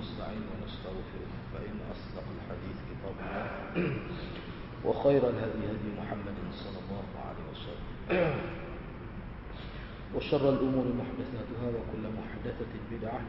ونستعين 0.00 0.42
ونستغفره 0.52 1.32
فإن 1.52 1.76
أصدق 1.92 2.24
الحديث 2.36 2.76
كتاب 2.88 3.14
الله 3.20 4.00
وخير 4.84 5.28
الهدي 5.28 5.62
هدي 5.72 5.90
محمد 6.00 6.36
صلى 6.52 6.78
الله 6.84 7.06
عليه 7.28 7.44
وسلم. 7.52 8.40
وشر 10.14 10.44
الأمور 10.50 10.86
محدثاتها 11.00 11.66
وكل 11.76 12.04
محدثة 12.20 12.72
بدعة 12.90 13.20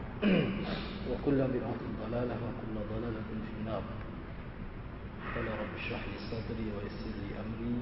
وكل 1.12 1.40
بدعة 1.56 1.82
ضلالة 2.04 2.36
وكل 2.48 2.76
ضلالة 2.92 3.22
في 3.28 3.52
النار. 3.60 3.84
قال 5.36 5.48
رب 5.48 5.74
اشرح 5.78 6.02
لي 6.08 6.18
صدري 6.32 6.68
ويسر 6.76 7.14
لي 7.20 7.30
أمري 7.44 7.76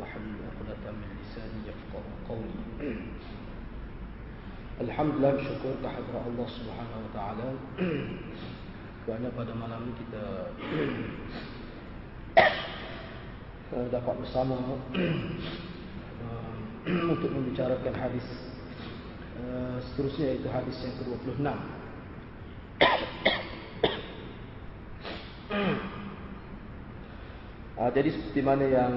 واحلل 0.00 0.36
عقدة 0.48 0.92
من 0.92 1.08
لساني 1.20 1.60
يفقه 1.68 2.04
قولي. 2.28 2.96
Alhamdulillah 4.80 5.36
bersyukur 5.36 5.76
kehadrat 5.84 6.24
Allah 6.24 6.48
Subhanahu 6.48 7.04
Wa 7.04 7.12
Taala 7.12 7.48
kerana 9.04 9.28
pada 9.36 9.52
malam 9.52 9.84
ini 9.84 9.92
kita 10.00 10.24
dapat 13.92 14.14
bersama 14.24 14.56
untuk 17.12 17.28
membicarakan 17.28 17.92
hadis 17.92 18.24
seterusnya 19.92 20.32
iaitu 20.32 20.48
hadis 20.48 20.80
yang 20.80 20.96
ke-26. 21.04 21.44
Uh, 27.82 27.90
jadi 27.90 28.14
seperti 28.14 28.40
mana 28.46 28.64
yang 28.70 28.94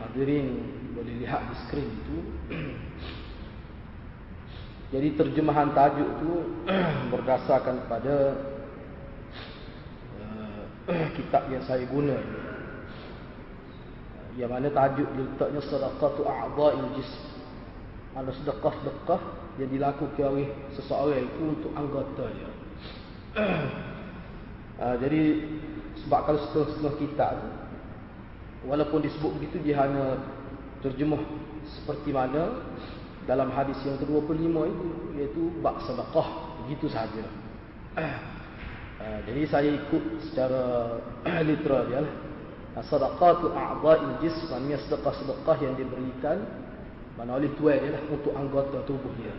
hadirin 0.00 0.70
boleh 0.94 1.18
lihat 1.18 1.42
di 1.50 1.54
skrin 1.66 1.90
itu 1.90 2.18
jadi 4.92 5.08
terjemahan 5.16 5.72
tajuk 5.72 6.04
itu 6.04 6.32
berdasarkan 7.16 7.88
kepada 7.88 8.16
uh, 10.20 10.62
kitab 11.16 11.48
yang 11.48 11.64
saya 11.64 11.88
guna. 11.88 12.20
Yang 14.36 14.50
mana 14.52 14.68
tajuk 14.72 15.08
letaknya 15.16 15.60
sedekatu 15.64 16.24
a'dha'il 16.24 16.88
jism 16.96 17.32
ada 18.12 18.28
sedekah-sedekah 18.36 19.20
yang 19.56 19.70
dilakukan 19.72 20.26
oleh 20.36 20.48
seseorang 20.76 21.24
itu 21.24 21.42
untuk 21.48 21.72
anggota 21.72 22.28
dia 22.28 22.50
uh, 24.80 24.96
jadi 25.00 25.20
sebab 26.04 26.20
kalau 26.28 26.38
setengah-setengah 26.48 26.94
kitab 27.00 27.34
walaupun 28.68 29.00
disebut 29.00 29.30
begitu 29.40 29.56
dia 29.64 29.80
hanya 29.80 30.20
terjemah 30.84 31.20
seperti 31.64 32.12
mana 32.12 32.68
dalam 33.24 33.54
hadis 33.54 33.78
yang 33.86 33.94
ke-25 34.02 34.50
itu 34.50 34.88
iaitu 35.14 35.42
bab 35.62 35.78
sedekah 35.86 36.28
begitu 36.64 36.90
sahaja. 36.90 37.22
Uh, 37.94 39.18
jadi 39.26 39.42
saya 39.46 39.70
ikut 39.70 40.04
secara 40.30 40.62
literal 41.48 41.86
ya. 41.90 42.02
Sedekah 42.82 43.32
tu 43.44 43.52
a'dha'il 43.52 44.16
jism, 44.24 44.48
maknanya 44.48 44.80
sedekah-sedekah 44.88 45.56
yang 45.60 45.74
diberikan 45.76 46.40
mana 47.20 47.36
oleh 47.36 47.52
tuan 47.60 47.76
dia 47.76 47.92
lah 47.92 48.02
untuk 48.08 48.32
anggota 48.32 48.80
tubuh 48.88 49.12
dia. 49.20 49.36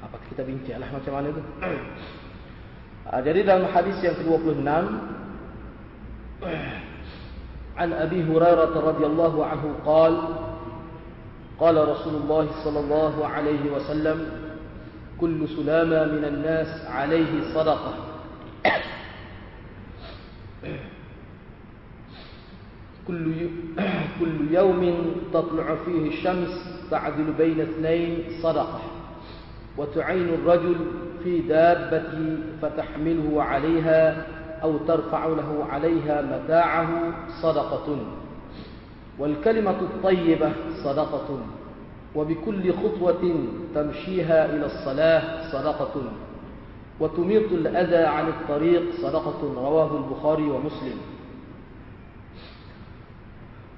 Ah, 0.00 0.08
Apa 0.08 0.16
kita 0.32 0.40
bincang 0.40 0.80
lah 0.80 0.88
macam 0.88 1.12
mana 1.12 1.28
tu. 1.30 1.42
uh, 1.44 3.20
jadi 3.26 3.40
dalam 3.44 3.68
hadis 3.70 4.00
yang 4.00 4.16
ke-26 4.16 4.64
An 7.76 7.90
Abi 7.92 8.24
Hurairah 8.24 8.72
radhiyallahu 8.72 9.38
anhu 9.44 9.68
qala 9.84 10.45
قال 11.60 11.88
رسول 11.88 12.14
الله 12.14 12.48
صلى 12.64 12.80
الله 12.80 13.26
عليه 13.26 13.70
وسلم 13.72 14.28
كل 15.20 15.48
سلامة 15.48 16.12
من 16.12 16.24
الناس 16.24 16.86
عليه 16.86 17.54
صدقة. 17.54 17.94
كل 23.08 23.32
كل 24.20 24.54
يوم 24.54 25.12
تطلع 25.32 25.74
فيه 25.84 26.08
الشمس 26.08 26.48
تعدل 26.90 27.32
بين 27.38 27.60
اثنين 27.60 28.18
صدقة 28.42 28.80
وتعين 29.78 30.28
الرجل 30.28 30.76
في 31.24 31.40
دابة 31.40 32.36
فتحمله 32.62 33.42
عليها 33.42 34.26
أو 34.62 34.78
ترفع 34.78 35.26
له 35.26 35.64
عليها 35.70 36.22
متاعه 36.22 37.14
صدقة. 37.42 37.98
والكلمة 39.18 39.80
الطيبة 39.80 40.50
صدقة 40.84 41.28
وبكل 42.14 42.64
خطوة 42.72 43.22
تمشيها 43.74 44.38
إلى 44.52 44.66
الصلاة 44.66 45.22
صدقة. 45.52 45.94
وتميط 47.00 47.52
الأذى 47.52 48.04
عن 48.04 48.28
الطريق 48.28 48.82
صدقة 49.02 49.40
رواه 49.56 49.90
البخاري 49.96 50.46
ومسلم. 50.50 50.98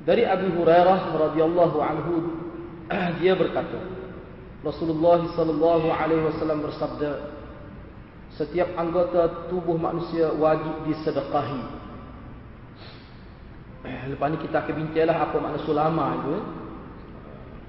دري 0.07 0.27
أبي 0.27 0.49
هريرة 0.59 0.99
رضي 1.19 1.43
الله 1.45 1.73
عنه 1.85 2.07
دي 3.21 3.35
berkata 3.35 3.81
رسول 4.67 4.91
الله 4.91 5.37
صلى 5.37 5.51
الله 5.51 5.83
عليه 5.93 6.21
وسلم 6.25 6.59
bersabda 6.65 7.13
setiap 8.39 8.71
anggota 8.79 9.51
tubuh 9.51 9.77
manusia 9.77 10.31
wajib 10.33 10.89
disedekahi. 10.89 11.78
Lepas 13.87 14.27
ni 14.35 14.39
kita 14.43 14.67
akan 14.67 14.75
bincanglah 14.75 15.19
apa 15.23 15.37
makna 15.39 15.59
sulama 15.63 16.05
itu 16.19 16.35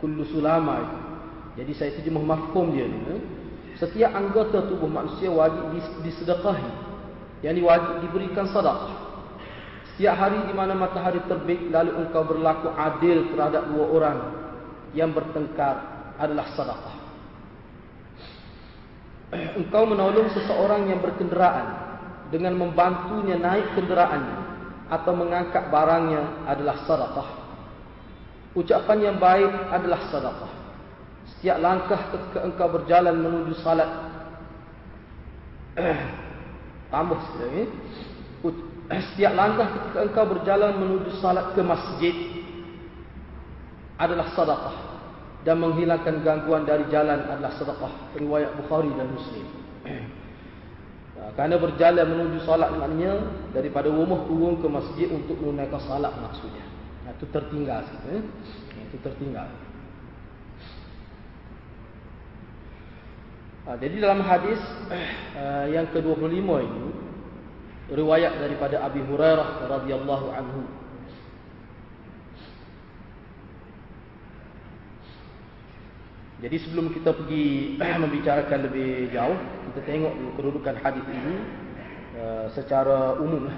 kullu 0.02 0.24
sulama 0.26 0.74
itu. 0.82 0.98
Jadi 1.60 1.72
saya 1.76 1.92
terjemah 2.00 2.24
mafhum 2.24 2.74
dia 2.74 2.88
ni 2.88 2.98
setiap 3.78 4.12
anggota 4.16 4.66
tubuh 4.68 4.90
manusia 4.90 5.30
wajib 5.30 5.70
disedekahi. 6.02 6.90
Yang 7.40 7.64
wajib 7.64 8.04
diberikan 8.04 8.52
sedekah 8.52 9.00
Setiap 9.96 10.12
hari 10.20 10.44
di 10.44 10.52
mana 10.52 10.76
matahari 10.76 11.24
terbit 11.24 11.72
lalu 11.72 11.96
engkau 11.96 12.28
berlaku 12.28 12.68
adil 12.76 13.32
terhadap 13.32 13.72
dua 13.72 13.86
orang 13.88 14.18
yang 14.92 15.16
bertengkar 15.16 15.76
adalah 16.20 16.52
sedekah. 16.52 16.96
Engkau 19.56 19.88
menolong 19.88 20.28
seseorang 20.36 20.90
yang 20.90 21.00
berkenderaan 21.00 21.68
dengan 22.34 22.60
membantunya 22.60 23.40
naik 23.40 23.78
kenderaannya 23.78 24.49
atau 24.90 25.14
mengangkat 25.14 25.70
barangnya 25.70 26.50
adalah 26.50 26.82
sedekah. 26.84 27.30
Ucapan 28.58 28.98
yang 29.06 29.18
baik 29.22 29.54
adalah 29.70 30.10
sedekah. 30.10 30.52
Setiap 31.38 31.58
langkah 31.62 32.02
ketika 32.10 32.40
engkau 32.42 32.68
berjalan 32.74 33.16
menuju 33.22 33.54
salat. 33.62 33.90
Tambah 36.94 37.20
sekali 37.30 37.70
setiap 39.14 39.34
langkah 39.38 39.70
ketika 39.70 40.00
engkau 40.02 40.26
berjalan 40.26 40.74
menuju 40.82 41.22
salat 41.22 41.54
ke 41.54 41.62
masjid 41.62 42.16
adalah 44.02 44.34
sedekah 44.34 44.78
dan 45.46 45.56
menghilangkan 45.62 46.26
gangguan 46.26 46.66
dari 46.66 46.90
jalan 46.90 47.30
adalah 47.30 47.54
sedekah 47.62 47.94
riwayat 48.18 48.58
Bukhari 48.58 48.90
dan 48.98 49.14
Muslim 49.14 49.59
kerana 51.36 51.56
berjalan 51.62 52.06
menuju 52.10 52.46
salat 52.48 52.74
maknanya 52.74 53.22
daripada 53.54 53.92
rumah 53.92 54.26
turun 54.26 54.58
ke 54.62 54.68
masjid 54.70 55.08
untuk 55.12 55.38
menunaikan 55.38 55.82
salat 55.86 56.14
maksudnya. 56.18 56.66
Itu 57.10 57.26
tertinggal 57.34 57.84
eh? 58.14 58.24
itu 58.90 58.98
tertinggal. 59.02 59.50
Jadi 63.70 64.02
dalam 64.02 64.26
hadis 64.26 64.58
yang 65.76 65.86
ke-25 65.94 66.42
ini 66.42 66.86
riwayat 67.94 68.38
daripada 68.42 68.86
Abi 68.86 69.02
Hurairah 69.06 69.66
radhiyallahu 69.70 70.28
anhu 70.34 70.62
Jadi 76.40 76.56
sebelum 76.64 76.96
kita 76.96 77.12
pergi 77.12 77.76
membicarakan 78.04 78.72
lebih 78.72 79.12
jauh 79.12 79.36
kita 79.70 79.80
tengok 79.86 80.14
kedudukan 80.40 80.76
hadis 80.82 81.06
ini 81.12 81.36
uh, 82.16 82.48
secara 82.56 83.20
umum 83.20 83.52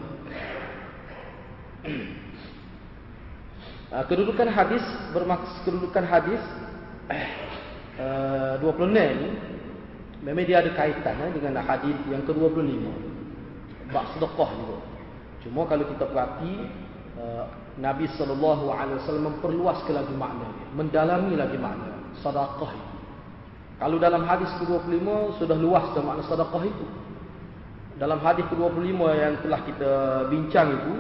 uh, 3.94 4.06
kedudukan 4.10 4.50
hadis 4.50 4.82
bermaksud 5.14 5.62
kedudukan 5.64 6.04
hadis 6.10 6.42
uh, 8.02 8.58
26 8.60 8.98
ini 8.98 9.30
memang 10.26 10.46
dia 10.46 10.66
ada 10.66 10.74
kaitan 10.74 11.22
eh, 11.22 11.32
dengan 11.38 11.62
hadis 11.62 11.98
yang 12.10 12.26
ke-25 12.26 12.86
bab 13.94 14.06
sedekah 14.14 14.50
juga. 14.58 14.78
Cuma 15.42 15.66
kalau 15.70 15.86
kita 15.86 16.06
perhati 16.10 16.54
uh, 17.18 17.46
Nabi 17.78 18.10
sallallahu 18.18 18.74
alaihi 18.74 18.98
wasallam 19.02 19.38
memperluas 19.38 19.86
lagi 19.86 20.14
makna 20.18 20.50
dia, 20.50 20.68
mendalami 20.76 21.34
lagi 21.38 21.58
makna 21.62 22.01
sedekah 22.20 22.72
itu. 22.76 22.96
Kalau 23.82 23.98
dalam 23.98 24.22
hadis 24.30 24.52
ke-25 24.62 25.42
sudah 25.42 25.58
luas 25.58 25.86
dah 25.96 26.04
makna 26.06 26.22
sedekah 26.28 26.64
itu. 26.68 26.86
Dalam 27.98 28.20
hadis 28.22 28.46
ke-25 28.50 29.00
yang 29.14 29.34
telah 29.46 29.62
kita 29.66 29.92
bincang 30.30 30.68
itu 30.76 30.94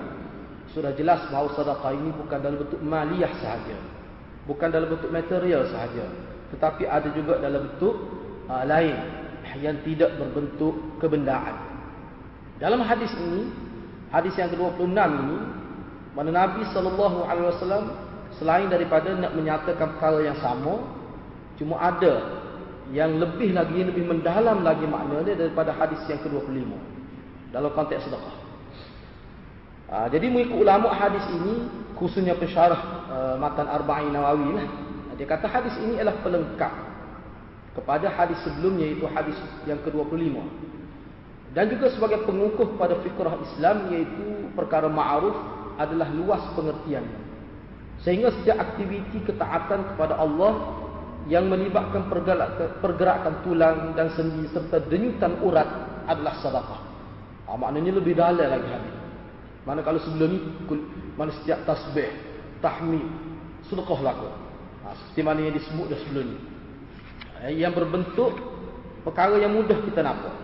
sudah 0.71 0.95
jelas 0.95 1.21
bahawa 1.27 1.51
sedekah 1.53 1.91
ini 1.91 2.09
bukan 2.15 2.37
dalam 2.39 2.57
bentuk 2.63 2.81
maliyah 2.81 3.33
sahaja. 3.37 3.77
Bukan 4.49 4.67
dalam 4.73 4.89
bentuk 4.89 5.13
material 5.13 5.69
sahaja, 5.69 6.09
tetapi 6.49 6.89
ada 6.89 7.13
juga 7.13 7.37
dalam 7.37 7.69
bentuk 7.69 7.93
uh, 8.49 8.65
lain 8.65 8.97
yang 9.61 9.77
tidak 9.85 10.17
berbentuk 10.17 10.73
kebendaan. 10.97 11.53
Dalam 12.57 12.81
hadis 12.81 13.09
ini, 13.17 13.53
hadis 14.09 14.33
yang 14.37 14.49
ke-26 14.49 14.97
ini, 14.97 15.37
mana 16.13 16.29
Nabi 16.33 16.61
sallallahu 16.73 17.25
alaihi 17.25 17.47
wasallam 17.53 17.83
selain 18.37 18.69
daripada 18.69 19.13
nak 19.17 19.33
menyatakan 19.37 19.97
perkara 19.97 20.19
yang 20.25 20.37
sama, 20.41 20.81
cuma 21.61 21.77
ada 21.77 22.41
yang 22.89 23.21
lebih 23.21 23.53
lagi 23.53 23.85
lebih 23.85 24.09
mendalam 24.09 24.65
lagi 24.65 24.83
maknanya 24.89 25.37
daripada 25.37 25.69
hadis 25.77 26.01
yang 26.09 26.17
ke-25 26.25 26.73
dalam 27.53 27.71
konteks 27.77 28.09
sedekah. 28.09 28.35
Ha, 29.91 30.07
jadi 30.09 30.31
mengikut 30.31 30.57
ulama 30.65 30.89
hadis 30.95 31.21
ini 31.29 31.67
khususnya 31.99 32.33
pensyarah 32.39 32.81
uh, 33.11 33.35
matan 33.37 33.69
Arba'in 33.69 34.09
Nawawi 34.09 34.57
lah. 34.57 34.67
Dia 35.19 35.27
kata 35.29 35.45
hadis 35.45 35.75
ini 35.83 36.01
adalah 36.01 36.17
pelengkap 36.25 36.73
kepada 37.77 38.09
hadis 38.09 38.41
sebelumnya 38.41 38.89
iaitu 38.89 39.05
hadis 39.05 39.37
yang 39.69 39.77
ke-25. 39.85 40.33
Dan 41.51 41.67
juga 41.67 41.91
sebagai 41.91 42.23
pengukuh 42.23 42.79
pada 42.79 42.97
fikrah 43.03 43.35
Islam 43.43 43.91
iaitu 43.91 44.49
perkara 44.55 44.87
ma'ruf 44.87 45.35
adalah 45.75 46.07
luas 46.09 46.41
pengertiannya. 46.55 47.19
Sehingga 48.01 48.33
setiap 48.33 48.57
aktiviti 48.57 49.21
ketaatan 49.27 49.93
kepada 49.93 50.17
Allah 50.17 50.81
yang 51.29 51.45
melibatkan 51.45 52.09
pergerakan, 52.81 53.33
tulang 53.45 53.94
dan 53.94 54.09
sendi 54.18 54.50
serta 54.50 54.81
denyutan 54.89 55.38
urat 55.45 55.69
adalah 56.09 56.33
sedekah. 56.41 56.81
Ha, 57.45 57.57
maknanya 57.59 58.01
lebih 58.01 58.18
dalam 58.18 58.41
lagi 58.41 58.69
hadis. 58.69 58.95
Mana 59.62 59.85
kalau 59.85 60.01
sebelum 60.01 60.29
ni 60.33 60.39
mana 61.13 61.29
setiap 61.38 61.62
tasbih, 61.69 62.09
tahmid, 62.63 63.06
sedekah 63.69 64.00
laku. 64.01 64.29
Ha, 64.81 64.97
seperti 64.97 65.21
mana 65.21 65.39
yang 65.45 65.53
disebut 65.53 65.85
dah 65.94 66.00
sebelum 66.01 66.25
ni. 66.25 66.38
Ha, 67.38 67.53
yang 67.53 67.73
berbentuk 67.75 68.33
perkara 69.06 69.38
yang 69.38 69.53
mudah 69.53 69.77
kita 69.85 70.01
nampak. 70.01 70.35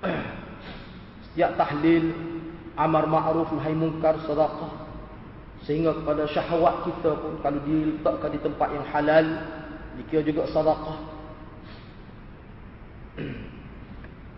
Setiap 1.28 1.52
tahlil, 1.60 2.16
amar 2.80 3.04
ma'ruf 3.04 3.52
nahi 3.52 3.76
munkar, 3.76 4.16
sedekah 4.24 4.85
Sehingga 5.64 5.96
kepada 5.96 6.28
syahwat 6.28 6.84
kita 6.84 7.16
pun 7.16 7.40
kalau 7.40 7.60
diletakkan 7.64 8.30
di 8.34 8.40
tempat 8.44 8.68
yang 8.74 8.86
halal, 8.92 9.26
dikira 9.96 10.22
juga 10.22 10.42
sedekah. 10.52 10.98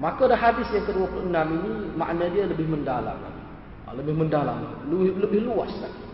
Maka 0.04 0.30
dah 0.30 0.38
hadis 0.38 0.70
yang 0.70 0.86
ke-26 0.86 1.34
ini 1.34 1.72
makna 1.98 2.30
dia 2.30 2.46
lebih 2.46 2.70
mendalam 2.70 3.18
ha, 3.18 3.90
Lebih 3.98 4.14
mendalam, 4.14 4.86
lebih, 4.86 5.18
lebih 5.18 5.40
luas 5.50 5.74
lagi. 5.82 6.06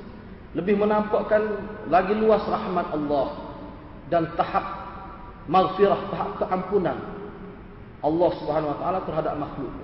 Lebih 0.56 0.80
menampakkan 0.80 1.42
lagi 1.92 2.14
luas 2.16 2.40
rahmat 2.48 2.94
Allah 2.94 3.28
dan 4.08 4.30
tahap 4.38 4.64
maghfirah, 5.50 6.00
tahap 6.14 6.30
keampunan 6.40 6.96
Allah 8.04 8.30
Subhanahu 8.40 8.72
wa 8.72 8.78
taala 8.80 8.98
terhadap 9.04 9.34
makhluk. 9.36 9.74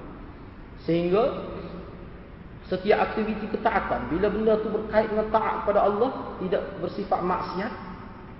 Sehingga 0.84 1.52
setiap 2.70 3.10
aktiviti 3.10 3.50
ketaatan 3.50 4.06
bila 4.14 4.30
benda 4.30 4.54
tu 4.62 4.70
berkait 4.70 5.10
dengan 5.10 5.26
taat 5.34 5.66
kepada 5.66 5.90
Allah 5.90 6.38
tidak 6.38 6.62
bersifat 6.78 7.20
maksiat 7.20 7.72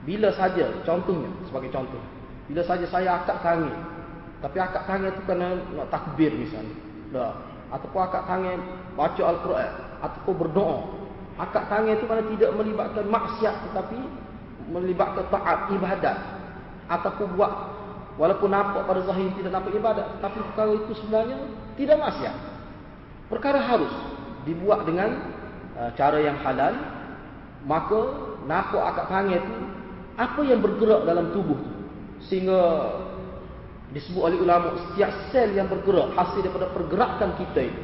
bila 0.07 0.31
saja 0.39 0.71
contohnya 0.87 1.27
sebagai 1.51 1.75
contoh 1.75 1.99
bila 2.47 2.63
saja 2.63 2.87
saya 2.87 3.19
akad 3.19 3.43
tangan 3.43 3.75
tapi 4.39 4.57
akad 4.63 4.87
tangan 4.87 5.11
itu 5.11 5.23
kerana 5.27 5.59
nak 5.75 5.89
takbir 5.91 6.31
misalnya 6.31 6.75
dah 7.11 7.35
ataupun 7.75 8.01
akad 8.07 8.23
tangan 8.31 8.59
baca 8.95 9.23
al-Quran 9.27 9.73
ataupun 9.99 10.35
berdoa 10.47 10.79
akad 11.43 11.65
tangan 11.67 11.93
itu 11.99 12.07
kerana 12.07 12.25
tidak 12.31 12.51
melibatkan 12.55 13.07
maksiat 13.11 13.55
tetapi 13.67 13.99
melibatkan 14.71 15.27
taat 15.35 15.75
ibadat 15.75 16.17
ataupun 16.87 17.27
buat 17.35 17.53
walaupun 18.15 18.51
nampak 18.53 18.87
pada 18.87 19.01
zahir 19.11 19.31
tidak 19.35 19.53
nampak 19.59 19.75
ibadat 19.75 20.07
tapi 20.23 20.39
perkara 20.39 20.71
itu 20.79 20.93
sebenarnya 21.03 21.39
tidak 21.75 21.97
maksiat. 21.99 22.37
Perkara 23.31 23.63
harus 23.63 23.95
dibuat 24.45 24.89
dengan 24.89 25.11
uh, 25.77 25.91
cara 25.97 26.19
yang 26.21 26.41
halal 26.41 26.75
maka 27.65 28.01
nampak 28.49 28.83
akak 28.95 29.07
tangan 29.13 29.37
itu 29.37 29.55
apa 30.17 30.41
yang 30.45 30.61
bergerak 30.61 31.09
dalam 31.09 31.33
tubuh 31.33 31.57
tu? 31.57 31.71
Sehingga 32.29 32.61
disebut 33.91 34.23
oleh 34.23 34.39
ulama 34.39 34.77
setiap 34.77 35.11
sel 35.33 35.57
yang 35.57 35.67
bergerak 35.67 36.13
hasil 36.13 36.45
daripada 36.45 36.69
pergerakan 36.73 37.31
kita 37.41 37.61
itu. 37.73 37.83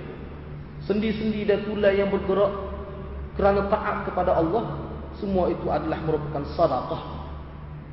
Sendi-sendi 0.85 1.49
dan 1.49 1.65
tulang 1.65 1.97
yang 1.97 2.13
bergerak 2.13 2.53
kerana 3.35 3.69
taat 3.73 4.05
kepada 4.09 4.37
Allah 4.37 4.87
semua 5.17 5.49
itu 5.49 5.65
adalah 5.73 5.97
merupakan 6.05 6.45
sedekah 6.53 7.03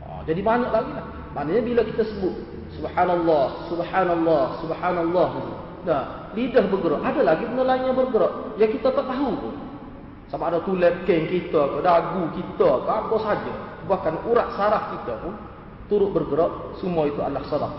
ha, 0.04 0.24
jadi 0.27 0.44
banyak 0.44 0.71
lagi 0.71 0.92
lah. 0.92 1.07
Maknanya 1.33 1.62
bila 1.63 1.81
kita 1.88 2.04
sebut 2.04 2.36
subhanallah 2.75 3.71
subhanallah 3.71 4.44
subhanallah 4.59 5.30
dah 5.83 6.33
lidah 6.33 6.65
bergerak. 6.68 7.01
Ada 7.03 7.21
lagi 7.21 7.44
benda 7.47 7.63
lain 7.63 7.83
yang 7.91 7.97
bergerak. 7.97 8.33
Yang 8.57 8.80
kita 8.80 8.89
tak 8.91 9.06
tahu 9.07 9.31
pun. 9.38 9.56
Sama 10.33 10.50
ada 10.50 10.59
tulang 10.65 11.06
keng 11.06 11.30
kita 11.30 11.62
ke, 11.62 11.80
dagu 11.85 12.24
kita 12.33 12.69
ke, 12.83 12.89
apa 12.89 13.15
saja. 13.21 13.53
Bahkan 13.85 14.13
urat 14.25 14.47
saraf 14.57 14.83
kita 14.97 15.13
pun 15.21 15.33
turut 15.91 16.09
bergerak. 16.09 16.80
Semua 16.81 17.06
itu 17.06 17.21
adalah 17.21 17.45
sadaq. 17.45 17.74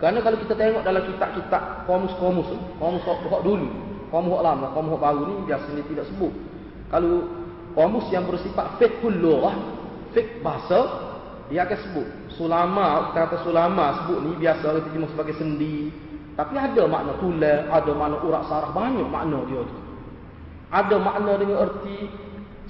Kerana 0.00 0.24
kalau 0.24 0.38
kita 0.40 0.56
tengok 0.56 0.80
dalam 0.80 1.02
kitab-kitab 1.04 1.84
komus-komus, 1.84 2.48
komus 2.80 3.04
hok 3.04 3.44
dulu, 3.44 3.68
komus 4.08 4.32
hok 4.32 4.42
lama, 4.48 4.66
komus 4.72 4.96
hok 4.96 5.02
baru 5.04 5.22
ni 5.28 5.36
biasanya 5.44 5.84
tidak 5.84 6.08
sebut. 6.08 6.32
Kalau 6.88 7.28
komus 7.76 8.08
yang 8.08 8.24
bersifat 8.24 8.80
fiqhul 8.80 9.12
lughah, 9.20 9.52
fiqh 10.16 10.40
bahasa, 10.40 10.88
dia 11.52 11.68
akan 11.68 11.78
sebut. 11.84 12.08
Sulama, 12.32 13.12
kata 13.12 13.44
sulama 13.44 14.00
sebut 14.00 14.18
ni 14.24 14.32
biasa 14.40 14.80
kita 14.80 14.88
cuma 14.96 15.06
sebagai 15.12 15.36
sendi, 15.36 15.92
tapi 16.40 16.56
ada 16.56 16.88
makna 16.88 17.12
tulang, 17.20 17.68
ada 17.68 17.92
makna 17.92 18.16
urat 18.24 18.48
saraf, 18.48 18.72
banyak 18.72 19.04
makna 19.04 19.44
dia 19.44 19.60
tu. 19.60 19.76
Ada 20.72 20.96
makna 20.96 21.36
dengan 21.36 21.68
erti 21.68 22.08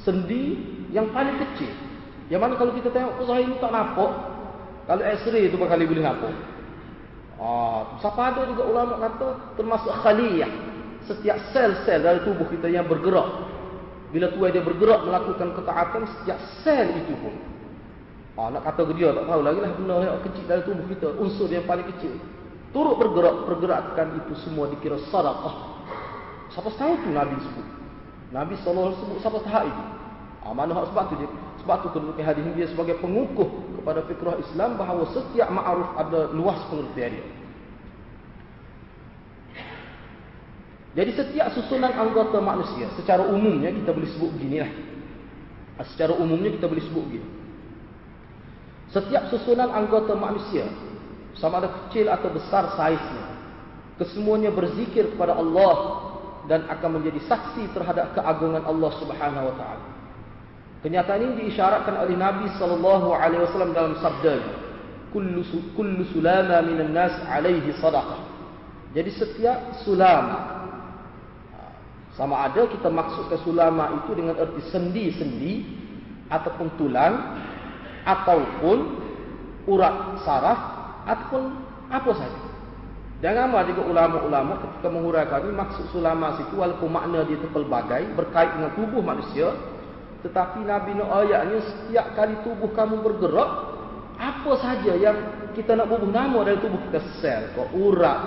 sendi 0.03 0.59
yang 0.91 1.15
paling 1.15 1.39
kecil. 1.39 1.71
Yang 2.35 2.41
mana 2.43 2.59
kalau 2.59 2.75
kita 2.75 2.91
tengok 2.91 3.23
usaha 3.23 3.39
ini 3.39 3.55
tak 3.63 3.71
nampak. 3.71 4.11
Kalau 4.91 5.03
x-ray 5.07 5.55
tu 5.55 5.59
bakal 5.63 5.87
boleh 5.87 6.03
nampak. 6.03 6.35
Ah, 7.39 7.95
siapa 8.03 8.35
ada 8.35 8.43
juga 8.51 8.67
ulama 8.67 8.99
kata 9.07 9.55
termasuk 9.55 9.95
khaliyah. 10.03 10.51
Setiap 11.07 11.39
sel-sel 11.55 12.03
dari 12.03 12.27
tubuh 12.27 12.51
kita 12.51 12.67
yang 12.67 12.91
bergerak. 12.91 13.55
Bila 14.11 14.35
tuai 14.35 14.51
dia 14.51 14.67
bergerak 14.67 15.07
melakukan 15.07 15.55
ketaatan 15.55 16.03
setiap 16.19 16.43
sel 16.67 16.91
itu 16.91 17.15
pun. 17.23 17.39
Ah, 18.35 18.51
nak 18.51 18.67
kata 18.67 18.83
dia 18.99 19.15
tak 19.15 19.31
tahu 19.31 19.47
lagi 19.47 19.63
lah 19.63 19.71
benda 19.79 19.95
yang 20.03 20.19
kecil 20.27 20.45
dari 20.51 20.63
tubuh 20.67 20.87
kita. 20.91 21.07
Unsur 21.23 21.47
yang 21.47 21.63
paling 21.71 21.87
kecil 21.95 22.19
turut 22.71 22.97
bergerak 22.99 23.35
pergerakan 23.47 24.09
itu 24.23 24.33
semua 24.47 24.71
dikira 24.71 24.99
sadaqah. 25.11 25.55
Siapa 26.55 26.71
tahu 26.75 26.93
tu 27.03 27.09
Nabi 27.15 27.37
sebut. 27.39 27.67
Nabi 28.31 28.55
alaihi 28.59 28.99
sebut 28.99 29.17
siapa 29.23 29.39
tahu 29.43 29.67
itu. 29.67 29.85
Ah 30.41 30.57
mana 30.57 30.73
hak 30.73 30.95
sebab 30.95 31.05
tu 31.13 31.15
dia 31.21 31.29
sebab 31.61 31.77
tu 31.85 31.89
kedudukan 31.93 32.25
hadis 32.25 32.43
dia 32.57 32.67
sebagai 32.73 32.97
pengukuh 33.05 33.77
kepada 33.77 34.01
fikrah 34.09 34.41
Islam 34.41 34.81
bahawa 34.81 35.05
setiap 35.13 35.49
ma'ruf 35.53 35.91
ada 36.01 36.21
luas 36.33 36.59
pengertian 36.73 37.21
dia. 37.21 37.27
Jadi 40.91 41.11
setiap 41.15 41.55
susunan 41.55 41.93
anggota 41.95 42.43
manusia 42.43 42.91
secara 42.99 43.23
umumnya 43.31 43.71
kita 43.71 43.95
boleh 43.95 44.11
sebut 44.11 44.31
beginilah. 44.35 44.71
Ah, 45.79 45.87
secara 45.87 46.19
umumnya 46.19 46.51
kita 46.51 46.67
boleh 46.67 46.83
sebut 46.83 47.03
begini. 47.07 47.29
Setiap 48.91 49.31
susunan 49.31 49.71
anggota 49.71 50.19
manusia 50.19 50.67
sama 51.39 51.63
ada 51.63 51.71
kecil 51.87 52.11
atau 52.11 52.33
besar 52.33 52.75
saiznya. 52.75 53.27
Kesemuanya 54.01 54.49
berzikir 54.51 55.13
kepada 55.15 55.37
Allah 55.37 56.09
dan 56.49 56.65
akan 56.67 56.99
menjadi 56.99 57.21
saksi 57.29 57.71
terhadap 57.77 58.17
keagungan 58.17 58.65
Allah 58.65 58.91
Subhanahu 58.97 59.49
wa 59.53 59.55
taala. 59.55 59.87
Kenyataan 60.81 61.21
ini 61.21 61.33
diisyaratkan 61.45 61.93
oleh 62.01 62.17
Nabi 62.17 62.49
sallallahu 62.57 63.13
alaihi 63.13 63.45
wasallam 63.45 63.77
dalam 63.77 63.95
sabda 64.01 64.41
kullu 65.13 65.45
kullu 65.77 66.09
sulama 66.09 66.65
minan 66.65 66.97
nas 66.97 67.13
alaihi 67.29 67.77
sadaqah. 67.77 68.25
Jadi 68.97 69.11
setiap 69.13 69.85
sulama 69.85 70.65
sama 72.17 72.49
ada 72.49 72.67
kita 72.67 72.89
maksudkan 72.89 73.39
sulama 73.45 74.03
itu 74.03 74.11
dengan 74.17 74.35
erti 74.41 74.63
sendi-sendi 74.73 75.55
ataupun 76.33 76.69
tulang 76.81 77.15
ataupun 78.09 78.79
urat 79.69 80.25
saraf 80.25 80.80
ataupun 81.11 81.43
apa 81.91 82.11
saja. 82.15 82.41
Jangan 83.21 83.53
ramai 83.53 83.69
juga 83.69 83.83
ulama-ulama 83.85 84.53
ketika 84.65 84.89
menguraikan 84.89 85.45
ini 85.45 85.53
maksud 85.53 85.93
sulama 85.93 86.41
situ 86.41 86.57
walaupun 86.57 86.89
makna 86.89 87.21
dia 87.29 87.37
terpelbagai 87.37 88.17
berkait 88.17 88.49
dengan 88.57 88.73
tubuh 88.73 89.05
manusia 89.05 89.53
tetapi 90.25 90.65
Nabi 90.65 90.97
nak 90.97 91.09
ayatnya 91.25 91.61
setiap 91.61 92.17
kali 92.17 92.33
tubuh 92.45 92.73
kamu 92.73 93.05
bergerak 93.05 93.51
apa 94.17 94.53
saja 94.61 94.93
yang 94.97 95.17
kita 95.53 95.77
nak 95.77 95.93
bubuh 95.93 96.09
nama 96.09 96.45
dari 96.49 96.65
tubuh 96.65 96.81
kita 96.89 97.01
sel 97.21 97.53
ke 97.53 97.63
urat 97.77 98.21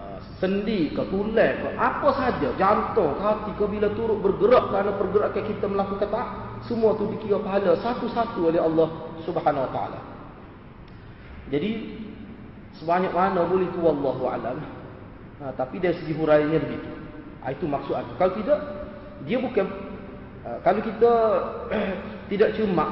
uh, 0.00 0.16
sendi 0.40 0.96
ke 0.96 1.04
tulang 1.12 1.56
ke 1.60 1.68
apa 1.76 2.08
saja 2.16 2.48
jantung 2.56 3.16
ke 3.16 3.20
hati 3.20 3.52
ke 3.52 3.64
bila 3.68 3.88
turut 3.92 4.16
bergerak 4.24 4.64
kerana 4.72 4.92
pergerakan 4.96 5.44
kita 5.44 5.66
melakukan 5.68 6.08
tak 6.08 6.28
semua 6.64 6.96
tu 6.96 7.04
dikira 7.16 7.36
pahala 7.40 7.76
satu-satu 7.80 8.48
oleh 8.48 8.60
Allah 8.64 8.88
Subhanahu 9.28 9.68
wa 9.68 9.72
taala 9.76 10.09
Jadi 11.50 11.70
sebanyak 12.78 13.10
mana 13.10 13.44
boleh 13.44 13.66
tu 13.74 13.82
wallahu 13.82 14.30
alam. 14.30 14.62
Ha, 15.42 15.52
tapi 15.58 15.82
dari 15.82 15.98
segi 15.98 16.14
huraiannya 16.14 16.58
begitu. 16.62 16.90
Ha, 17.42 17.50
itu 17.50 17.66
maksud 17.66 17.94
aku. 17.98 18.12
Kalau 18.16 18.32
tidak 18.38 18.58
dia 19.26 19.36
bukan 19.36 19.66
uh, 20.46 20.58
kalau 20.64 20.80
kita 20.80 21.12
tidak 22.32 22.56
cuma 22.56 22.86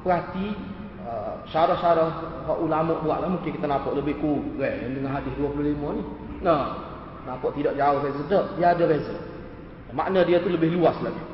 perhati 0.00 0.56
uh, 1.04 1.44
syarah-syarah 1.52 2.10
ulama 2.56 2.98
buat 3.04 3.20
lah 3.20 3.28
mungkin 3.28 3.52
kita 3.52 3.68
nampak 3.68 3.92
lebih 3.94 4.16
kurang 4.18 4.80
kan 4.80 4.90
dengan 4.94 5.12
hadis 5.12 5.34
25 5.36 5.98
ni. 5.98 6.02
Nah, 6.40 6.62
nampak 7.28 7.52
tidak 7.58 7.76
jauh 7.76 7.98
beza 8.00 8.22
tak? 8.30 8.44
Dia 8.56 8.72
ada 8.72 8.84
beza. 8.88 9.16
Makna 9.90 10.22
dia 10.22 10.38
tu 10.40 10.48
lebih 10.48 10.72
luas 10.72 10.94
lagi. 11.02 11.29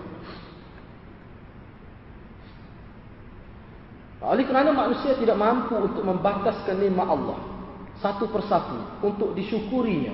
Oleh 4.27 4.43
kerana 4.43 4.75
manusia 4.75 5.15
tidak 5.15 5.39
mampu 5.39 5.79
untuk 5.79 6.03
membataskan 6.03 6.83
nikmat 6.83 7.07
Allah 7.07 7.39
satu 8.03 8.29
persatu 8.29 8.77
untuk 9.01 9.33
disyukurinya, 9.33 10.13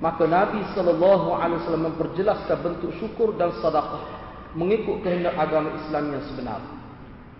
maka 0.00 0.24
Nabi 0.24 0.64
sallallahu 0.72 1.36
alaihi 1.36 1.60
wasallam 1.60 1.92
memperjelaskan 1.92 2.56
bentuk 2.62 2.94
syukur 2.96 3.36
dan 3.36 3.52
sedekah 3.60 4.22
mengikut 4.56 5.04
kehendak 5.04 5.36
agama 5.36 5.74
Islam 5.82 6.16
yang 6.16 6.22
sebenar. 6.30 6.60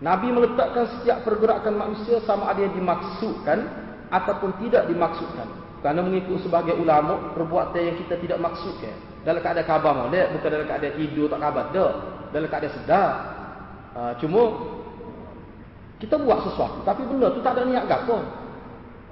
Nabi 0.01 0.33
meletakkan 0.33 0.89
setiap 0.99 1.23
pergerakan 1.23 1.77
manusia 1.77 2.21
sama 2.25 2.53
ada 2.53 2.65
yang 2.65 2.73
dimaksudkan 2.73 3.59
ataupun 4.09 4.57
tidak 4.65 4.89
dimaksudkan. 4.89 5.49
Kerana 5.81 6.05
mengikut 6.05 6.45
sebagai 6.45 6.77
ulama 6.77 7.33
perbuatan 7.33 7.81
yang 7.81 7.97
kita 8.05 8.21
tidak 8.21 8.37
maksudkan 8.37 8.93
dalam 9.25 9.41
keadaan 9.41 9.65
khabar 9.65 10.13
bukan 10.13 10.49
dalam 10.53 10.67
keadaan 10.69 10.95
tidur 10.97 11.27
tak 11.33 11.41
khabar 11.41 11.65
dah 11.73 11.93
dalam 12.33 12.49
keadaan 12.53 12.75
sedar. 12.77 13.11
Uh, 13.91 14.13
cuma 14.23 14.43
kita 16.01 16.17
buat 16.17 16.43
sesuatu 16.49 16.81
tapi 16.83 17.05
benda 17.05 17.29
tu 17.31 17.45
tak 17.45 17.61
ada 17.61 17.69
niat 17.69 17.85
gapo. 17.87 18.19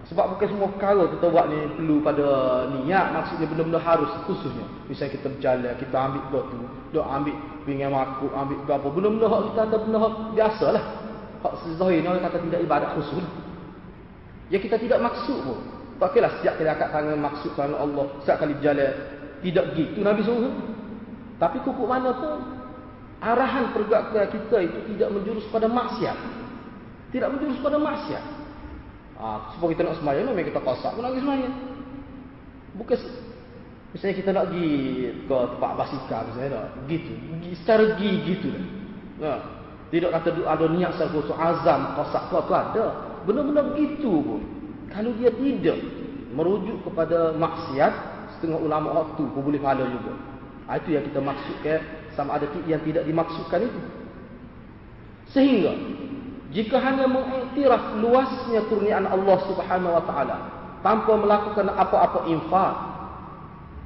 Sebab 0.09 0.25
bukan 0.33 0.49
semua 0.49 0.73
perkara 0.73 1.05
kita 1.05 1.27
buat 1.29 1.53
ni 1.53 1.61
perlu 1.77 2.01
pada 2.01 2.27
niat 2.73 3.13
maksudnya 3.13 3.45
benda-benda 3.45 3.81
harus 3.85 4.09
khususnya. 4.25 4.65
Misalnya 4.89 5.21
kita 5.21 5.27
berjalan, 5.29 5.75
kita 5.77 5.97
ambil 6.01 6.23
dua 6.33 6.43
tu, 6.49 6.59
dua 6.97 7.05
ambil 7.13 7.37
pinggan 7.69 7.93
makuk, 7.93 8.33
ambil 8.33 8.57
apa 8.65 8.89
benda-benda 8.89 9.27
hak 9.29 9.43
kita 9.53 9.61
ada 9.69 9.77
benda 9.77 9.99
hak 10.01 10.15
biasalah. 10.33 10.85
Hak 11.45 11.55
sezahir 11.61 12.01
ni 12.01 12.09
orang 12.09 12.25
kata 12.25 12.41
tidak 12.41 12.61
ibadat 12.65 12.91
khusus. 12.97 13.27
Ya 14.49 14.57
kita 14.57 14.81
tidak 14.81 14.99
maksud 15.05 15.39
pun. 15.45 15.61
Pakailah 16.01 16.31
setiap 16.41 16.57
kali 16.57 16.71
akad 16.73 16.89
tangan 16.89 17.19
maksud 17.21 17.51
kerana 17.53 17.77
Allah, 17.77 18.07
setiap 18.25 18.37
kali 18.41 18.57
berjalan 18.57 18.93
tidak 19.45 19.65
gitu 19.77 19.99
Nabi 20.03 20.23
suruh. 20.25 20.55
Tapi 21.39 21.63
kuku 21.63 21.85
mana 21.87 22.11
pun 22.17 22.39
arahan 23.23 23.71
pergerakan 23.75 24.27
kita 24.31 24.57
itu 24.63 24.79
tidak 24.95 25.09
menjurus 25.15 25.47
pada 25.53 25.71
maksiat. 25.71 26.17
Tidak 27.09 27.29
menjurus 27.29 27.59
pada 27.65 27.81
maksiat. 27.81 28.25
Ah, 29.19 29.51
sebab 29.57 29.75
kita 29.75 29.83
nak 29.83 29.99
sembahyang, 29.99 30.31
memang 30.31 30.47
kita 30.47 30.61
kosak 30.63 30.95
pun 30.95 31.03
nak 31.03 31.11
pergi 31.11 31.25
sembahyang. 31.27 31.55
Bukan 32.79 32.99
misalnya 33.91 34.15
kita 34.15 34.31
nak 34.31 34.45
pergi 34.53 34.71
ke 35.27 35.37
tempat 35.57 35.73
basikal 35.75 36.23
misalnya 36.31 36.51
tak. 36.55 36.67
Gitu. 36.87 37.13
Secara 37.65 37.83
pergi 37.97 38.11
gitu. 38.29 38.51
Ha. 39.25 39.33
Tidak 39.89 40.11
kata 40.13 40.29
ada 40.45 40.67
niat 40.69 40.91
secara 40.95 41.11
khusus 41.11 41.35
azam 41.35 41.81
kosak 41.97 42.23
tu 42.29 42.37
tu 42.37 42.55
ada. 42.55 42.87
Benar-benar 43.25 43.75
begitu 43.75 44.13
pun. 44.23 44.41
Kalau 44.93 45.11
dia 45.17 45.33
tidak 45.33 45.79
merujuk 46.33 46.85
kepada 46.87 47.35
maksiat, 47.35 47.93
setengah 48.39 48.61
ulama 48.61 49.03
waktu 49.05 49.23
pun 49.35 49.43
boleh 49.43 49.59
pahala 49.59 49.89
juga. 49.89 50.15
Ha, 50.71 50.79
itu 50.79 50.95
yang 50.95 51.05
kita 51.09 51.19
maksudkan 51.19 51.79
sama 52.15 52.39
ada 52.39 52.47
yang 52.69 52.79
tidak 52.85 53.03
dimaksudkan 53.03 53.67
itu. 53.67 53.81
Sehingga 55.33 55.73
jika 56.55 56.81
hanya 56.81 57.05
mengiktiraf 57.05 58.01
luasnya 58.01 58.65
kurniaan 58.73 59.05
Allah 59.05 59.39
Subhanahu 59.45 59.93
wa 59.93 60.05
taala 60.09 60.37
tanpa 60.81 61.13
melakukan 61.19 61.69
apa-apa 61.77 62.25
infak 62.33 62.75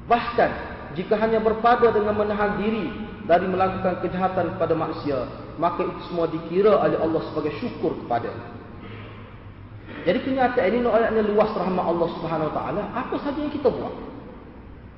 bahkan 0.07 0.51
jika 0.95 1.17
hanya 1.19 1.41
berpada 1.41 1.91
dengan 1.91 2.15
menahan 2.15 2.61
diri 2.61 2.87
dari 3.27 3.47
melakukan 3.49 4.03
kejahatan 4.03 4.59
kepada 4.59 4.75
manusia 4.77 5.27
maka 5.61 5.85
itu 5.85 6.01
semua 6.09 6.27
dikira 6.31 6.81
oleh 6.81 6.97
Allah 6.97 7.21
sebagai 7.29 7.53
syukur 7.61 7.97
kepada. 8.05 8.33
Jadi 10.03 10.19
kenyataan 10.25 10.73
ini 10.73 10.89
ayatnya 10.89 11.23
luas 11.23 11.53
rahmat 11.55 11.85
Allah 11.85 12.09
Subhanahu 12.19 12.49
wa 12.51 12.55
taala 12.55 12.83
apa 12.97 13.17
saja 13.23 13.39
yang 13.39 13.53
kita 13.53 13.69
buat. 13.71 13.95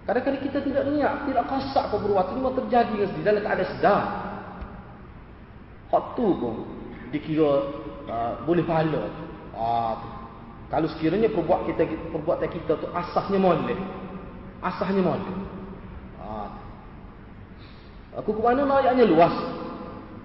Kadang-kadang 0.05 0.43
kita 0.45 0.59
tidak 0.65 0.85
niat 0.93 1.29
tidak 1.29 1.45
kasak 1.49 1.85
perbuatan 1.89 2.41
ini 2.41 2.51
terjadi 2.61 2.95
dalam 3.25 3.43
keadaan 3.45 3.71
sedar. 3.77 4.05
Hak 5.93 6.05
tu 6.17 6.29
pun 6.41 6.57
dikira 7.15 7.71
uh, 8.11 8.33
boleh 8.43 8.67
pahala. 8.67 9.07
Uh, 9.55 9.95
kalau 10.67 10.91
sekiranya 10.91 11.31
perbuat 11.31 11.71
kita 11.71 11.87
perbuatan 12.11 12.51
kita 12.51 12.73
tu 12.83 12.87
asasnya 12.91 13.39
molek. 13.39 13.79
Asasnya 14.59 14.99
molek. 15.07 15.37
Uh, 16.19 16.49
aku 18.19 18.35
ke 18.35 18.41
mana 18.43 18.67
ayatnya 18.83 19.07
luas. 19.07 19.35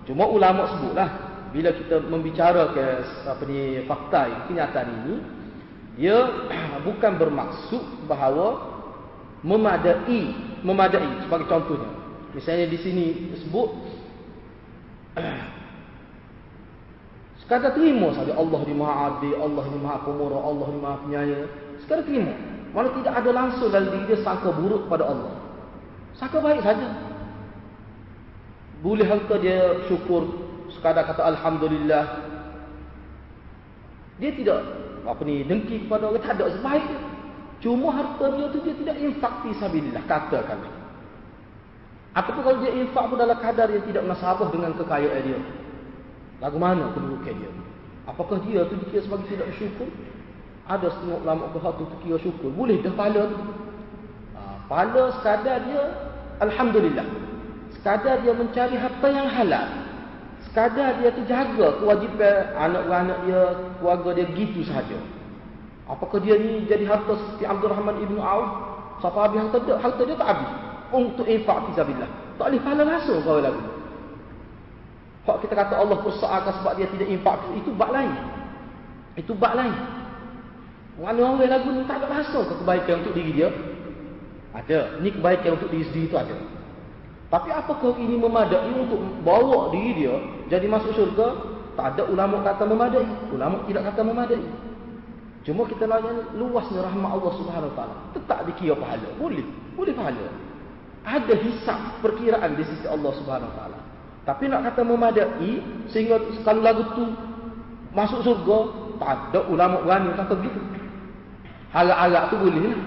Cuma 0.10 0.26
ulama 0.26 0.66
sebutlah 0.74 1.10
bila 1.54 1.70
kita 1.78 2.02
membicarakan 2.02 3.06
apa 3.30 3.44
ni 3.46 3.86
fakta 3.86 4.22
ini, 4.26 4.42
kenyataan 4.50 4.90
ini 4.90 5.16
dia 6.02 6.18
bukan 6.88 7.14
bermaksud 7.22 8.10
bahawa 8.10 8.74
memadai 9.46 10.34
memadai 10.66 11.26
sebagai 11.26 11.46
contohnya. 11.46 11.94
Misalnya 12.34 12.66
di 12.70 12.78
sini 12.82 13.06
sebut 13.38 13.70
Kata 17.50 17.74
terima 17.74 18.14
saja 18.14 18.38
Allah 18.38 18.62
ni 18.62 18.78
maha 18.78 18.94
adil, 19.10 19.34
Allah 19.42 19.66
ni 19.74 19.78
maha 19.82 19.98
pemurah, 20.06 20.38
Allah 20.46 20.68
ni 20.70 20.78
maha 20.78 20.96
penyayang. 21.02 21.50
Sekarang 21.82 22.06
terima. 22.06 22.34
Mana 22.70 22.94
tidak 22.94 23.14
ada 23.18 23.30
langsung 23.34 23.74
dalam 23.74 23.90
diri 23.90 24.14
dia 24.14 24.22
sangka 24.22 24.54
buruk 24.54 24.86
pada 24.86 25.10
Allah. 25.10 25.34
Sangka 26.14 26.38
baik 26.38 26.62
saja. 26.62 26.94
Boleh 28.86 29.10
harta 29.10 29.42
dia 29.42 29.82
syukur 29.90 30.30
sekadar 30.78 31.10
kata 31.10 31.26
Alhamdulillah. 31.26 32.06
Dia 34.22 34.32
tidak 34.38 34.60
apa 35.10 35.22
ni 35.26 35.42
dengki 35.42 35.90
kepada 35.90 36.14
orang 36.14 36.22
tak 36.22 36.38
ada 36.38 36.54
sebaik. 36.54 36.86
Cuma 37.66 37.90
harta 37.90 38.30
dia 38.38 38.46
tu 38.54 38.62
dia 38.62 38.78
tidak 38.78 38.96
infak 39.02 39.34
fi 39.42 39.50
sabilillah 39.58 40.06
katakan. 40.06 40.62
Ataupun 42.14 42.42
kalau 42.46 42.58
dia 42.62 42.78
infak 42.78 43.10
pun 43.10 43.18
dalam 43.18 43.42
kadar 43.42 43.74
yang 43.74 43.82
tidak 43.90 44.06
menasabah 44.06 44.54
dengan 44.54 44.78
kekayaan 44.78 45.24
dia. 45.26 45.42
Lagu 46.40 46.56
mana 46.56 46.92
kedudukan 46.96 47.36
dia? 47.36 47.52
Apakah 48.08 48.40
dia 48.48 48.64
tu 48.66 48.80
dikira 48.80 49.04
sebagai 49.04 49.28
tidak 49.28 49.52
bersyukur? 49.54 49.88
Ada 50.70 50.88
setengah 50.94 51.18
ulama 51.26 51.44
kata 51.52 51.82
tu 51.82 51.96
kira 52.02 52.18
syukur. 52.22 52.50
Boleh 52.54 52.80
dah 52.80 52.94
pahala 52.96 53.28
tu. 53.28 53.38
Ha, 54.38 54.42
pahala 54.72 55.04
sekadar 55.20 55.58
dia 55.68 55.82
Alhamdulillah. 56.40 57.08
Sekadar 57.76 58.24
dia 58.24 58.32
mencari 58.32 58.76
harta 58.80 59.08
yang 59.12 59.28
halal. 59.28 59.68
Sekadar 60.48 60.98
dia 60.98 61.12
tu 61.12 61.22
jaga 61.28 61.78
kewajipan 61.84 62.56
anak-anak 62.56 63.18
dia, 63.28 63.42
keluarga 63.78 64.10
dia 64.16 64.28
gitu 64.34 64.64
sahaja. 64.64 64.98
Apakah 65.90 66.22
dia 66.24 66.40
ni 66.40 66.64
jadi 66.70 66.86
harta 66.88 67.18
seperti 67.18 67.44
Abdul 67.50 67.74
Rahman 67.76 67.98
Ibn 68.00 68.16
Auf? 68.22 68.50
Siapa 69.04 69.20
habis 69.28 69.38
harta 69.44 69.58
dia? 69.68 69.76
Harta 69.78 70.02
dia 70.08 70.16
tak 70.16 70.30
habis. 70.38 70.50
Untuk 70.90 71.26
infak 71.28 71.58
fisabilillah. 71.70 72.10
Tak 72.40 72.46
boleh 72.50 72.62
pahala 72.64 72.84
langsung 72.88 73.20
kau 73.22 73.38
lagu. 73.38 73.62
Kalau 75.30 75.46
kita 75.46 75.54
kata 75.54 75.78
Allah 75.78 76.02
persoalkan 76.02 76.58
sebab 76.58 76.74
dia 76.74 76.90
tidak 76.90 77.06
infak 77.06 77.38
itu 77.54 77.70
bab 77.78 77.94
lain. 77.94 78.10
Itu 79.14 79.38
bab 79.38 79.54
lain. 79.54 79.78
Mana 80.98 81.22
orang 81.22 81.46
lagu 81.46 81.70
ni 81.70 81.86
tak 81.86 82.02
ada 82.02 82.10
langsung 82.10 82.50
ke 82.50 82.58
kebaikan 82.58 83.06
untuk 83.06 83.14
diri 83.14 83.38
dia? 83.38 83.54
Ada. 84.58 84.98
Ini 84.98 85.10
kebaikan 85.14 85.62
untuk 85.62 85.70
diri 85.70 85.86
sendiri 85.86 86.10
itu 86.10 86.18
ada. 86.18 86.34
Tapi 87.30 87.54
apakah 87.54 87.94
ini 88.02 88.18
memadai 88.18 88.74
untuk 88.74 88.98
bawa 89.22 89.70
diri 89.70 90.02
dia 90.02 90.18
jadi 90.50 90.66
masuk 90.66 90.98
syurga? 90.98 91.30
Tak 91.78 91.94
ada 91.94 92.10
ulama 92.10 92.42
kata 92.42 92.66
memadai. 92.66 93.06
Ulama 93.30 93.70
tidak 93.70 93.94
kata 93.94 94.02
memadai. 94.02 94.42
Cuma 95.46 95.70
kita 95.70 95.86
layan 95.86 96.26
luasnya 96.42 96.90
rahmat 96.90 97.10
Allah 97.22 97.34
Subhanahu 97.38 97.78
taala. 97.78 97.96
Tetap 98.18 98.50
dikira 98.50 98.74
pahala. 98.74 99.14
Boleh. 99.22 99.46
Boleh 99.78 99.94
pahala. 99.94 100.26
Ada 101.06 101.38
hisap 101.38 102.02
perkiraan 102.02 102.58
di 102.58 102.66
sisi 102.66 102.90
Allah 102.90 103.14
Subhanahu 103.14 103.54
taala. 103.54 103.89
Tapi 104.30 104.46
nak 104.46 104.62
kata 104.70 104.86
memadai 104.86 105.58
sehingga 105.90 106.22
kalau 106.46 106.62
lagu 106.62 106.86
tu 106.94 107.02
masuk 107.98 108.22
surga, 108.22 108.58
tak 109.02 109.34
ada 109.34 109.42
ulama 109.50 109.82
berani 109.82 110.14
kata 110.14 110.38
begitu. 110.38 110.62
Harap-harap 111.74 112.30
tu 112.30 112.38
boleh 112.38 112.62
lah. 112.62 112.82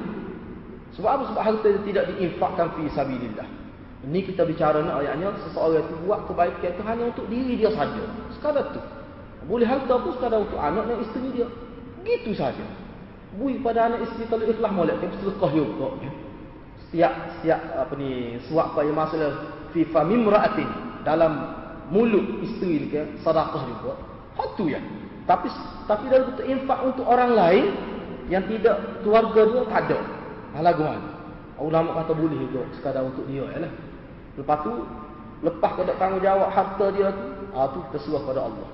Sebab 0.94 1.11
apa? 1.11 1.22
Sebab 1.34 1.42
harta 1.42 1.68
tidak 1.82 2.04
diinfakkan 2.14 2.78
fi 2.78 2.87
sabilillah. 2.94 3.49
Ini 4.06 4.18
kita 4.22 4.46
bicara 4.46 4.87
nak 4.87 5.02
ayatnya 5.02 5.34
seseorang 5.42 5.82
itu 5.82 5.94
buat 6.06 6.30
kebaikan 6.30 6.78
itu 6.78 6.82
hanya 6.87 7.04
untuk 7.11 7.26
diri 7.26 7.58
dia 7.58 7.75
saja. 7.75 8.02
Sekadar 8.38 8.70
tu. 8.70 8.78
Boleh 9.50 9.66
harta 9.66 9.99
pun 9.99 10.14
sekadar 10.14 10.46
untuk 10.46 10.62
anak 10.62 10.87
dan 10.87 11.02
isteri 11.02 11.42
dia. 11.42 11.50
Gitu 12.06 12.38
saja. 12.38 12.62
Bui 13.34 13.58
pada 13.58 13.90
anak 13.90 14.06
isteri 14.06 14.30
kalau 14.30 14.46
ikhlas 14.46 14.70
molek 14.70 14.94
tapi 15.02 15.14
sedekah 15.18 15.50
juga. 15.50 15.88
Setiap 16.87 17.12
setiap 17.34 17.61
apa 17.75 17.92
ni 17.99 18.38
suap 18.46 18.78
yang 18.78 18.94
masalah 18.94 19.58
fi 19.75 19.82
famimra'atin 19.90 20.91
dalam 21.02 21.32
mulut 21.92 22.42
isteri 22.42 22.88
dia 22.88 23.04
sedekah 23.21 23.62
juga. 23.68 23.92
Hak 24.38 24.56
tu 24.56 24.71
ya. 24.73 24.80
Tapi 25.28 25.47
tapi 25.87 26.04
dalam 26.09 26.35
bentuk 26.35 26.47
infak 26.49 26.78
untuk 26.82 27.06
orang 27.06 27.30
lain 27.37 27.64
yang 28.30 28.42
tidak 28.49 29.02
keluarga 29.04 29.40
dia 29.44 29.62
tak 29.68 29.80
ada. 29.90 29.99
Halaguan. 30.56 31.00
Ulama 31.62 32.02
kata 32.02 32.12
boleh 32.16 32.38
juga 32.49 32.66
sekadar 32.75 33.06
untuk 33.06 33.23
dia 33.30 33.47
ya 33.47 33.59
lah. 33.68 33.73
Lepas 34.35 34.59
tu 34.66 34.73
lepas 35.47 35.71
kepada 35.78 35.92
tanggungjawab 35.99 36.49
harta 36.50 36.87
dia 36.94 37.09
tu, 37.12 37.25
ah 37.54 37.66
tu 37.71 37.78
kita 37.90 37.99
serah 38.02 38.23
pada 38.26 38.40
Allah. 38.50 38.68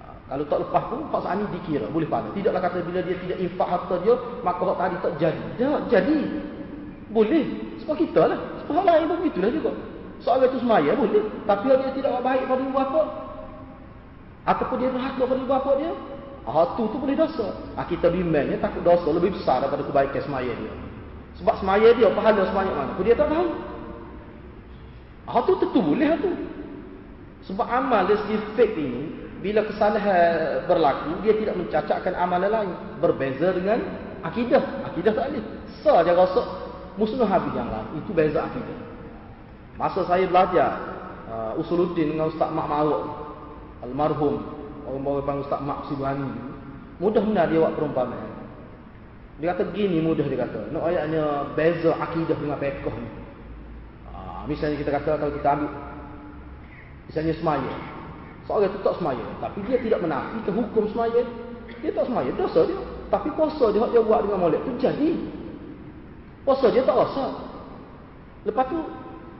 Ah, 0.00 0.14
kalau 0.32 0.44
tak 0.48 0.58
lepas 0.64 0.82
pun 0.88 1.00
hak 1.12 1.22
sani 1.26 1.44
dikira 1.52 1.86
boleh 1.92 2.08
pada. 2.08 2.32
Tidaklah 2.32 2.60
kata 2.62 2.76
bila 2.86 3.00
dia 3.04 3.16
tidak 3.20 3.38
infak 3.42 3.68
harta 3.68 3.94
dia 4.00 4.14
maka 4.40 4.62
hak 4.64 4.76
tadi 4.80 4.96
tak 5.02 5.12
jadi. 5.20 5.44
Dia 5.60 5.68
jadi. 5.92 6.18
Boleh. 7.12 7.44
Sebab 7.84 7.96
kita 8.00 8.22
lah. 8.32 8.38
Sebab 8.64 8.82
lain 8.82 9.04
pun 9.10 9.16
begitulah 9.20 9.50
juga. 9.52 9.72
Soal 10.26 10.42
itu 10.42 10.58
semaya 10.58 10.90
boleh. 10.98 11.22
Tapi 11.46 11.70
dia 11.70 11.90
tidak 11.94 12.18
baik 12.18 12.50
pada 12.50 12.58
ibu 12.58 12.74
bapa. 12.74 13.02
Ataupun 14.42 14.76
dia 14.82 14.90
berhak 14.90 15.14
pada 15.14 15.38
ibu 15.38 15.46
bapa 15.46 15.70
dia. 15.78 15.94
Ah, 16.42 16.74
tu 16.74 16.90
tu 16.90 16.98
boleh 16.98 17.14
dosa. 17.14 17.54
Ah, 17.78 17.86
kita 17.86 18.10
bimbangnya 18.10 18.58
takut 18.58 18.82
dosa 18.82 19.06
lebih 19.14 19.38
besar 19.38 19.62
daripada 19.62 19.86
kebaikan 19.86 20.26
semaya 20.26 20.50
dia. 20.50 20.74
Sebab 21.38 21.54
semaya 21.62 21.94
dia 21.94 22.10
pahala 22.10 22.42
sebanyak 22.42 22.74
mana. 22.74 22.92
Pun 22.98 23.06
dia 23.06 23.14
tak 23.14 23.30
tahu. 23.30 23.48
Ah, 25.30 25.42
tu 25.46 25.54
tentu 25.62 25.78
boleh 25.78 26.10
tu. 26.18 26.30
Sebab 27.46 27.66
amal 27.70 28.10
dari 28.10 28.18
segi 28.26 28.36
fake 28.58 28.74
ini, 28.82 29.02
bila 29.46 29.62
kesalahan 29.62 30.66
berlaku, 30.66 31.22
dia 31.22 31.38
tidak 31.38 31.54
mencacatkan 31.54 32.14
amalan 32.18 32.50
lain. 32.50 32.74
Berbeza 32.98 33.54
dengan 33.54 33.78
akidah. 34.26 34.90
Akidah 34.90 35.14
tak 35.14 35.30
boleh. 35.30 35.44
Saja 35.86 36.10
rasa 36.18 36.42
musnah 36.98 37.30
habis 37.30 37.54
yang 37.54 37.70
lain. 37.70 38.02
Itu 38.02 38.10
beza 38.10 38.42
akidah. 38.42 38.95
Masa 39.76 40.08
saya 40.08 40.24
belajar 40.24 40.70
uh, 41.28 41.52
usuluddin 41.60 42.16
dengan 42.16 42.32
Ustaz 42.32 42.48
Mak 42.48 42.66
Maruk 42.68 43.04
almarhum 43.84 44.40
orang-orang 44.88 45.44
Ustaz 45.44 45.60
Mak 45.60 45.92
Sibani 45.92 46.32
mudah 46.96 47.20
benar 47.20 47.52
dia 47.52 47.60
buat 47.60 47.76
perumpamaan. 47.76 48.32
Dia 49.36 49.52
kata 49.52 49.68
gini 49.76 50.00
mudah 50.00 50.24
dia 50.24 50.48
kata. 50.48 50.72
Nak 50.72 50.80
ayatnya 50.80 51.52
beza 51.52 51.92
akidah 51.92 52.36
dengan 52.40 52.56
fiqh 52.56 52.88
ni. 52.88 53.10
Uh, 54.08 54.48
misalnya 54.48 54.80
kita 54.80 54.90
kata 54.96 55.20
kalau 55.20 55.32
kita 55.36 55.48
ambil 55.52 55.72
misalnya 57.12 57.34
semaya. 57.36 57.72
Seorang 58.46 58.70
itu 58.70 58.78
tak 58.80 58.94
semaya, 59.02 59.26
tapi 59.42 59.58
dia 59.66 59.76
tidak 59.82 60.00
menafikan 60.06 60.54
hukum 60.54 60.86
semaya. 60.94 61.20
Dia 61.82 61.90
tak 61.90 62.06
semaya, 62.06 62.30
dosa 62.32 62.62
dia. 62.64 62.78
Tapi 63.10 63.28
puasa 63.34 63.74
dia 63.74 63.82
dia 63.90 64.00
buat 64.00 64.22
dengan 64.22 64.38
molek 64.40 64.62
tu 64.64 64.72
jadi. 64.78 65.10
Puasa 66.46 66.70
dia 66.70 66.86
tak 66.86 66.94
rasa. 66.94 67.26
Lepas 68.46 68.70
tu 68.70 68.78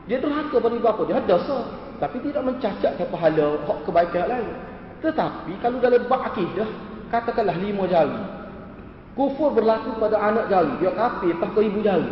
dia 0.07 0.23
derhaka 0.23 0.63
pada 0.63 0.75
ibu 0.75 0.87
bapa 0.87 1.03
dia 1.03 1.19
ada 1.19 1.27
dosa, 1.27 1.59
tapi 1.99 2.23
tidak 2.23 2.47
mencacatkan 2.47 3.07
pahala 3.11 3.59
hak 3.67 3.79
kebaikan 3.83 4.25
lain. 4.31 4.55
Tetapi 5.03 5.53
kalau 5.59 5.79
dalam 5.83 6.07
bab 6.07 6.23
akidah, 6.31 6.69
katakanlah 7.11 7.59
lima 7.59 7.85
jari. 7.91 8.23
Kufur 9.19 9.51
berlaku 9.51 9.99
pada 9.99 10.17
anak 10.23 10.47
jari, 10.47 10.73
dia 10.79 10.95
kafir 10.95 11.35
tak 11.43 11.51
ke 11.53 11.61
ibu 11.67 11.81
jari. 11.83 12.11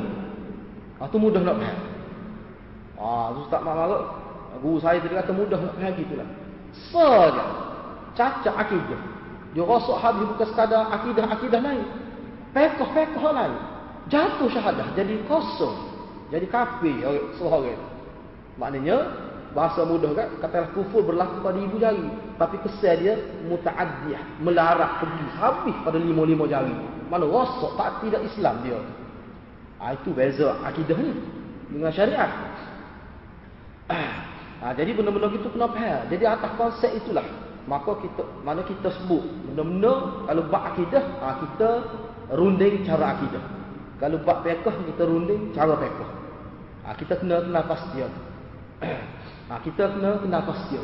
Ah 0.99 1.07
tu 1.07 1.23
mudah 1.23 1.43
nak 1.43 1.57
faham. 1.63 1.81
Ah 2.99 3.27
ustaz 3.39 3.61
mak 3.63 3.75
marah, 3.79 4.03
guru 4.59 4.83
saya 4.83 4.99
tadi 4.99 5.15
kata 5.15 5.31
mudah 5.31 5.59
nak 5.63 5.75
faham 5.79 5.93
gitulah. 5.95 6.29
Saja 6.91 7.45
cacat 8.19 8.55
akidah. 8.59 9.01
Dia 9.55 9.63
rasa 9.63 9.95
habis 10.03 10.27
bukan 10.35 10.47
sekadar 10.51 10.91
akidah-akidah 10.91 11.61
lain. 11.63 11.87
Pekoh-pekoh 12.51 13.31
lain. 13.31 13.55
Jatuh 14.11 14.51
syahadah 14.51 14.91
jadi 14.99 15.23
kosong. 15.31 15.94
Jadi 16.33 16.47
kafir 16.49 17.05
seorang. 17.37 17.77
Maknanya 18.57 18.97
bahasa 19.53 19.83
mudah 19.85 20.15
kan? 20.15 20.29
Katalah 20.41 20.71
kufur 20.73 21.05
berlaku 21.05 21.43
pada 21.45 21.59
ibu 21.59 21.77
jari. 21.77 22.07
Tapi 22.41 22.57
kesan 22.65 22.97
dia 23.03 23.15
mutaaddiyah 23.47 24.43
melarat 24.43 25.03
pergi 25.03 25.27
habis 25.39 25.77
pada 25.85 25.99
lima-lima 26.01 26.49
jari. 26.49 26.75
Mana 27.11 27.29
rosak 27.29 27.77
tak 27.77 28.03
tidak 28.03 28.25
Islam 28.25 28.55
dia. 28.65 28.81
Ha, 29.79 29.93
itu 29.95 30.11
beza 30.17 30.57
akidahnya 30.65 31.13
dengan 31.69 31.93
syariat. 31.93 32.31
Ha, 33.91 34.73
jadi 34.79 34.91
benda-benda 34.97 35.29
itu 35.35 35.51
kena 35.53 35.69
faham. 35.71 36.03
Jadi 36.09 36.25
atas 36.25 36.51
konsep 36.57 36.91
itulah. 36.95 37.27
Maka 37.65 37.97
kita 37.97 38.23
mana 38.45 38.61
kita 38.61 38.93
sebut 38.93 39.25
benda-benda 39.49 40.25
kalau 40.29 40.43
bab 40.53 40.63
akidah 40.73 41.05
ha, 41.21 41.27
kita 41.41 41.69
runding 42.33 42.85
cara 42.85 43.17
akidah 43.17 43.54
kalau 44.05 44.21
bab 44.21 44.45
fiqh 44.45 44.69
kita 44.69 45.03
runding 45.09 45.49
cara 45.57 45.81
fiqh 45.81 46.25
Ha, 46.85 46.93
kita 46.93 47.17
kena 47.17 47.41
kena 47.41 47.65
pasti. 47.65 48.05
ha, 49.49 49.55
kita 49.65 49.97
kena 49.97 50.21
kena 50.21 50.39
pasti. 50.45 50.77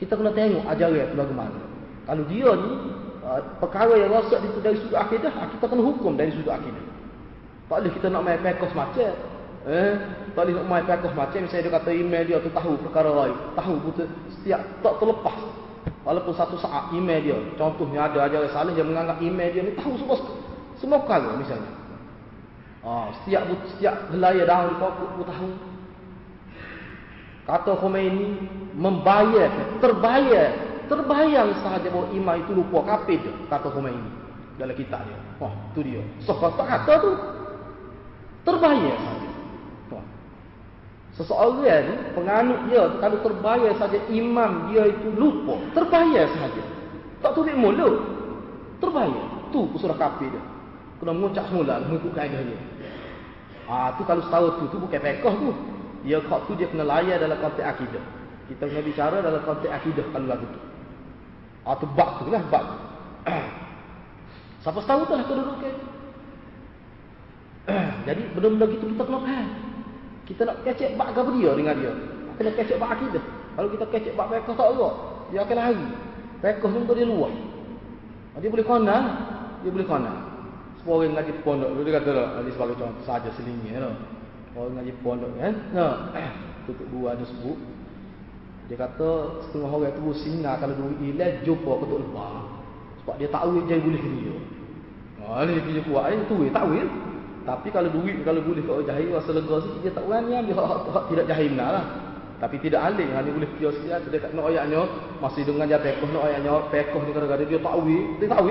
Kita 0.00 0.16
kena 0.16 0.32
tengok 0.32 0.64
ajaran 0.64 1.04
itu 1.04 1.16
bagaimana. 1.16 1.60
Kalau 2.08 2.24
dia 2.24 2.50
ni 2.56 2.72
uh, 3.20 3.40
perkara 3.60 4.00
yang 4.00 4.16
rosak 4.16 4.40
itu 4.40 4.58
dari 4.64 4.80
sudut 4.80 4.96
akidah, 4.96 5.28
ha, 5.28 5.44
kita 5.52 5.68
kena 5.68 5.82
hukum 5.84 6.16
dari 6.16 6.32
sudut 6.32 6.56
akidah. 6.56 6.84
Tak 7.68 7.84
boleh 7.84 7.92
kita 7.92 8.06
nak 8.08 8.24
main 8.24 8.40
pekos 8.40 8.72
macam. 8.72 9.12
Eh, 9.68 9.94
tak 10.32 10.42
boleh 10.48 10.54
nak 10.56 10.66
main 10.72 10.84
pekos 10.88 11.12
macam. 11.12 11.38
Misalnya 11.44 11.64
dia 11.68 11.72
kata 11.76 11.90
email 11.92 12.24
dia 12.24 12.40
tu 12.40 12.50
tahu 12.56 12.72
perkara 12.80 13.10
lain. 13.12 13.36
Tahu 13.52 13.74
betul 13.92 14.08
setiap 14.40 14.64
tak 14.80 14.94
terlepas. 14.96 15.36
Walaupun 16.00 16.32
satu 16.32 16.56
saat 16.56 16.96
email 16.96 17.20
dia, 17.20 17.36
contohnya 17.60 18.08
ada 18.08 18.24
ajaran 18.24 18.48
salah 18.56 18.72
dia 18.72 18.84
menganggap 18.84 19.20
email 19.20 19.52
dia 19.52 19.62
ni 19.68 19.72
tahu 19.76 20.00
semua 20.00 20.16
semua 20.80 20.98
perkara 21.04 21.36
misalnya. 21.36 21.79
Ha, 22.80 23.12
setiap 23.20 23.44
setiap 23.76 24.08
helaya 24.08 24.42
daun 24.48 24.72
di 24.72 24.76
pokok 24.80 25.24
tahu. 25.28 25.50
Kata 27.44 27.72
Khomeini 27.76 28.40
membayar, 28.78 29.50
terbayar, 29.82 30.48
terbayang 30.86 31.50
sahaja 31.60 31.88
bahawa 31.90 32.08
imam 32.14 32.36
itu 32.40 32.52
lupa 32.54 32.78
kafir 32.86 33.18
je, 33.20 33.32
kata 33.50 33.68
Khomeini 33.68 34.10
dalam 34.56 34.76
kitab 34.76 35.04
dia. 35.04 35.18
Wah, 35.42 35.52
tu 35.76 35.84
dia. 35.84 36.00
So, 36.24 36.36
kata 36.40 36.94
tu 37.00 37.10
terbayar 38.48 38.96
sahaja. 38.96 39.30
Seseorang 41.20 41.84
ni, 41.84 41.94
penganut 42.16 42.60
dia, 42.70 42.86
kalau 42.96 43.20
terbayar 43.20 43.76
saja 43.76 43.98
imam 44.08 44.72
dia 44.72 44.88
itu 44.88 45.12
lupa, 45.20 45.58
terbayar 45.76 46.24
sahaja. 46.32 46.62
Tak 47.20 47.36
tulis 47.36 47.52
mulut. 47.52 48.00
Terbayar. 48.80 49.52
Tu 49.52 49.60
surah 49.76 49.98
kafir 50.00 50.32
dia. 50.32 50.42
Kena 50.96 51.12
mengucap 51.12 51.44
semula 51.52 51.82
mengikut 51.84 52.16
kaedah 52.16 52.40
dia. 52.40 52.60
Ah 53.70 53.94
tu 53.94 54.02
kalau 54.02 54.26
tahu 54.26 54.46
tu 54.58 54.64
tu 54.74 54.76
bukan 54.82 54.98
fiqh 54.98 55.22
tu. 55.22 55.54
Dia 56.02 56.18
kok 56.26 56.50
tu 56.50 56.58
dia 56.58 56.66
kena 56.66 56.82
layan 56.82 57.22
dalam 57.22 57.38
konteks 57.38 57.62
akidah. 57.62 58.02
Kita 58.50 58.66
kena 58.66 58.82
bicara 58.82 59.16
dalam 59.22 59.38
konteks 59.46 59.70
akidah 59.70 60.04
kalau 60.10 60.26
lagu 60.26 60.46
tu. 60.50 60.60
Ah 61.62 61.78
tu 61.78 61.86
bab 61.94 62.18
tu 62.18 62.34
lah 62.34 62.42
bab. 62.50 62.66
Siapa 64.66 64.80
tahu 64.82 65.00
tu 65.06 65.14
lah 65.14 65.22
kedudukan. 65.22 65.74
Jadi 68.10 68.22
benda-benda 68.34 68.66
gitu 68.74 68.84
kita 68.90 69.02
kena 69.06 69.18
faham. 69.22 69.48
Kita 70.26 70.42
nak 70.50 70.56
kecek 70.66 70.90
bab 70.98 71.14
apa 71.14 71.30
dia 71.30 71.50
dengan 71.54 71.74
dia. 71.78 71.92
Kena 72.42 72.50
kecek 72.58 72.76
bab 72.82 72.90
akidah. 72.98 73.24
Kalau 73.54 73.68
kita 73.70 73.84
kecek 73.86 74.12
bab 74.18 74.34
fiqh 74.34 74.50
tak 74.50 74.66
ada. 74.66 74.88
Dia 75.30 75.46
akan 75.46 75.56
lari. 75.62 75.88
Fiqh 76.42 76.58
tu 76.66 76.92
dia 76.98 77.06
luar. 77.06 77.32
Dia 78.42 78.50
boleh 78.50 78.66
kona. 78.66 78.98
Dia 79.62 79.70
boleh 79.70 79.86
kona. 79.86 80.29
Semua 80.80 80.96
orang 80.96 81.12
ngaji 81.12 81.32
pondok 81.44 81.76
dia 81.84 81.92
kata 82.00 82.10
lah, 82.16 82.28
ini 82.40 82.50
sebagai 82.56 82.80
contoh 82.80 83.04
saja 83.04 83.28
selingnya 83.36 83.84
lah. 83.84 83.94
Orang 84.56 84.80
ngaji 84.80 84.92
pondok 85.04 85.28
kan. 85.36 85.52
Nah, 85.76 86.08
tutup 86.64 86.88
dua 86.88 87.12
ada 87.12 87.24
sebut. 87.28 87.60
Dia 88.72 88.80
kata 88.80 89.08
setengah 89.44 89.68
orang 89.68 89.92
tu 89.92 90.14
singa 90.16 90.56
kalau 90.56 90.72
duit 90.80 90.96
ilah 91.04 91.44
jumpa 91.44 91.84
ketuk 91.84 92.00
lebar. 92.00 92.48
Sebab 93.04 93.14
dia 93.20 93.28
tahu 93.28 93.60
dia 93.68 93.76
boleh 93.76 94.00
dia. 94.00 94.36
Ha 95.20 95.44
ni 95.44 95.52
dia 95.60 95.84
kuat 95.84 96.16
ni 96.16 96.24
tu 96.24 96.48
tak 96.48 96.64
tahu 96.64 96.80
Tapi 97.44 97.68
kalau 97.68 97.88
duit 97.92 98.16
kalau 98.24 98.40
boleh 98.40 98.62
kau 98.64 98.80
jahil 98.80 99.12
rasa 99.12 99.36
lega 99.36 99.56
sikit 99.60 99.80
dia 99.84 99.92
tak 99.92 100.04
berani 100.08 100.32
ambil 100.32 100.64
hak, 100.64 100.80
hak, 100.96 101.04
tidak 101.12 101.26
jahil 101.28 101.48
benar 101.52 101.70
lah. 101.76 101.84
Tapi 102.40 102.56
tidak 102.56 102.80
alih 102.88 103.08
hanya 103.12 103.30
boleh 103.36 103.48
kira 103.60 103.68
sikit 103.76 104.08
dia 104.08 104.16
tak 104.16 104.32
nak 104.32 104.48
ayatnya 104.48 104.80
masih 105.20 105.44
dengan 105.44 105.68
dia 105.68 105.76
pekoh 105.76 106.08
nak 106.08 106.24
ayatnya 106.24 106.52
pekoh 106.72 107.00
ni 107.04 107.10
kadang-kadang 107.12 107.48
dia 107.52 107.60
tahu 107.60 107.80
dia 108.16 108.26
tahu 108.32 108.48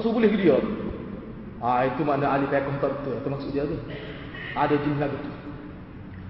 suruh 0.00 0.12
boleh 0.16 0.32
dia. 0.32 0.56
Ha, 1.56 1.88
itu 1.88 2.04
makna 2.04 2.36
ahli 2.36 2.44
fiqh 2.52 2.68
tak 2.80 2.90
betul. 3.00 3.14
Itu 3.16 3.28
maksud 3.32 3.50
dia 3.52 3.64
tu. 3.64 3.76
Ada 4.52 4.74
jin 4.76 4.96
lagu 5.00 5.16
tu. 5.16 5.30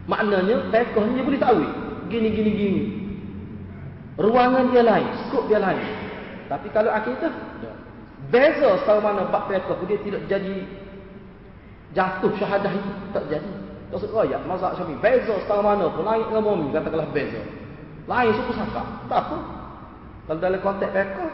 Maknanya 0.06 0.56
fiqh 0.70 0.96
ni 1.10 1.20
boleh 1.22 1.40
tahu. 1.42 1.62
Gini 2.06 2.28
gini 2.30 2.50
gini. 2.54 2.82
Ruangan 4.16 4.70
dia 4.72 4.86
lain, 4.86 5.08
skop 5.26 5.50
dia 5.50 5.58
lain. 5.58 5.82
Tapi 6.46 6.70
kalau 6.70 6.94
akidah 6.94 7.34
beza 8.30 8.70
sama 8.86 9.12
mana 9.12 9.26
bab 9.28 9.50
fiqh 9.50 9.82
dia 9.90 9.98
tidak 10.02 10.22
jadi 10.30 10.56
jatuh 11.94 12.32
syahadah 12.38 12.70
itu 12.70 12.90
tak 13.10 13.24
jadi. 13.26 13.52
Tak 13.86 14.02
sebut 14.02 14.26
ayat 14.26 14.42
mazhab 14.50 14.74
Syafi'i 14.74 14.98
beza 14.98 15.34
sama 15.46 15.74
mana 15.74 15.86
pun 15.90 16.02
lain 16.02 16.26
dengan 16.26 16.42
mumi 16.42 16.74
katakanlah 16.74 17.10
beza. 17.10 17.42
Lain 18.06 18.30
suku 18.34 18.54
sangka. 18.54 18.82
Tak 19.10 19.20
apa. 19.26 19.38
Kalau 20.26 20.38
dalam 20.42 20.60
konteks 20.62 20.90
fiqh 20.94 21.30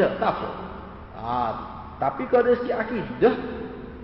dah 0.00 0.10
tak 0.16 0.32
apa. 0.32 0.48
Ah, 1.14 1.52
tapi 2.02 2.26
kalau 2.26 2.50
dari 2.50 2.58
segi 2.58 2.72
akidah, 2.74 3.34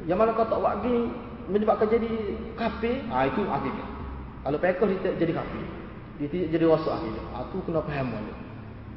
yang 0.07 0.18
mana 0.18 0.35
kau 0.35 0.46
tak 0.46 0.62
buat 0.62 0.81
gini, 0.87 1.11
menyebabkan 1.50 1.90
jadi 1.90 2.11
kafir, 2.55 3.03
ah 3.11 3.26
itu 3.26 3.42
akidah. 3.42 3.88
Kalau 4.40 4.57
pekah 4.57 4.87
dia 4.88 4.98
tak 5.05 5.18
jadi 5.20 5.33
kafir. 5.37 5.64
Dia 6.20 6.29
tidak 6.29 6.48
jadi 6.55 6.64
rosak 6.68 6.94
akidah. 6.96 7.24
Ah 7.35 7.44
tu 7.50 7.59
kena 7.66 7.81
faham 7.85 8.14
balik. 8.14 8.37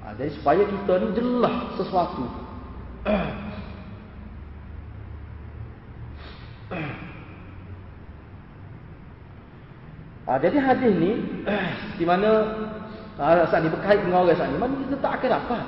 Ha, 0.03 0.11
jadi 0.19 0.31
supaya 0.35 0.63
kita 0.67 0.93
ni 0.99 1.07
jelas 1.15 1.55
sesuatu. 1.79 2.23
Ha, 10.23 10.39
jadi 10.39 10.55
hadis 10.55 10.91
ni 10.95 11.19
di 11.99 12.05
mana 12.07 12.29
ha, 13.19 13.43
saat 13.43 13.59
ni 13.59 13.67
berkait 13.67 13.99
dengan 13.99 14.23
orang 14.23 14.39
saat 14.39 14.47
ni, 14.51 14.55
mana 14.55 14.71
kita 14.87 14.95
tak 15.03 15.19
akan 15.19 15.29
dapat. 15.35 15.63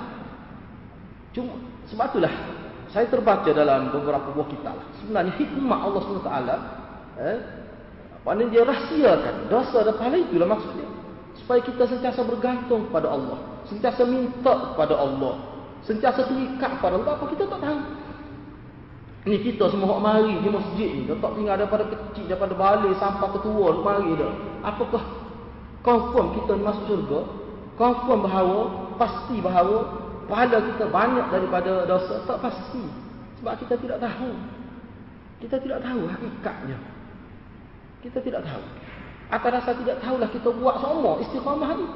Cuma 1.36 1.60
sebab 1.92 2.08
itulah 2.16 2.32
saya 2.94 3.10
terbaca 3.10 3.50
dalam 3.50 3.90
beberapa 3.90 4.34
buah 4.36 4.50
kitab. 4.50 4.76
Sebenarnya 5.02 5.34
hikmah 5.40 5.80
Allah 5.82 6.02
SWT 6.02 6.32
eh, 7.22 7.38
mana 8.26 8.42
dia 8.50 8.66
rahsiakan 8.66 9.54
dosa 9.54 9.86
dan 9.86 9.94
pahala 10.02 10.18
itulah 10.18 10.50
maksudnya. 10.50 10.90
Supaya 11.38 11.62
kita 11.62 11.86
sentiasa 11.86 12.26
bergantung 12.26 12.90
kepada 12.90 13.14
Allah. 13.14 13.38
Sentiasa 13.70 14.02
minta 14.02 14.74
kepada 14.74 14.98
Allah. 14.98 15.34
Sentiasa 15.86 16.26
terikat 16.26 16.82
kepada 16.82 16.98
Allah. 16.98 17.12
Apa 17.22 17.26
kita 17.30 17.46
tak 17.46 17.62
tahu. 17.62 17.80
Ni 19.26 19.42
kita 19.42 19.70
semua 19.74 19.98
orang 19.98 20.06
mari 20.06 20.34
di 20.42 20.50
masjid 20.50 20.90
ni. 20.90 21.06
Tak 21.06 21.32
tinggal 21.38 21.56
daripada 21.58 21.86
kecil, 21.86 22.26
daripada 22.26 22.54
balik 22.58 22.94
sampai 22.98 23.30
ke 23.30 23.40
tua. 23.46 23.70
Mari 23.78 24.10
dah. 24.18 24.34
Apakah 24.66 25.04
confirm 25.86 26.34
kita 26.42 26.58
masuk 26.58 26.86
surga? 26.90 27.20
Confirm 27.78 28.20
bahawa, 28.26 28.60
pasti 28.98 29.38
bahawa 29.38 30.05
pahala 30.26 30.58
kita 30.74 30.86
banyak 30.90 31.28
daripada 31.30 31.86
dosa. 31.86 32.22
Tak 32.26 32.38
pasti. 32.42 32.84
Sebab 33.42 33.54
kita 33.62 33.76
tidak 33.80 33.98
tahu. 34.02 34.32
Kita 35.42 35.56
tidak 35.62 35.80
tahu 35.84 36.02
hakikatnya. 36.10 36.78
Kita 38.02 38.20
tidak 38.22 38.42
tahu. 38.46 38.64
Atas 39.34 39.52
rasa 39.62 39.72
tidak 39.82 39.98
tahulah 40.06 40.30
kita 40.30 40.50
buat 40.54 40.78
semua 40.78 41.18
istiqamah 41.26 41.72
ni. 41.78 41.88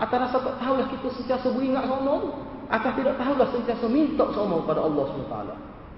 Atas 0.00 0.18
rasa 0.28 0.36
tak 0.40 0.56
tahulah 0.60 0.86
kita 0.88 1.06
sentiasa 1.12 1.46
beringat 1.52 1.84
semua. 1.84 2.16
Atas 2.72 2.92
tidak 2.96 3.14
tahulah 3.20 3.48
sentiasa 3.52 3.86
minta 3.86 4.24
semua 4.32 4.58
kepada 4.64 4.80
Allah 4.82 5.04
SWT. 5.12 5.36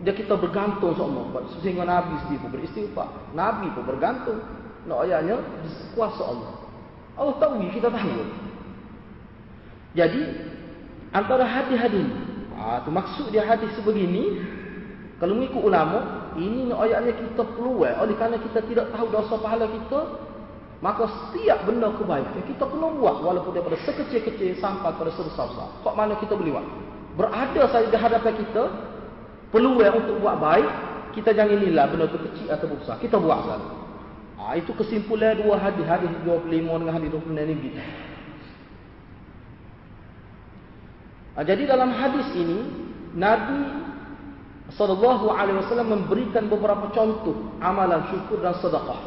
Dia 0.07 0.15
kita 0.15 0.35
bergantung 0.39 0.95
semua 0.95 1.43
sehingga 1.59 1.83
Nabi 1.83 2.15
sendiri 2.27 2.43
pun 2.43 2.51
beristighfar. 2.55 3.09
Nabi 3.35 3.67
pun 3.75 3.83
bergantung. 3.87 4.39
Nak 4.87 4.99
ayatnya 5.05 5.43
kuasa 5.95 6.23
Allah. 6.23 6.53
Allah 7.19 7.35
tahu 7.43 7.67
kita 7.75 7.91
tahu. 7.91 8.23
Jadi 9.99 10.23
antara 11.15 11.45
hadis-hadis 11.45 12.09
ah 12.59 12.83
tu 12.83 12.91
maksud 12.91 13.31
dia 13.33 13.47
hadis 13.47 13.71
sebegini 13.79 14.43
kalau 15.19 15.35
mengikut 15.35 15.63
ulama 15.63 16.31
ini 16.39 16.71
ayatnya 16.71 17.13
kita 17.17 17.43
peluang 17.59 17.97
oleh 17.99 18.15
kerana 18.15 18.39
kita 18.39 18.63
tidak 18.67 18.87
tahu 18.95 19.07
dosa 19.11 19.35
pahala 19.41 19.67
kita 19.67 20.01
maka 20.79 21.11
setiap 21.11 21.67
benda 21.67 21.91
kebaikan 21.91 22.39
kita 22.47 22.63
perlu 22.63 23.03
buat 23.03 23.19
walaupun 23.19 23.51
daripada 23.51 23.75
sekecil-kecil 23.83 24.63
sampai 24.63 24.95
pada 24.95 25.11
sebesar-besar. 25.11 25.83
Kok 25.83 25.95
mana 25.99 26.15
kita 26.23 26.39
boleh 26.39 26.55
buat? 26.55 26.67
Berada 27.19 27.63
saja 27.67 27.91
di 27.91 27.99
hadapan 27.99 28.33
kita 28.39 28.63
peluang 29.51 29.95
untuk 29.99 30.23
buat 30.23 30.39
baik, 30.39 30.71
kita 31.19 31.35
jangan 31.35 31.59
nilai 31.59 31.83
benda 31.91 32.07
tu 32.07 32.23
kecil 32.31 32.47
atau 32.47 32.71
besar. 32.71 32.95
Kita 33.03 33.19
buat 33.19 33.43
selalu. 33.43 33.69
Ha, 34.39 34.55
itu 34.55 34.71
kesimpulan 34.79 35.35
dua 35.43 35.59
hadis, 35.59 35.83
hadis 35.83 36.15
25 36.23 36.47
dengan 36.47 36.95
hadis 36.95 37.11
26 37.11 37.27
ni. 37.43 37.75
Ha, 41.28 41.28
jadi 41.47 41.71
dalam 41.71 41.95
hadis 41.95 42.27
ini, 42.35 42.67
Nabi 43.15 43.87
sallallahu 44.75 45.31
alaihi 45.31 45.63
wasallam 45.63 46.03
memberikan 46.03 46.51
beberapa 46.51 46.91
contoh 46.91 47.55
amalan 47.63 48.11
syukur 48.11 48.43
dan 48.43 48.59
sedekah. 48.59 48.99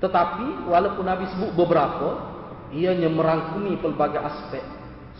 Tetapi 0.00 0.68
walaupun 0.72 1.04
Nabi 1.04 1.28
sebut 1.36 1.52
beberapa, 1.52 2.16
ianya 2.72 3.12
merangkumi 3.12 3.76
pelbagai 3.84 4.20
aspek. 4.20 4.64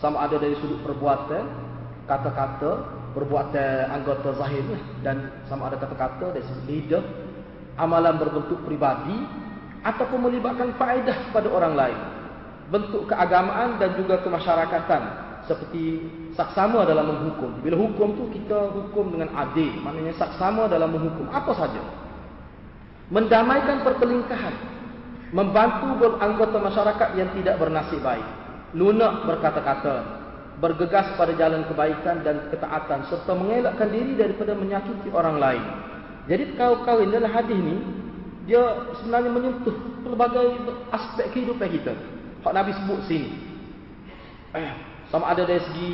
Sama 0.01 0.25
ada 0.25 0.41
dari 0.41 0.57
sudut 0.57 0.81
perbuatan, 0.81 1.45
kata-kata 2.09 2.97
perbuatan 3.13 3.93
anggota 3.93 4.37
zahir 4.37 4.65
dan 5.01 5.45
sama 5.49 5.69
ada 5.69 5.81
kata-kata 5.81 6.37
dari 6.37 6.45
segi 6.45 6.61
lidah 6.69 7.01
amalan 7.77 8.17
berbentuk 8.17 8.61
pribadi 8.65 9.17
ataupun 9.81 10.29
melibatkan 10.29 10.73
faedah 10.77 11.29
kepada 11.29 11.49
orang 11.49 11.73
lain. 11.77 11.99
Bentuk 12.73 13.09
keagamaan 13.09 13.81
dan 13.81 13.97
juga 13.97 14.21
kemasyarakatan 14.21 15.26
seperti 15.47 16.03
saksama 16.35 16.83
dalam 16.83 17.07
menghukum. 17.09 17.63
Bila 17.63 17.79
hukum 17.79 18.13
tu 18.19 18.23
kita 18.35 18.69
hukum 18.75 19.15
dengan 19.15 19.33
adil. 19.33 19.73
Maknanya 19.81 20.13
saksama 20.19 20.67
dalam 20.67 20.93
menghukum. 20.93 21.31
Apa 21.31 21.55
saja. 21.55 21.81
Mendamaikan 23.07 23.87
pertelingkahan 23.87 24.55
membantu 25.31 26.19
anggota 26.19 26.57
masyarakat 26.59 27.09
yang 27.15 27.29
tidak 27.35 27.55
bernasib 27.59 27.99
baik. 28.03 28.27
Lunak 28.75 29.27
berkata-kata. 29.27 30.19
Bergegas 30.57 31.13
pada 31.15 31.37
jalan 31.37 31.69
kebaikan 31.69 32.25
dan 32.25 32.49
ketaatan. 32.49 33.05
Serta 33.07 33.31
mengelakkan 33.37 33.93
diri 33.93 34.17
daripada 34.17 34.57
menyakiti 34.57 35.09
orang 35.13 35.37
lain. 35.37 35.63
Jadi 36.27 36.57
kau-kau 36.59 36.99
dalam 37.07 37.31
hadis 37.31 37.55
ni 37.55 37.77
dia 38.47 38.63
sebenarnya 38.99 39.31
menyentuh 39.31 39.75
pelbagai 40.03 40.47
aspek 40.91 41.31
kehidupan 41.35 41.67
kita. 41.67 41.93
Hak 42.41 42.53
Nabi 42.55 42.71
sebut 42.73 42.99
sini. 43.05 43.29
Eh, 44.55 44.71
sama 45.07 45.31
ada 45.31 45.47
dari 45.47 45.63
segi 45.63 45.91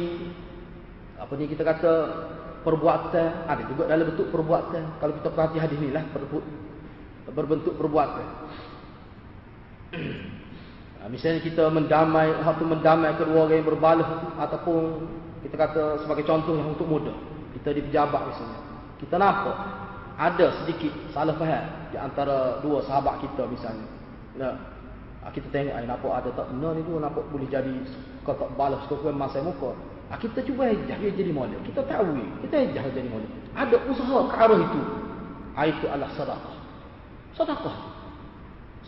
apa 1.19 1.31
ni 1.37 1.45
kita 1.47 1.63
kata 1.63 1.93
perbuatan, 2.63 3.29
ada 3.45 3.61
juga 3.67 3.85
dalam 3.91 4.07
bentuk 4.09 4.31
perbuatan. 4.31 4.97
Kalau 4.97 5.13
kita 5.19 5.29
perhati 5.29 5.57
hadis 5.59 5.77
ni 5.77 5.91
lah 5.91 6.03
berbentuk 7.33 7.75
perbuatan. 7.75 8.25
Ha, 11.01 11.05
misalnya 11.13 11.43
kita 11.43 11.69
mendamai, 11.69 12.31
waktu 12.41 12.63
mendamai 12.63 13.13
kedua 13.19 13.45
orang 13.45 13.57
yang 13.61 13.67
berbalah 13.67 14.09
ataupun 14.39 14.81
kita 15.43 15.55
kata 15.59 15.83
sebagai 16.05 16.23
contoh 16.23 16.55
yang 16.55 16.71
untuk 16.73 16.87
muda. 16.87 17.13
Kita 17.53 17.69
di 17.75 17.81
pejabat 17.85 18.21
misalnya. 18.33 18.59
Kita 18.97 19.15
nampak 19.19 19.57
ada 20.17 20.47
sedikit 20.63 20.93
salah 21.11 21.35
faham 21.35 21.65
di 21.91 21.97
antara 21.99 22.61
dua 22.63 22.81
sahabat 22.85 23.21
kita 23.21 23.43
misalnya. 23.49 23.87
Nah, 24.39 24.72
kita 25.31 25.47
tengok 25.55 25.75
ai 25.77 25.87
nampak 25.87 26.11
ada 26.11 26.29
tak 26.35 26.51
benar 26.51 26.75
ni 26.75 26.83
dua 26.83 27.07
nampak 27.07 27.23
boleh 27.31 27.47
jadi 27.47 27.71
kau 28.27 28.35
tak 28.35 28.51
balas 28.59 28.83
pun 28.91 29.15
masa 29.15 29.39
muka. 29.39 29.71
Ha, 30.11 30.19
kita 30.19 30.43
cuba 30.43 30.67
ejah 30.67 30.99
dia 30.99 31.09
jadi 31.15 31.31
molek. 31.31 31.63
Kita 31.63 31.81
tahu 31.87 32.19
kita 32.43 32.55
ejah 32.69 32.83
jadi 32.91 33.07
molek. 33.07 33.31
Ada 33.55 33.75
usaha 33.87 34.19
ke 34.27 34.35
arah 34.35 34.59
itu. 34.59 34.81
Ha, 35.55 35.59
itu 35.69 35.85
adalah 35.87 36.11
sedekah. 36.13 36.55
Sedekah. 37.39 37.77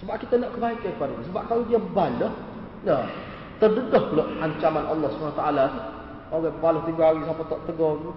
Sebab 0.04 0.16
kita 0.20 0.34
nak 0.44 0.52
kebaikan 0.54 0.92
kepada 0.92 1.14
dia. 1.16 1.26
Sebab 1.32 1.44
kalau 1.48 1.64
dia 1.72 1.80
balah, 1.80 2.34
dah 2.84 3.08
terdedah 3.64 4.04
pula 4.12 4.24
ancaman 4.44 4.84
Allah 4.92 5.10
SWT. 5.16 5.44
Orang 6.36 6.58
balah 6.60 6.82
tiga 6.84 7.04
hari 7.10 7.24
sampai 7.24 7.46
tak 7.48 7.62
tegar 7.64 7.94
tu. 7.96 8.12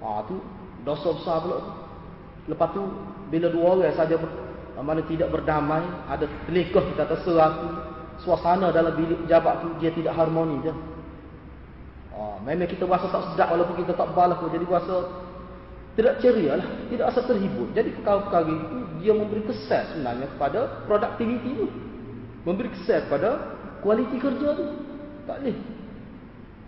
Ha, 0.00 0.06
tu 0.30 0.36
dosa 0.86 1.08
besar 1.12 1.36
pula 1.42 1.56
tu. 1.60 1.72
Lepas 2.48 2.68
tu, 2.72 2.82
bila 3.28 3.46
dua 3.52 3.64
orang 3.74 3.94
saja 3.98 4.16
mana 4.82 5.04
tidak 5.04 5.28
berdamai, 5.32 5.82
ada 6.08 6.24
telikah 6.48 6.84
kita 6.94 7.04
terserah 7.08 7.50
tu, 7.58 7.68
suasana 8.24 8.72
dalam 8.72 8.96
bilik 8.96 9.24
pejabat 9.26 9.64
tu, 9.64 9.68
dia 9.80 9.90
tidak 9.92 10.16
harmoni 10.16 10.60
je. 10.64 10.72
Ha, 12.16 12.42
memang 12.44 12.68
kita 12.68 12.84
rasa 12.84 13.08
tak 13.08 13.32
sedap 13.32 13.48
walaupun 13.54 13.80
kita 13.80 13.96
tak 13.96 14.12
balas 14.12 14.36
pun. 14.36 14.52
Jadi 14.52 14.64
rasa 14.68 14.96
tidak 15.96 16.14
ceria 16.20 16.60
lah, 16.60 16.68
tidak 16.92 17.04
rasa 17.12 17.20
terhibur. 17.24 17.66
Jadi 17.72 17.92
perkara-perkara 18.00 18.46
itu 18.46 18.76
dia 19.00 19.12
memberi 19.16 19.42
kesan 19.48 19.82
sebenarnya 19.96 20.26
kepada 20.36 20.60
produktiviti 20.84 21.50
itu. 21.56 21.66
Memberi 22.44 22.68
kesan 22.72 23.08
kepada 23.08 23.56
kualiti 23.80 24.16
kerja 24.20 24.48
tu. 24.54 24.64
Tak 25.24 25.36
boleh. 25.40 25.56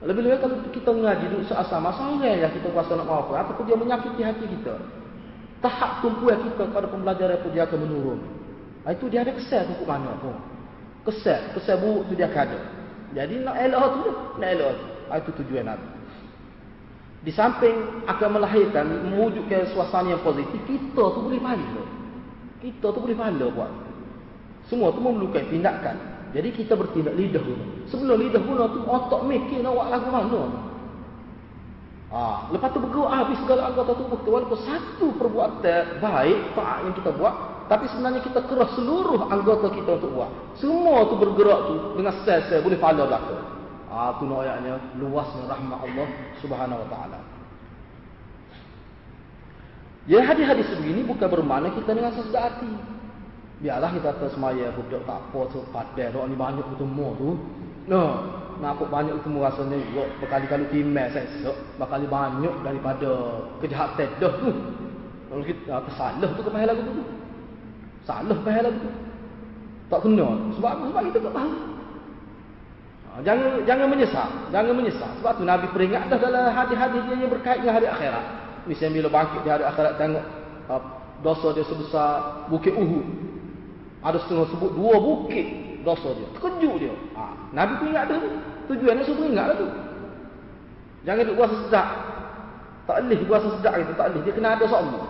Lebih-lebih 0.02 0.38
kalau 0.42 0.56
kita 0.74 0.90
mengaji 0.90 1.24
duduk 1.30 1.46
seasama 1.46 1.94
sangat 1.94 2.34
yang 2.42 2.50
kita 2.50 2.74
rasa 2.74 2.98
nak 2.98 3.06
maafkan 3.06 3.46
ataupun 3.46 3.64
dia 3.70 3.76
menyakiti 3.78 4.20
hati 4.26 4.44
kita. 4.50 4.74
Tahap 5.62 6.02
tumpuan 6.02 6.42
kita 6.42 6.66
pada 6.74 6.90
pembelajaran 6.90 7.38
itu 7.38 7.48
dia 7.54 7.62
akan 7.64 7.78
menurun. 7.86 8.18
Ha, 8.82 8.98
itu 8.98 9.06
dia 9.06 9.22
ada 9.22 9.30
kesan 9.30 9.70
tu 9.70 9.86
mana 9.86 10.10
pun. 10.18 10.34
Kesan, 11.06 11.54
kesan 11.54 11.78
buruk 11.78 12.10
tu 12.10 12.18
dia 12.18 12.26
akan 12.26 12.50
ada. 12.50 12.60
Jadi 13.14 13.34
nak 13.46 13.56
elok 13.62 13.86
tu, 13.94 14.10
nak 14.42 14.48
elok 14.58 14.72
tu. 14.74 14.86
Ha, 15.06 15.12
itu 15.22 15.30
tujuan 15.38 15.64
Nabi. 15.70 15.88
Di 17.22 17.30
samping 17.30 18.02
akan 18.10 18.28
melahirkan 18.42 18.84
mewujudkan 19.14 19.70
suasana 19.70 20.18
yang 20.18 20.22
positif, 20.26 20.58
kita 20.66 21.04
tu 21.14 21.20
boleh 21.22 21.38
pahala. 21.38 21.82
Kita 22.58 22.86
tu 22.90 22.98
boleh 22.98 23.14
pahala 23.14 23.46
buat. 23.54 23.70
Semua 24.66 24.90
tu 24.90 24.98
memerlukan 24.98 25.46
tindakan. 25.46 25.94
Jadi 26.34 26.48
kita 26.50 26.74
bertindak 26.74 27.14
lidah 27.14 27.38
dulu. 27.38 27.86
Sebelum 27.86 28.18
lidah 28.18 28.42
guna 28.42 28.66
tu 28.66 28.82
otak 28.82 29.22
mikir 29.30 29.62
nak 29.62 29.78
buat 29.78 29.86
lagu 29.94 30.08
mana. 30.10 30.42
Ha, 32.12 32.52
lepas 32.52 32.68
tu 32.76 32.80
bergerak 32.84 33.08
habis 33.24 33.40
segala 33.40 33.72
anggota 33.72 33.96
tubuh 33.96 34.20
kita 34.20 34.28
walaupun 34.28 34.60
satu 34.68 35.16
perbuatan 35.16 35.96
baik 35.96 36.38
taat 36.52 36.78
yang 36.84 36.92
kita 36.92 37.10
buat 37.16 37.34
tapi 37.72 37.88
sebenarnya 37.88 38.20
kita 38.20 38.44
keras 38.44 38.76
seluruh 38.76 39.32
anggota 39.32 39.72
kita 39.72 39.96
untuk 39.96 40.12
buat. 40.12 40.30
Semua 40.60 41.08
tu 41.08 41.16
bergerak 41.16 41.60
tu 41.72 41.74
dengan 41.96 42.12
sel-sel 42.20 42.60
boleh 42.60 42.76
pahala 42.76 43.08
belakang. 43.08 43.44
Ah 43.88 44.12
tu 44.20 44.28
ayatnya 44.28 44.76
luasnya 45.00 45.48
rahmat 45.48 45.78
Allah 45.80 46.08
Subhanahu 46.44 46.84
wa 46.84 46.88
taala. 46.92 47.18
Ya 50.04 50.20
hadis-hadis 50.20 50.68
begini 50.76 51.08
bukan 51.08 51.32
bermakna 51.32 51.72
kita 51.72 51.96
dengan 51.96 52.12
sesudah 52.12 52.44
hati. 52.50 52.72
Biarlah 53.64 53.88
kita 53.94 54.12
kata 54.12 54.26
semaya 54.34 54.68
budak 54.74 55.06
tak 55.08 55.16
apa 55.16 55.40
tu 55.54 55.64
padan 55.70 56.08
doa 56.12 56.28
ni 56.28 56.36
banyak 56.36 56.66
bertemu 56.76 57.08
tu. 57.16 57.30
No. 57.88 58.04
Nampak 58.60 58.88
banyak 58.92 59.14
ketemu 59.22 59.38
rasanya 59.40 59.76
juga. 59.88 60.04
Berkali-kali 60.20 60.64
timai 60.68 61.08
sesok 61.14 61.56
berkali 61.80 62.06
banyak 62.10 62.54
daripada 62.60 63.10
kejahatan 63.64 64.08
dah 64.20 64.32
tu. 64.42 64.50
Kalau 65.32 65.42
kita 65.48 65.70
apa 65.72 65.90
salah 65.96 66.30
tu 66.36 66.42
kepahal 66.44 66.68
lagu 66.68 66.82
tu? 66.84 67.04
Salah 68.04 68.36
kepahal 68.36 68.62
lagu 68.68 68.78
tu? 68.84 68.90
Tak 69.88 70.00
kena. 70.04 70.28
Sebab 70.58 70.70
apa? 70.76 70.84
Sebab 70.92 71.02
kita 71.08 71.18
tak 71.24 71.32
tahu 71.32 71.52
ha, 73.08 73.10
jangan 73.24 73.48
jangan 73.64 73.86
menyesal. 73.88 74.28
Jangan 74.52 74.74
menyesal. 74.76 75.10
Sebab 75.24 75.32
tu 75.40 75.44
Nabi 75.48 75.66
peringat 75.72 76.12
dah 76.12 76.18
dalam 76.20 76.52
hadis-hadis 76.52 77.02
yang 77.08 77.32
berkait 77.32 77.64
dengan 77.64 77.80
hari 77.80 77.88
akhirat. 77.88 78.24
Misalnya 78.68 78.92
bila 79.00 79.08
bangkit 79.08 79.40
di 79.40 79.50
hari 79.50 79.64
akhirat 79.64 79.92
tengok 79.96 80.24
uh, 80.68 80.82
dosa 81.24 81.48
dia 81.56 81.64
sebesar 81.64 82.10
bukit 82.52 82.76
Uhud. 82.76 83.06
Ada 84.02 84.18
setengah 84.26 84.50
sebut 84.50 84.70
dua 84.74 84.98
bukit 84.98 85.71
dosa 85.82 86.14
dia. 86.14 86.28
Terkejut 86.38 86.74
dia. 86.78 86.94
Ha. 87.18 87.22
Nabi 87.52 87.72
pun 87.78 87.86
ingat 87.92 88.04
tu. 88.10 88.18
Tujuannya 88.72 89.02
supaya 89.04 89.28
ingat 89.28 89.46
lah 89.52 89.56
tu. 89.58 89.68
Jangan 91.02 91.22
duk 91.26 91.36
puasa 91.38 91.56
sedap. 91.66 91.88
Tak 92.86 92.96
boleh 93.06 93.20
puasa 93.26 93.48
sedap 93.58 93.74
itu. 93.78 93.92
Tak 93.98 94.06
boleh. 94.10 94.22
Dia 94.22 94.32
kena 94.34 94.48
ada 94.54 94.64
seAllah. 94.66 95.04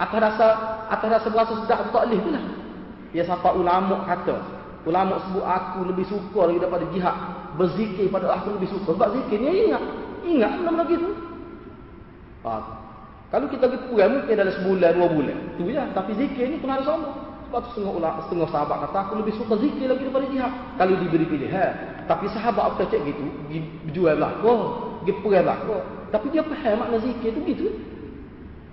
Atas 0.00 0.18
rasa, 0.20 0.46
atas 0.88 1.08
rasa 1.12 1.28
puasa 1.28 1.52
sedap 1.64 1.78
tu 1.84 1.90
tak 1.92 2.04
boleh 2.08 2.20
tu 2.20 2.30
lah. 2.32 2.44
Dia 3.12 3.24
sampai 3.26 3.52
ulama 3.56 4.04
kata. 4.06 4.36
Ulama 4.88 5.20
sebut 5.28 5.44
aku 5.44 5.80
lebih 5.92 6.06
suka 6.08 6.40
lagi 6.48 6.58
daripada 6.60 6.84
jihad. 6.92 7.16
Berzikir 7.60 8.08
pada 8.08 8.32
aku 8.32 8.56
lebih 8.56 8.68
suka. 8.72 8.96
Sebab 8.96 9.08
zikirnya 9.12 9.52
ingat. 9.52 9.82
Ingat 10.24 10.52
nama 10.64 10.84
lagi 10.84 10.96
tu. 10.96 11.10
Ha. 12.44 12.52
Kalau 13.30 13.46
kita 13.46 13.70
pergi 13.70 13.86
kurang 13.92 14.10
mungkin 14.18 14.34
dalam 14.34 14.54
sebulan, 14.58 14.90
dua 14.96 15.08
bulan. 15.12 15.38
Tu 15.54 15.70
ya. 15.70 15.84
Tapi 15.92 16.16
zikir 16.16 16.48
ni 16.48 16.56
kena 16.58 16.80
ada 16.80 16.84
sama. 16.88 17.29
Sebab 17.50 17.66
setengah 17.74 17.90
ulama, 17.98 18.22
setengah 18.30 18.46
sahabat 18.46 18.76
kata 18.86 18.98
aku 19.10 19.12
lebih 19.26 19.34
suka 19.34 19.58
zikir 19.58 19.90
lagi 19.90 20.06
daripada 20.06 20.30
jihad. 20.30 20.54
Kalau 20.78 20.94
diberi 21.02 21.26
pilihan. 21.26 21.72
Tapi 22.06 22.30
sahabat 22.30 22.62
apa 22.62 22.86
cakap 22.86 23.02
gitu, 23.10 23.26
pergi 23.26 23.58
berjual 23.90 24.14
belaka, 24.14 24.54
pergi 25.02 25.12
perang 25.18 25.44
belaka. 25.50 25.76
Tapi 26.14 26.26
dia 26.30 26.42
faham 26.46 26.74
makna 26.78 26.98
zikir 27.02 27.34
tu 27.34 27.42
gitu. 27.42 27.66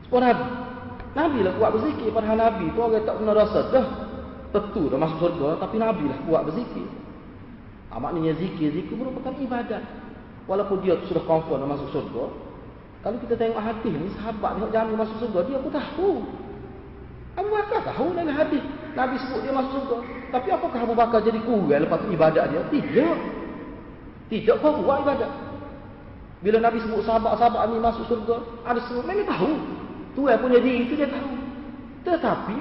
Sebab 0.06 0.22
Nabi. 0.22 0.46
Nabi 1.18 1.40
lah 1.42 1.54
kuat 1.58 1.74
berzikir 1.74 2.14
pada 2.14 2.38
Nabi 2.38 2.70
tu 2.70 2.78
orang 2.78 3.02
tak 3.02 3.18
pernah 3.18 3.34
rasa 3.34 3.60
dah. 3.74 3.88
Tentu 4.54 4.94
dah 4.94 5.00
masuk 5.02 5.18
surga 5.26 5.58
tapi 5.58 5.82
Nabi 5.82 6.06
lah 6.14 6.18
kuat 6.30 6.42
berzikir. 6.46 6.86
Ha, 7.90 7.98
maknanya 7.98 8.38
zikir, 8.38 8.78
zikir 8.78 8.94
merupakan 8.94 9.34
ibadat. 9.42 9.82
Walaupun 10.46 10.86
dia 10.86 11.02
sudah 11.10 11.26
confirm 11.26 11.66
dah 11.66 11.70
masuk 11.74 11.90
surga. 11.90 12.24
Kalau 13.02 13.18
kita 13.26 13.34
tengok 13.42 13.58
hadis 13.58 13.94
ni, 13.94 14.14
sahabat 14.22 14.62
tengok 14.62 14.70
jamin 14.70 14.96
masuk 15.02 15.18
surga, 15.18 15.40
dia 15.50 15.58
pun 15.58 15.72
tahu. 15.74 16.12
Abu 17.38 17.54
Bakar 17.54 17.86
tahu 17.94 18.18
dalam 18.18 18.34
hadis. 18.34 18.66
Nabi 18.98 19.16
sebut 19.22 19.46
dia 19.46 19.54
masuk 19.54 19.78
surga. 19.78 19.98
Tapi 20.34 20.48
apakah 20.50 20.80
Abu 20.82 20.98
Bakar 20.98 21.22
jadi 21.22 21.38
kurang 21.46 21.86
lepas 21.86 22.02
tu 22.02 22.10
ibadat 22.10 22.50
dia? 22.50 22.62
Tidak. 22.74 23.18
Tidak 24.34 24.56
kau 24.58 24.82
buat 24.82 25.06
ibadat. 25.06 25.30
Bila 26.42 26.58
Nabi 26.62 26.82
sebut 26.82 27.06
sahabat-sahabat 27.06 27.62
ni 27.70 27.78
masuk 27.78 28.06
surga, 28.10 28.36
ada 28.66 28.82
semua 28.90 29.06
memang 29.06 29.30
tahu. 29.30 29.54
Tuhan 30.18 30.38
punya 30.42 30.58
diri 30.58 30.90
itu 30.90 30.98
dia 30.98 31.10
tahu. 31.10 31.30
Tetapi 32.10 32.58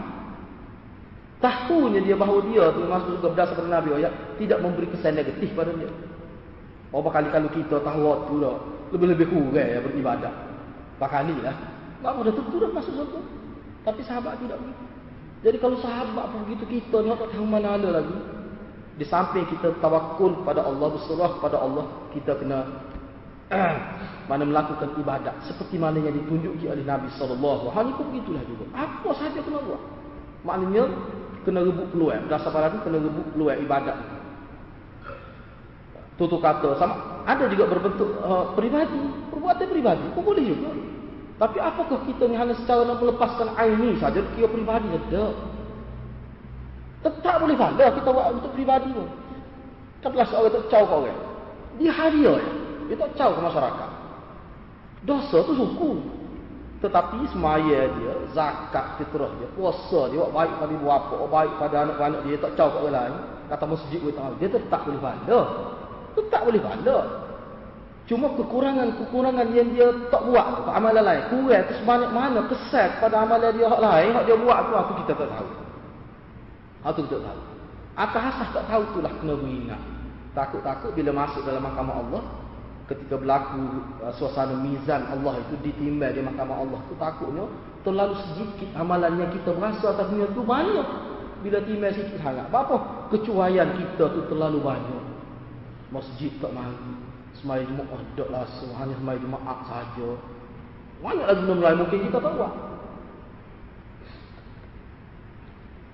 tahunya 1.41 2.01
dia 2.05 2.17
bahawa 2.17 2.41
dia 2.45 2.65
tu 2.77 2.85
masuk 2.85 3.09
surga 3.17 3.29
berdasarkan 3.33 3.73
Nabi 3.73 3.89
ayat 3.97 4.12
tidak 4.37 4.61
memberi 4.61 4.93
kesan 4.93 5.17
negatif 5.17 5.57
pada 5.57 5.73
dia. 5.73 5.89
Berapa 6.93 7.09
kali 7.12 7.29
kalau 7.33 7.49
kita 7.53 7.77
tahu 7.81 8.01
waktu 8.05 8.35
dah 8.45 8.57
lebih-lebih 8.93 9.27
kurang 9.33 9.69
ya 9.73 9.81
beribadat. 9.81 10.35
Bahkan 11.01 11.23
ni 11.33 11.37
lah. 11.41 11.57
Bapak 12.05 12.29
dah 12.29 12.35
tentu 12.37 12.57
dah 12.61 12.71
masuk 12.77 12.93
surga. 12.93 13.36
Tapi 13.87 14.03
sahabat 14.03 14.42
tidak 14.42 14.59
begitu. 14.59 14.85
Jadi 15.46 15.57
kalau 15.62 15.79
sahabat 15.79 16.25
pun 16.35 16.42
begitu 16.51 16.64
kita 16.66 17.07
ni 17.07 17.14
tak 17.14 17.31
tahu 17.31 17.46
mana 17.46 17.79
ada 17.79 18.03
lagi. 18.03 18.18
Di 18.99 19.05
samping 19.07 19.46
kita 19.46 19.79
tawakul 19.79 20.42
pada 20.42 20.66
Allah, 20.66 20.90
berserah 20.90 21.38
pada 21.38 21.62
Allah, 21.62 21.87
kita 22.11 22.35
kena 22.35 22.66
mana 24.27 24.42
melakukan 24.42 24.90
ibadat 24.99 25.38
seperti 25.46 25.79
mana 25.79 26.03
yang 26.03 26.18
ditunjuki 26.18 26.66
oleh 26.66 26.83
Nabi 26.83 27.07
sallallahu 27.14 27.70
alaihi 27.70 27.94
wasallam. 27.94 28.11
begitulah 28.11 28.42
juga. 28.51 28.64
Apa 28.75 29.09
sahaja 29.14 29.38
kena 29.38 29.62
buat. 29.62 29.83
Maknanya 30.42 30.85
kena 31.46 31.62
rebut 31.62 31.87
peluang. 31.94 32.27
Dasar 32.27 32.51
pada 32.51 32.75
itu 32.75 32.83
kena 32.83 32.99
rebut 32.99 33.27
peluang 33.31 33.59
ibadat. 33.62 33.99
Tutup 36.16 36.40
kata 36.42 36.81
sama 36.81 37.22
ada 37.29 37.44
juga 37.46 37.68
berbentuk 37.70 38.09
uh, 38.25 38.51
peribadi, 38.57 38.99
perbuatan 39.31 39.66
peribadi. 39.68 40.07
Pun 40.16 40.22
boleh 40.27 40.42
juga. 40.42 40.70
Tapi 41.37 41.59
apakah 41.61 42.01
kita 42.09 42.25
ni 42.33 42.37
hanya 42.37 42.57
secara 42.57 42.88
nak 42.88 42.96
melepaskan 42.96 43.53
air 43.61 43.77
ni 43.77 44.01
saja 44.01 44.25
kira 44.33 44.49
peribadi 44.49 44.88
ada. 44.88 45.37
Tetap 47.05 47.44
boleh 47.44 47.57
pahala 47.61 47.92
kita 47.92 48.09
buat 48.09 48.27
untuk 48.40 48.51
peribadi 48.57 48.88
pun. 48.88 49.09
Katalah 50.01 50.27
seorang 50.33 50.53
tak 50.57 50.64
caw 50.72 50.83
kau 50.88 51.05
orang. 51.05 51.20
Dia 51.77 51.92
haria 51.92 52.33
ya. 52.40 52.53
Dia 52.88 52.96
tak 53.05 53.11
caw 53.20 53.31
ke 53.37 53.40
masyarakat. 53.44 53.90
Dosa 55.05 55.38
tu 55.44 55.53
suku. 55.53 55.90
Tetapi 56.77 57.18
semaya 57.33 57.88
dia, 57.88 58.12
zakat 58.37 59.01
fitrah 59.01 59.33
dia, 59.40 59.49
puasa 59.57 60.12
dia, 60.12 60.20
buat 60.20 60.29
baik 60.29 60.61
pada 60.61 60.72
ibu 60.77 60.87
bapa, 60.87 61.14
buat 61.25 61.31
baik 61.33 61.53
pada 61.57 61.77
anak-anak 61.88 62.20
dia, 62.29 62.37
tak 62.37 62.53
caw 62.53 62.68
kat 62.68 62.81
orang 62.85 62.96
lain. 62.96 63.14
Kata 63.49 63.64
masjid 63.64 64.01
dia 64.40 64.49
tetap 64.49 64.81
boleh 64.85 65.01
pahala. 65.01 65.40
Tetap 66.16 66.40
boleh 66.44 66.61
pahala. 66.61 66.99
Cuma 68.07 68.31
kekurangan-kekurangan 68.38 69.51
yang 69.51 69.75
dia 69.75 69.90
tak 70.14 70.23
buat 70.31 70.62
pada 70.62 70.79
amalan 70.79 71.03
lain. 71.03 71.23
Kurang 71.27 71.62
tu 71.66 71.75
sebanyak 71.83 72.11
mana 72.14 72.40
kesan 72.47 73.03
pada 73.03 73.27
amalan 73.27 73.51
dia 73.51 73.66
hak 73.66 73.83
lain, 73.83 74.11
hak 74.14 74.25
dia 74.31 74.37
buat 74.38 74.59
tu 74.62 74.73
aku 74.79 74.92
kita 75.03 75.12
tak 75.19 75.29
tahu. 75.35 75.51
Aku 76.87 77.01
tak 77.11 77.21
tahu. 77.27 77.40
Atas 77.99 78.23
asas 78.31 78.49
tak 78.55 78.64
tahu 78.71 78.83
itulah 78.95 79.11
kena 79.19 79.35
beringat. 79.35 79.83
Takut-takut 80.38 80.95
bila 80.95 81.27
masuk 81.27 81.42
dalam 81.42 81.66
mahkamah 81.66 81.97
Allah, 81.99 82.23
ketika 82.87 83.19
berlaku 83.19 83.83
uh, 83.99 84.14
suasana 84.14 84.55
mizan 84.55 85.03
Allah 85.11 85.42
itu 85.42 85.59
ditimbang 85.66 86.14
di 86.14 86.23
mahkamah 86.23 86.62
Allah 86.62 86.79
tu 86.87 86.95
takutnya 87.03 87.51
terlalu 87.83 88.14
sedikit 88.23 88.71
amalan 88.79 89.19
yang 89.19 89.31
kita 89.35 89.51
berasa 89.51 89.90
atas 89.90 90.07
dunia 90.14 90.31
tu 90.31 90.47
banyak 90.47 90.88
bila 91.42 91.59
timbang 91.66 91.90
sikit 91.90 92.23
sangat. 92.23 92.47
Apa? 92.55 93.11
Kecuaian 93.11 93.75
kita 93.75 94.14
tu 94.14 94.31
terlalu 94.31 94.62
banyak. 94.62 95.05
Masjid 95.90 96.31
tak 96.38 96.55
mahu 96.55 97.06
semai 97.40 97.64
Jumaat 97.68 98.03
dok 98.16 98.29
lah 98.33 98.44
hanya 98.81 98.94
semai 98.96 99.18
Jumaat 99.20 99.59
saja. 99.68 100.09
Banyak 101.01 101.27
lagi 101.29 101.42
benda 101.44 101.62
lain 101.62 101.79
mungkin 101.85 101.99
kita 102.09 102.18
buat. 102.18 102.53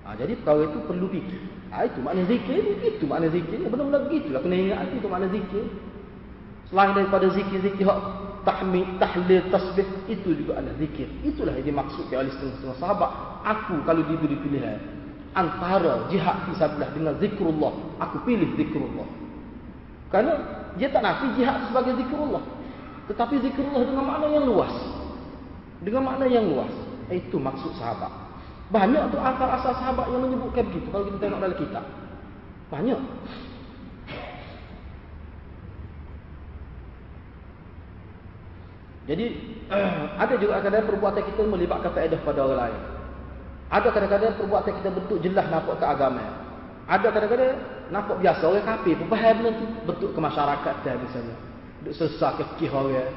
Ha, 0.03 0.19
jadi 0.19 0.35
perkara 0.35 0.67
itu 0.67 0.79
perlu 0.83 1.07
fikir. 1.07 1.41
Ha, 1.71 1.87
itu 1.87 1.99
makna 2.03 2.23
zikir, 2.27 2.63
itu 2.83 3.03
makna 3.07 3.27
zikir. 3.31 3.57
Benar-benar 3.67 4.01
begitulah 4.07 4.41
kena 4.43 4.55
ingat 4.55 4.87
itu 4.91 5.07
makna 5.07 5.27
zikir. 5.31 5.65
Selain 6.67 6.91
daripada 6.95 7.27
zikir-zikir 7.31 7.85
hak 7.87 7.99
tahmid, 8.43 8.87
tahlil, 8.99 9.43
tasbih, 9.51 9.87
itu 10.11 10.29
juga 10.43 10.59
ada 10.59 10.71
zikir. 10.75 11.07
Itulah 11.23 11.55
yang 11.55 11.71
dimaksudkan 11.71 12.27
oleh 12.27 12.31
setengah-setengah 12.35 12.77
sahabat. 12.79 13.11
Aku 13.43 13.75
kalau 13.87 14.03
diberi 14.07 14.35
pilihan 14.39 14.79
antara 15.33 16.07
jihad 16.13 16.47
fisabilillah 16.51 16.89
dengan 16.93 17.13
zikrullah, 17.17 17.73
aku 17.99 18.21
pilih 18.23 18.53
zikrullah. 18.55 19.07
Karena 20.13 20.62
dia 20.77 20.89
tak 20.89 21.05
nafi 21.05 21.27
jihad 21.37 21.69
sebagai 21.69 21.93
zikrullah. 22.01 22.41
Tetapi 23.11 23.35
zikrullah 23.45 23.83
dengan 23.85 24.05
makna 24.09 24.27
yang 24.31 24.45
luas. 24.49 24.73
Dengan 25.83 26.01
makna 26.07 26.25
yang 26.25 26.49
luas. 26.49 26.71
Itu 27.13 27.37
maksud 27.37 27.77
sahabat. 27.77 28.09
Banyak 28.73 29.13
tu 29.13 29.17
asal-asal 29.21 29.73
sahabat 29.77 30.09
yang 30.09 30.25
menyebutkan 30.25 30.65
begitu. 30.71 30.89
Kalau 30.89 31.05
kita 31.05 31.17
tengok 31.21 31.39
dalam 31.43 31.57
kitab. 31.59 31.85
Banyak. 32.73 33.01
Jadi 39.03 39.25
ada 40.23 40.33
juga 40.39 40.63
kadang-kadang 40.63 40.89
perbuatan 40.89 41.23
kita 41.27 41.41
melibatkan 41.43 41.91
faedah 41.91 42.19
pada 42.23 42.39
orang 42.39 42.59
lain. 42.65 42.79
Ada 43.73 43.87
kadang-kadang 43.89 44.33
perbuatan 44.39 44.73
kita 44.79 44.89
bentuk 44.89 45.17
jelas 45.21 45.45
nampak 45.49 45.75
ke 45.77 45.85
agama. 45.85 46.23
Ada 46.87 47.07
kadang-kadang 47.11 47.53
nampak 47.91 48.21
biasa 48.21 48.43
orang 48.47 48.65
kafir 48.67 48.93
pun 48.95 49.07
faham 49.11 49.33
benda 49.41 49.51
tu 49.59 49.65
bentuk 49.87 50.09
ke 50.15 50.19
masyarakat 50.19 50.75
dia 50.85 50.93
misalnya. 50.95 51.35
Duk 51.83 51.93
sesak 51.97 52.39
ke 52.39 52.67
orang. 52.71 53.11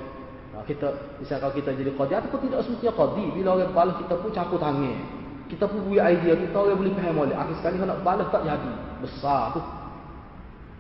Nah, 0.57 0.65
kita 0.65 0.89
misalnya 1.21 1.47
kalau 1.47 1.55
kita 1.55 1.71
jadi 1.77 1.91
qadi 1.93 2.13
ataupun 2.17 2.41
tidak 2.49 2.61
semestinya 2.65 2.93
qadi 2.97 3.25
bila 3.37 3.49
orang 3.61 3.73
balas 3.77 3.97
kita 4.01 4.15
pun 4.17 4.31
campur 4.33 4.59
tangan. 4.59 4.99
Kita 5.47 5.65
pun 5.71 5.79
beri 5.87 6.01
idea 6.03 6.35
kita 6.35 6.57
orang 6.57 6.79
boleh 6.81 6.93
faham 6.97 7.15
boleh. 7.15 7.37
Akhir 7.37 7.55
sekali 7.61 7.77
nak 7.79 8.01
balas 8.03 8.27
tak 8.33 8.43
jadi. 8.43 8.73
Besar 9.05 9.43
tu. 9.55 9.61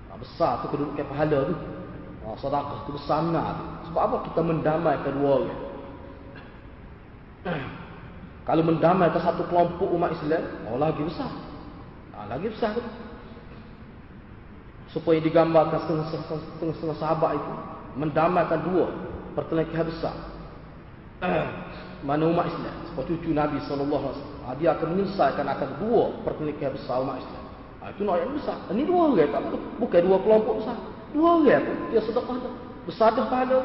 Nah, 0.08 0.16
besar 0.18 0.52
tu 0.64 0.66
kedudukan 0.72 1.06
pahala 1.12 1.38
tu. 1.46 1.54
Nah, 2.24 2.34
sedekah 2.40 2.78
tu 2.88 2.90
besar 2.96 3.20
tu. 3.28 3.64
Sebab 3.92 4.02
apa 4.02 4.16
kita 4.32 4.40
mendamaikan 4.42 5.12
dua 5.14 5.30
orang. 5.44 5.60
Kalau 8.46 8.62
mendamaikan 8.62 9.20
satu 9.22 9.42
kelompok 9.50 9.90
umat 9.90 10.14
Islam, 10.14 10.42
oh 10.70 10.78
lagi 10.78 11.02
besar. 11.02 11.30
Nah, 12.14 12.26
lagi 12.30 12.46
besar 12.50 12.74
tu 12.78 12.82
supaya 14.90 15.18
digambarkan 15.18 15.82
setengah-setengah 15.82 16.96
sahabat 16.98 17.38
itu 17.38 17.52
mendamaikan 17.98 18.60
dua 18.62 18.86
pertelingkahan 19.34 19.86
besar. 19.88 20.14
Mana 22.04 22.28
umat 22.28 22.46
Islam? 22.46 22.76
Sebab 22.92 23.02
cucu 23.08 23.32
Nabi 23.32 23.58
SAW 23.64 23.88
ah, 24.46 24.54
dia 24.54 24.76
akan 24.76 24.94
menyelesaikan 24.94 25.46
akan 25.48 25.70
dua 25.80 26.02
pertelingkahan 26.22 26.76
besar 26.76 27.02
umat 27.02 27.18
Islam. 27.18 27.44
Ha, 27.82 27.94
itu 27.94 28.02
nak 28.04 28.18
yang 28.20 28.32
besar. 28.36 28.56
Ini 28.70 28.82
dua 28.82 29.00
orang 29.14 29.30
tak 29.30 29.40
betul 29.48 29.60
bukan 29.80 30.00
dua 30.04 30.16
kelompok 30.22 30.54
besar. 30.62 30.76
Dua 31.14 31.28
orang 31.40 31.62
pun 31.64 31.76
dia 31.90 32.00
sedekah 32.04 32.36
tu. 32.38 32.50
Besar 32.86 33.08
dah 33.14 33.26
pahala. 33.26 33.60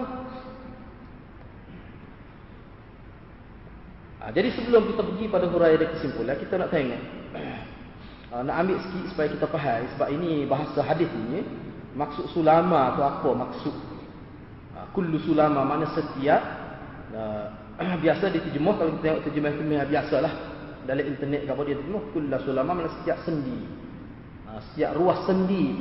Ha, 4.22 4.24
jadi 4.30 4.54
sebelum 4.54 4.90
kita 4.94 5.02
pergi 5.02 5.26
pada 5.30 5.46
huraian 5.50 5.82
kesimpulan, 5.98 6.38
kita 6.38 6.54
nak 6.62 6.70
tengok. 6.70 7.02
Ha, 8.32 8.48
nak 8.48 8.64
ambil 8.64 8.80
sikit 8.80 9.12
supaya 9.12 9.28
kita 9.28 9.46
faham. 9.52 9.84
Sebab 9.96 10.08
ini 10.08 10.48
bahasa 10.48 10.80
hadis 10.80 11.12
ini. 11.12 11.44
Maksud 11.92 12.32
sulama 12.32 12.96
tu 12.96 13.04
apa 13.04 13.30
maksud? 13.36 13.76
Ha, 14.72 14.88
kullu 14.96 15.20
sulama 15.20 15.68
mana 15.68 15.92
setiap. 15.92 16.40
Ha, 17.12 18.00
biasa 18.04 18.32
diterjemah 18.32 18.74
kalau 18.80 18.92
kita 18.96 19.04
tengok 19.04 19.22
terjemah-terjemah 19.28 19.88
biasalah. 19.92 20.34
Dalam 20.88 21.04
internet 21.04 21.44
kalau 21.44 21.68
dia 21.68 21.76
terjemah. 21.76 22.04
Kullu 22.16 22.38
sulama 22.48 22.72
mana 22.72 22.90
setiap 23.04 23.20
sendi. 23.28 23.68
Ha, 24.48 24.64
setiap 24.72 24.96
ruas 24.96 25.20
sendi 25.28 25.76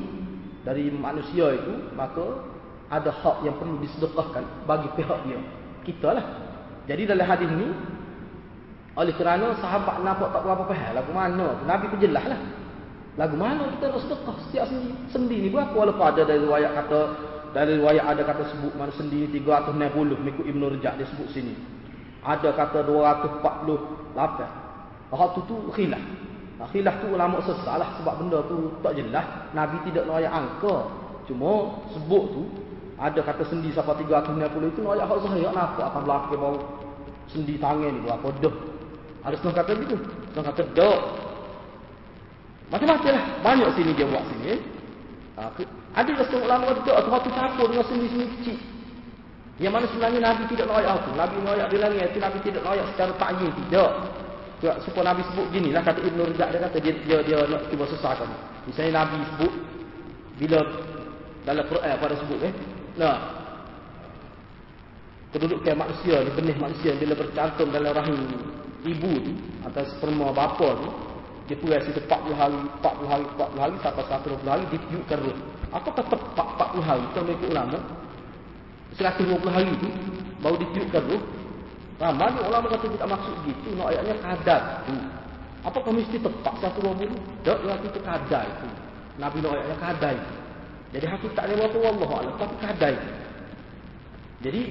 dari 0.66 0.90
manusia 0.90 1.54
itu. 1.54 1.94
Maka 1.94 2.50
ada 2.90 3.14
hak 3.14 3.46
yang 3.46 3.54
perlu 3.62 3.78
disedekahkan 3.78 4.66
bagi 4.66 4.90
pihak 4.98 5.18
dia. 5.22 5.38
Kita 5.86 6.18
lah. 6.18 6.26
Jadi 6.90 7.06
dalam 7.06 7.22
hadis 7.22 7.46
ini 7.46 7.70
oleh 8.98 9.14
kerana 9.14 9.55
sahabat 9.62 10.03
nampak 10.03 10.35
tak 10.35 10.42
berapa 10.42 10.66
faham 10.66 10.98
lagu 10.98 11.12
mana. 11.14 11.62
Nabi 11.62 11.94
pun 11.94 12.03
jelas 12.03 12.26
lah. 12.26 12.42
Lagu 13.14 13.38
mana 13.38 13.70
kita 13.79 13.94
nak 13.94 14.03
sedekah 14.03 14.35
setiap 14.48 14.64
sendi. 14.66 14.90
Sendi 15.14 15.37
ni 15.46 15.48
berapa 15.50 15.70
walaupun 15.70 16.07
ada 16.11 16.26
dari 16.26 16.42
riwayat 16.42 16.74
kata 16.74 17.00
dari 17.55 17.79
riwayat 17.79 18.05
ada 18.07 18.22
kata 18.26 18.50
sebut 18.50 18.74
mana 18.74 18.90
sendi 18.98 19.31
360 19.31 20.18
mengikut 20.18 20.42
Ibn 20.42 20.62
Rejak 20.74 20.98
dia 20.98 21.07
sebut 21.07 21.31
sini. 21.31 21.55
Ada 22.26 22.50
kata 22.50 22.83
248. 22.83 25.14
Hak 25.14 25.31
tu 25.38 25.40
tu 25.46 25.70
khilaf. 25.70 26.03
Khilaf 26.74 26.94
tu 26.98 27.07
ulama 27.14 27.38
sesat 27.46 27.79
lah 27.79 27.94
sebab 28.03 28.14
benda 28.18 28.42
tu 28.50 28.74
tak 28.83 28.98
jelas. 28.98 29.55
Nabi 29.55 29.87
tidak 29.87 30.11
riwayat 30.11 30.35
angka. 30.35 30.90
Cuma 31.31 31.79
sebut 31.94 32.24
tu 32.35 32.42
ada 32.98 33.22
kata 33.22 33.46
sendi 33.46 33.70
sampai 33.70 34.03
360 34.03 34.74
itu 34.74 34.83
riwayat 34.83 35.07
hak 35.07 35.18
zahir 35.22 35.46
nampak 35.55 35.87
akan 35.94 36.03
berlaku 36.03 36.35
bau 36.35 36.59
sendi 37.31 37.55
tangan 37.57 37.94
ni 37.94 38.03
berapa 38.03 38.26
dah 38.42 38.69
ada 39.20 39.35
setengah 39.37 39.56
kata 39.61 39.70
begitu. 39.76 39.96
Setengah 40.33 40.46
kata 40.52 40.62
dok. 40.72 41.00
Macam-macam 42.72 43.11
lah. 43.12 43.24
Banyak 43.44 43.68
sini 43.76 43.90
dia 43.92 44.06
buat 44.09 44.24
sini. 44.33 44.54
Ha, 45.37 45.42
ada 45.96 46.06
juga 46.09 46.22
setengah 46.24 46.46
ulama 46.48 46.62
kata 46.72 46.80
dok. 46.88 46.96
Atau 46.96 47.11
waktu 47.12 47.30
campur 47.37 47.66
dengan 47.68 47.85
seni-seni 47.88 48.26
kecil. 48.38 48.56
Yang 49.61 49.72
mana 49.76 49.85
sebenarnya 49.92 50.20
Nabi 50.24 50.42
tidak 50.48 50.66
layak 50.72 50.94
itu. 51.04 51.11
Nabi 51.12 51.37
layak 51.44 51.66
di 51.68 51.76
langit 51.76 52.00
itu. 52.09 52.18
Nabi 52.20 52.38
tidak 52.40 52.62
layak 52.64 52.87
secara 52.96 53.12
ta'yin. 53.20 53.52
Tidak. 53.52 53.90
Sebab 54.61 54.76
supaya 54.85 55.04
Nabi 55.12 55.22
sebut 55.28 55.46
gini 55.52 55.68
lah. 55.72 55.83
Kata 55.85 56.00
Ibn 56.00 56.18
Rizak 56.33 56.48
dia 56.52 56.61
kata 56.64 56.78
dia, 56.80 56.92
dia, 57.04 57.18
dia 57.20 57.37
nak 57.44 57.62
cuba 57.68 57.85
sesatkan. 57.88 58.28
Misalnya 58.64 59.04
Nabi 59.04 59.16
sebut. 59.37 59.52
Bila 60.40 60.61
dalam 61.44 61.64
Quran 61.68 61.94
pada 62.00 62.14
sebut 62.16 62.40
eh. 62.48 62.52
Nah, 62.96 63.16
kedudukan 65.30 65.74
manusia 65.78 66.26
ni 66.26 66.30
benih 66.35 66.56
manusia 66.59 66.90
bila 66.98 67.14
bercantum 67.14 67.70
dalam 67.70 67.94
rahim 67.94 68.18
ibu 68.85 69.12
tu 69.21 69.33
atau 69.69 69.83
sperma 69.97 70.33
bapa 70.33 70.69
tu 70.81 70.88
dia 71.51 71.59
puas 71.59 71.83
itu 71.83 71.99
40 71.99 72.37
hari 72.37 72.59
40 72.79 73.11
hari 73.11 73.25
40 73.35 73.62
hari 73.62 73.77
sampai 73.83 74.05
120 74.07 74.47
hari 74.47 74.64
ditiupkan 74.71 75.19
roh 75.19 75.38
apakah 75.71 76.05
tepat 76.07 76.47
40 76.59 76.88
hari? 76.88 77.03
Kita 77.11 77.21
mengikut 77.25 77.49
ulama. 77.51 77.79
120 78.99 79.55
hari 79.55 79.73
tu 79.79 79.88
baru 80.43 80.57
ditiupkan 80.59 81.03
roh 81.07 81.23
ramai 82.01 82.33
ulama 82.33 82.66
kata 82.73 82.87
tidak 82.90 83.09
maksud 83.12 83.37
gitu. 83.47 83.69
Nak 83.79 83.87
ayatnya 83.93 84.14
kadar 84.19 84.62
tu. 84.88 84.95
Apakah 85.61 85.93
mesti 85.93 86.16
tepat 86.16 86.55
120 86.73 87.45
tak 87.45 87.59
yang 87.64 87.81
itu 87.85 88.01
kadar 88.01 88.45
itu. 88.49 88.69
Nabi 89.21 89.37
nak 89.45 89.53
ayatnya 89.55 89.77
kadar 89.79 90.12
itu. 90.16 90.35
Jadi 90.90 91.07
hakikatnya 91.07 91.55
waktu 91.55 91.79
Allah 91.87 92.11
Allah 92.11 92.35
tapi 92.40 92.55
kadar 92.59 92.90
itu. 92.97 93.11
Jadi 94.40 94.62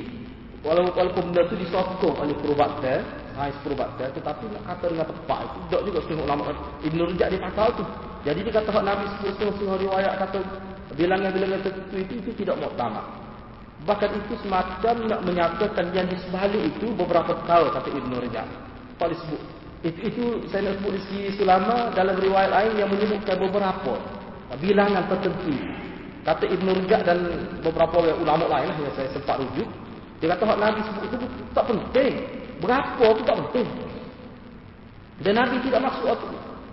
walaupun, 0.65 1.29
benda 1.29 1.45
itu 1.45 1.55
disokong 1.61 2.15
oleh 2.17 2.35
perubatan 2.41 2.99
Hai 3.39 3.55
perubatan 3.63 4.11
tetapi 4.11 4.51
nak 4.51 4.63
kata 4.67 4.85
dengan 4.91 5.07
tepat 5.07 5.39
itu 5.47 5.59
tak 5.71 5.81
juga 5.87 5.99
setengah 6.03 6.23
ulama 6.27 6.43
Ibn 6.83 6.99
Rujak 7.07 7.27
dia 7.31 7.39
kata 7.39 7.63
tu. 7.71 7.83
Jadi 8.27 8.39
dia 8.43 8.51
kata 8.51 8.69
Nabi 8.83 9.07
sebut 9.15 9.31
setengah-setengah 9.31 9.77
riwayat 9.79 10.13
kata 10.19 10.39
bilangan-bilangan 10.99 11.59
tertentu 11.63 11.95
itu 12.03 12.13
itu 12.19 12.31
tidak 12.43 12.59
muktamad 12.59 13.05
bahkan 13.87 14.11
itu 14.11 14.35
semacam 14.43 14.95
nak 15.07 15.21
menyatakan 15.23 15.85
yang 15.95 16.03
di 16.11 16.19
sebalik 16.27 16.63
itu 16.75 16.91
beberapa 16.91 17.31
kali 17.47 17.71
kata 17.71 17.87
Ibn 17.87 18.11
Rujak 18.11 18.47
apa 18.99 19.15
disebut 19.15 19.41
itu, 19.87 19.99
itu 20.11 20.23
saya 20.51 20.67
nak 20.67 20.83
sebut 20.83 20.91
di 20.99 21.01
sini 21.07 21.29
selama 21.39 21.95
dalam 21.95 22.19
riwayat 22.19 22.51
lain 22.51 22.71
yang 22.83 22.91
menyebutkan 22.91 23.39
beberapa 23.39 23.95
bilangan 24.59 25.07
tertentu. 25.07 25.55
Kata 26.27 26.43
Ibn 26.43 26.67
Rujak 26.75 27.01
dan 27.07 27.17
beberapa 27.63 28.03
ulama 28.19 28.43
lain 28.51 28.67
lah 28.67 28.77
yang 28.83 28.95
saya 28.99 29.07
sempat 29.15 29.39
rujuk 29.39 29.69
dia 30.19 30.35
kata 30.35 30.43
Nabi 30.43 30.83
sebut 30.83 31.03
itu 31.07 31.17
tak 31.55 31.63
penting 31.71 32.13
Berapa 32.59 33.05
tu 33.15 33.21
tak 33.23 33.35
penting. 33.39 33.67
Dan 35.23 35.33
Nabi 35.35 35.59
tidak 35.63 35.83
maksud 35.83 36.15
itu. 36.15 36.27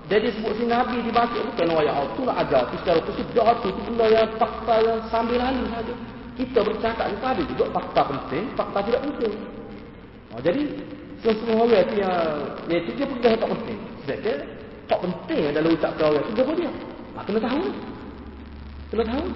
Jadi 0.07 0.27
sebut 0.39 0.55
si 0.55 0.65
Nabi 0.71 1.03
dibaca 1.03 1.35
bukan 1.35 1.67
wayah 1.75 1.97
itu 2.07 2.23
lah 2.23 2.35
ajar. 2.43 2.63
Itu 2.71 2.79
secara 3.19 3.59
itu. 3.59 3.67
Itu 3.75 3.81
benda 3.91 4.07
yang 4.07 4.31
fakta 4.39 4.75
yang 4.83 4.99
sambil 5.11 5.39
lalu 5.43 5.67
saja. 5.71 5.95
Kita 6.37 6.61
bercakap 6.63 7.07
itu 7.11 7.25
ada 7.27 7.43
juga 7.43 7.65
fakta 7.75 8.01
penting. 8.07 8.45
Fakta 8.55 8.79
tidak 8.87 9.01
penting. 9.03 9.35
Oh, 10.35 10.41
jadi 10.43 10.63
semua 11.23 11.65
orang 11.65 11.83
itu 11.91 11.95
yang 11.99 12.23
ya, 12.71 12.77
itu 12.83 12.91
dia 12.95 13.07
pegang 13.07 13.35
tak 13.39 13.51
penting. 13.51 13.79
Sebab 14.07 14.19
dia 14.23 14.35
tak 14.87 14.99
penting 15.03 15.43
dalam 15.51 15.71
ucap 15.75 15.91
kau 15.99 16.07
orang 16.11 16.23
itu. 16.23 16.31
Dia 16.39 16.55
dia. 16.55 16.71
Ha, 17.17 17.19
kena 17.27 17.41
tahu. 17.43 17.63
Kena 18.95 19.05
tahu. 19.11 19.27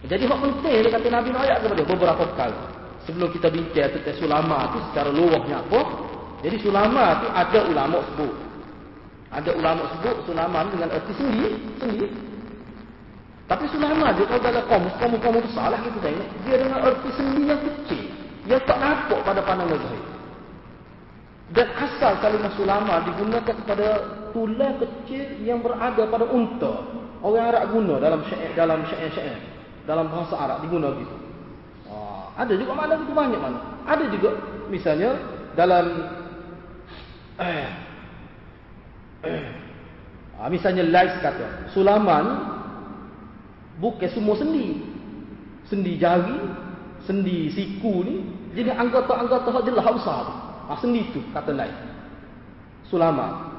Jadi 0.00 0.24
hak 0.24 0.38
penting 0.40 0.76
dia 0.80 0.90
kata 0.96 1.08
Nabi 1.12 1.28
nak 1.28 1.44
ayat 1.44 1.58
kepada 1.60 1.82
beberapa 1.84 2.24
kali 2.32 2.79
sebelum 3.10 3.34
kita 3.34 3.50
bincang 3.50 3.90
tentang 3.90 4.16
sulama 4.22 4.70
tu 4.70 4.78
secara 4.94 5.10
luahnya 5.10 5.66
apa? 5.66 5.80
Jadi 6.46 6.56
sulama 6.62 7.04
tu 7.18 7.26
ada 7.34 7.58
ulama 7.66 7.98
sebut. 8.06 8.34
Ada 9.34 9.50
ulama 9.58 9.82
sebut 9.98 10.16
sulama 10.30 10.58
dengan 10.70 10.88
erti 10.94 11.12
sendiri 11.18 11.58
sendiri 11.82 12.08
tapi 13.50 13.66
sulama 13.66 14.14
dia 14.14 14.30
kalau 14.30 14.42
dalam 14.46 14.62
kaum 14.70 14.86
kaum 15.02 15.14
kaum 15.18 15.42
besar 15.42 15.74
lah 15.74 15.82
kita 15.82 15.98
tengok. 15.98 16.28
Dia 16.46 16.54
dengan 16.62 16.78
erti 16.86 17.10
sendiri 17.18 17.42
yang 17.50 17.60
kecil 17.66 18.04
dia 18.46 18.58
tak 18.62 18.78
nampak 18.78 19.20
pada 19.26 19.42
pandangan 19.42 19.78
zahir 19.78 20.06
dan 21.50 21.66
asal 21.82 22.14
kalimah 22.22 22.54
sulama 22.54 23.02
digunakan 23.10 23.42
kepada 23.50 23.86
tulang 24.30 24.78
kecil 24.78 25.26
yang 25.42 25.58
berada 25.58 26.06
pada 26.06 26.30
unta. 26.30 26.72
Orang 27.20 27.42
Arab 27.42 27.74
guna 27.74 27.94
dalam 27.98 28.22
syair 28.30 28.54
dalam 28.54 28.86
syair-syair. 28.86 29.42
Dalam 29.82 30.06
bahasa 30.08 30.38
Arab 30.38 30.62
digunakan 30.62 30.94
gitu 31.02 31.29
ada 32.40 32.56
juga 32.56 32.72
makna 32.72 32.96
itu 32.96 33.12
banyak 33.12 33.36
mana. 33.36 33.60
Ada 33.84 34.04
juga 34.08 34.30
misalnya 34.72 35.12
dalam 35.52 36.08
eh, 37.36 37.68
eh, 39.28 39.44
misalnya 40.48 40.88
Lais 40.88 41.12
kata, 41.20 41.68
Sulaman 41.76 42.26
bukan 43.76 44.08
semua 44.08 44.40
sendi. 44.40 44.88
Sendi 45.68 46.00
jari, 46.00 46.40
sendi 47.04 47.52
siku 47.52 48.02
ni 48.08 48.24
jadi 48.56 48.72
anggota-anggota 48.72 49.52
hak 49.52 49.64
jelas 49.68 49.84
hak 49.84 49.96
besar. 50.00 50.24
Ha, 50.66 50.72
sendi 50.80 51.12
tu 51.12 51.20
kata 51.36 51.52
Lais. 51.52 51.76
Sulaman. 52.88 53.52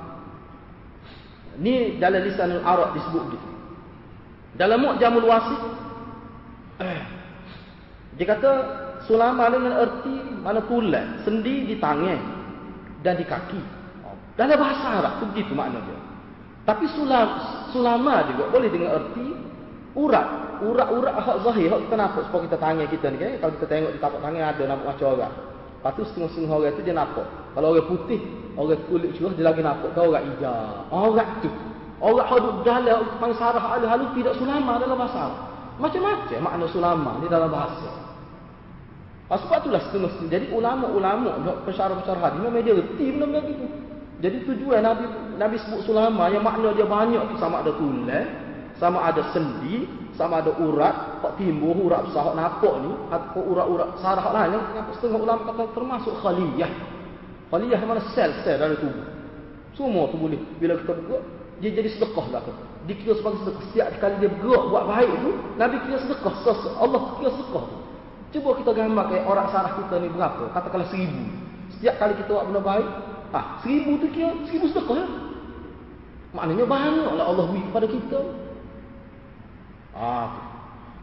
Ni 1.61 2.01
dalam 2.01 2.25
lisanul 2.25 2.65
Arab 2.65 2.97
disebut 2.97 3.37
gitu. 3.37 3.47
Dalam 4.57 4.81
Mu'jamul 4.81 5.29
Wasit 5.29 5.61
eh, 6.81 7.20
dia 8.19 8.25
kata 8.27 8.51
sulama 9.07 9.47
dengan 9.47 9.73
erti 9.79 10.15
mana 10.43 10.59
tulang, 10.67 11.23
sendi 11.23 11.69
di 11.69 11.75
tangan 11.79 12.19
dan 13.05 13.15
di 13.15 13.25
kaki. 13.25 13.61
Dalam 14.35 14.57
bahasa 14.57 15.03
Arab 15.03 15.13
tu 15.21 15.25
begitu 15.35 15.53
makna 15.53 15.83
dia. 15.83 15.99
Tapi 16.65 16.85
sulam, 16.93 17.27
sulama 17.73 18.25
juga 18.31 18.47
boleh 18.53 18.69
dengan 18.69 19.01
erti 19.01 19.27
urat. 19.97 20.27
Urat-urat 20.61 21.17
hak 21.17 21.37
zahir, 21.41 21.73
hak 21.73 21.89
kita 21.89 21.95
nampak 21.97 22.21
supaya 22.29 22.41
kita 22.45 22.57
tangan 22.61 22.85
kita 22.85 23.05
ni 23.09 23.17
kan. 23.17 23.31
Kalau 23.41 23.51
kita 23.57 23.65
tengok 23.65 23.91
di 23.97 23.99
tapak 23.99 24.19
tangan 24.21 24.41
ada 24.45 24.63
nampak 24.69 24.87
macam 24.93 25.07
orang. 25.17 25.33
Lepas 25.81 25.91
tu 25.97 26.01
setengah-setengah 26.05 26.53
orang 26.53 26.73
tu 26.77 26.81
dia 26.85 26.95
nampak. 26.95 27.27
Kalau 27.57 27.67
orang 27.73 27.87
putih, 27.89 28.21
orang 28.53 28.81
kulit 28.85 29.11
curah 29.17 29.33
dia 29.33 29.45
lagi 29.49 29.61
nampak. 29.65 29.89
Kau 29.97 30.05
orang 30.13 30.25
hijau. 30.29 30.69
Orang 30.93 31.29
tu. 31.41 31.49
Orang 32.01 32.27
hadut 32.29 32.55
dalam, 32.65 33.01
pangsarah 33.17 33.61
halu-halu 33.61 34.05
tidak 34.17 34.33
sulama 34.37 34.77
dalam 34.77 34.97
bahasa 34.97 35.17
Arab. 35.29 35.50
Macam-macam 35.81 36.39
makna 36.45 36.65
sulama 36.69 37.11
ni 37.17 37.25
dalam 37.25 37.49
bahasa. 37.49 37.89
Ah, 39.31 39.39
sebab 39.39 39.63
itulah 39.63 39.81
setengah 39.87 40.11
Jadi 40.27 40.51
ulama-ulama 40.53 41.41
pensyarah-pensyarah 41.65 42.21
hadis 42.21 42.39
memang 42.43 42.61
dia 42.61 42.77
reti 42.77 43.05
benda 43.15 43.39
begitu. 43.41 43.65
Jadi 44.21 44.37
tujuan 44.45 44.85
Nabi 44.85 45.09
Nabi 45.41 45.55
sebut 45.57 45.81
sulama 45.81 46.29
yang 46.29 46.45
makna 46.45 46.75
dia 46.77 46.85
banyak 46.85 47.17
tu 47.33 47.35
sama 47.41 47.65
ada 47.65 47.73
tulang, 47.73 48.27
sama 48.77 49.09
ada 49.09 49.25
sendi, 49.33 49.89
sama 50.13 50.45
ada 50.45 50.53
urat, 50.61 51.23
hak 51.25 51.33
timbul 51.41 51.73
urat 51.73 52.05
besar 52.05 52.29
hak 52.29 52.35
nampak 52.37 52.73
ni, 52.85 52.91
atau 53.09 53.41
urat-urat 53.41 53.89
sarah 53.97 54.27
lain 54.29 54.61
yang 54.77 54.85
setengah 54.93 55.17
ulama 55.17 55.41
kata 55.49 55.63
termasuk 55.73 56.13
khaliyah. 56.21 56.71
Khaliyah 57.49 57.79
mana 57.81 58.01
sel-sel 58.13 58.61
dalam 58.61 58.77
tubuh. 58.77 59.07
Semua 59.73 60.05
tu 60.13 60.19
boleh 60.21 60.37
bila 60.61 60.77
kita 60.77 60.93
buka 60.93 61.40
dia 61.61 61.69
jadi 61.77 61.89
sedekah 61.93 62.27
lah 62.33 62.41
tu. 62.41 62.53
Dikira 62.89 63.13
sebagai 63.13 63.45
sedekah. 63.45 63.63
Setiap 63.69 63.87
kali 64.01 64.15
dia 64.17 64.29
bergerak 64.33 64.63
buat 64.73 64.83
baik 64.89 65.11
tu, 65.21 65.31
Nabi 65.61 65.75
kira 65.85 65.97
sedekah. 66.01 66.33
Allah 66.81 67.01
kira 67.21 67.29
sedekah 67.37 67.63
tu. 67.69 67.77
Cuba 68.31 68.49
kita 68.57 68.71
gambar 68.73 69.03
kayak 69.11 69.25
orang 69.29 69.47
sarah 69.53 69.73
kita 69.77 69.95
ni 70.01 70.09
berapa? 70.09 70.43
Katakanlah 70.57 70.89
seribu. 70.89 71.21
Setiap 71.77 71.95
kali 72.01 72.13
kita 72.17 72.29
buat 72.33 72.45
benda 72.49 72.61
baik, 72.65 72.89
ah, 73.31 73.45
seribu 73.61 73.91
tu 74.01 74.07
kira 74.09 74.33
seribu 74.49 74.65
sedekah 74.73 74.95
lah. 74.97 75.09
Maknanya 76.33 76.65
banyaklah 76.65 77.25
Allah 77.29 77.45
beri 77.45 77.61
kepada 77.69 77.87
kita. 77.91 78.19
Ah, 79.93 80.27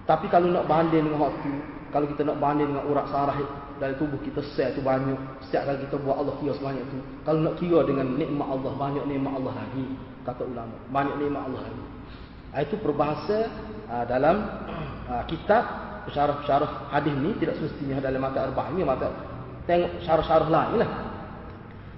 tapi 0.08 0.26
kalau 0.32 0.48
nak 0.50 0.66
banding 0.66 1.04
dengan 1.06 1.20
waktu, 1.20 1.52
kalau 1.92 2.08
kita 2.10 2.24
nak 2.24 2.40
banding 2.40 2.72
dengan 2.72 2.88
urat 2.88 3.06
sarah 3.12 3.36
dari 3.78 3.94
tubuh 3.94 4.18
kita 4.24 4.42
sel 4.56 4.74
tu 4.74 4.82
banyak. 4.82 5.20
Setiap 5.46 5.70
kali 5.70 5.78
kita 5.86 5.96
buat 6.02 6.16
Allah 6.18 6.34
kira 6.42 6.52
sebanyak 6.58 6.84
tu. 6.90 6.98
Kalau 7.22 7.40
nak 7.46 7.54
kira 7.60 7.84
dengan 7.86 8.16
nikmat 8.18 8.48
Allah, 8.48 8.72
banyak 8.74 9.04
nikmat 9.06 9.32
Allah 9.38 9.54
lagi. 9.54 9.86
Kata 10.28 10.44
ulama. 10.44 10.76
Banyak 10.92 11.14
nikmat 11.24 11.40
Allah. 11.48 11.62
Ah, 12.52 12.60
itu 12.60 12.76
perbahasa 12.80 13.48
uh, 13.88 14.04
dalam 14.04 14.44
uh, 15.08 15.24
kitab 15.24 15.64
syarah-syarah 16.12 16.92
hadis 16.92 17.12
ni 17.16 17.36
tidak 17.40 17.60
semestinya 17.60 18.00
dalam 18.00 18.20
mata 18.24 18.44
arba'in 18.48 18.76
ni 18.76 18.84
mata 18.84 19.12
tengok 19.68 20.04
syarah-syarah 20.04 20.48
lain 20.48 20.84
lah. 20.84 20.90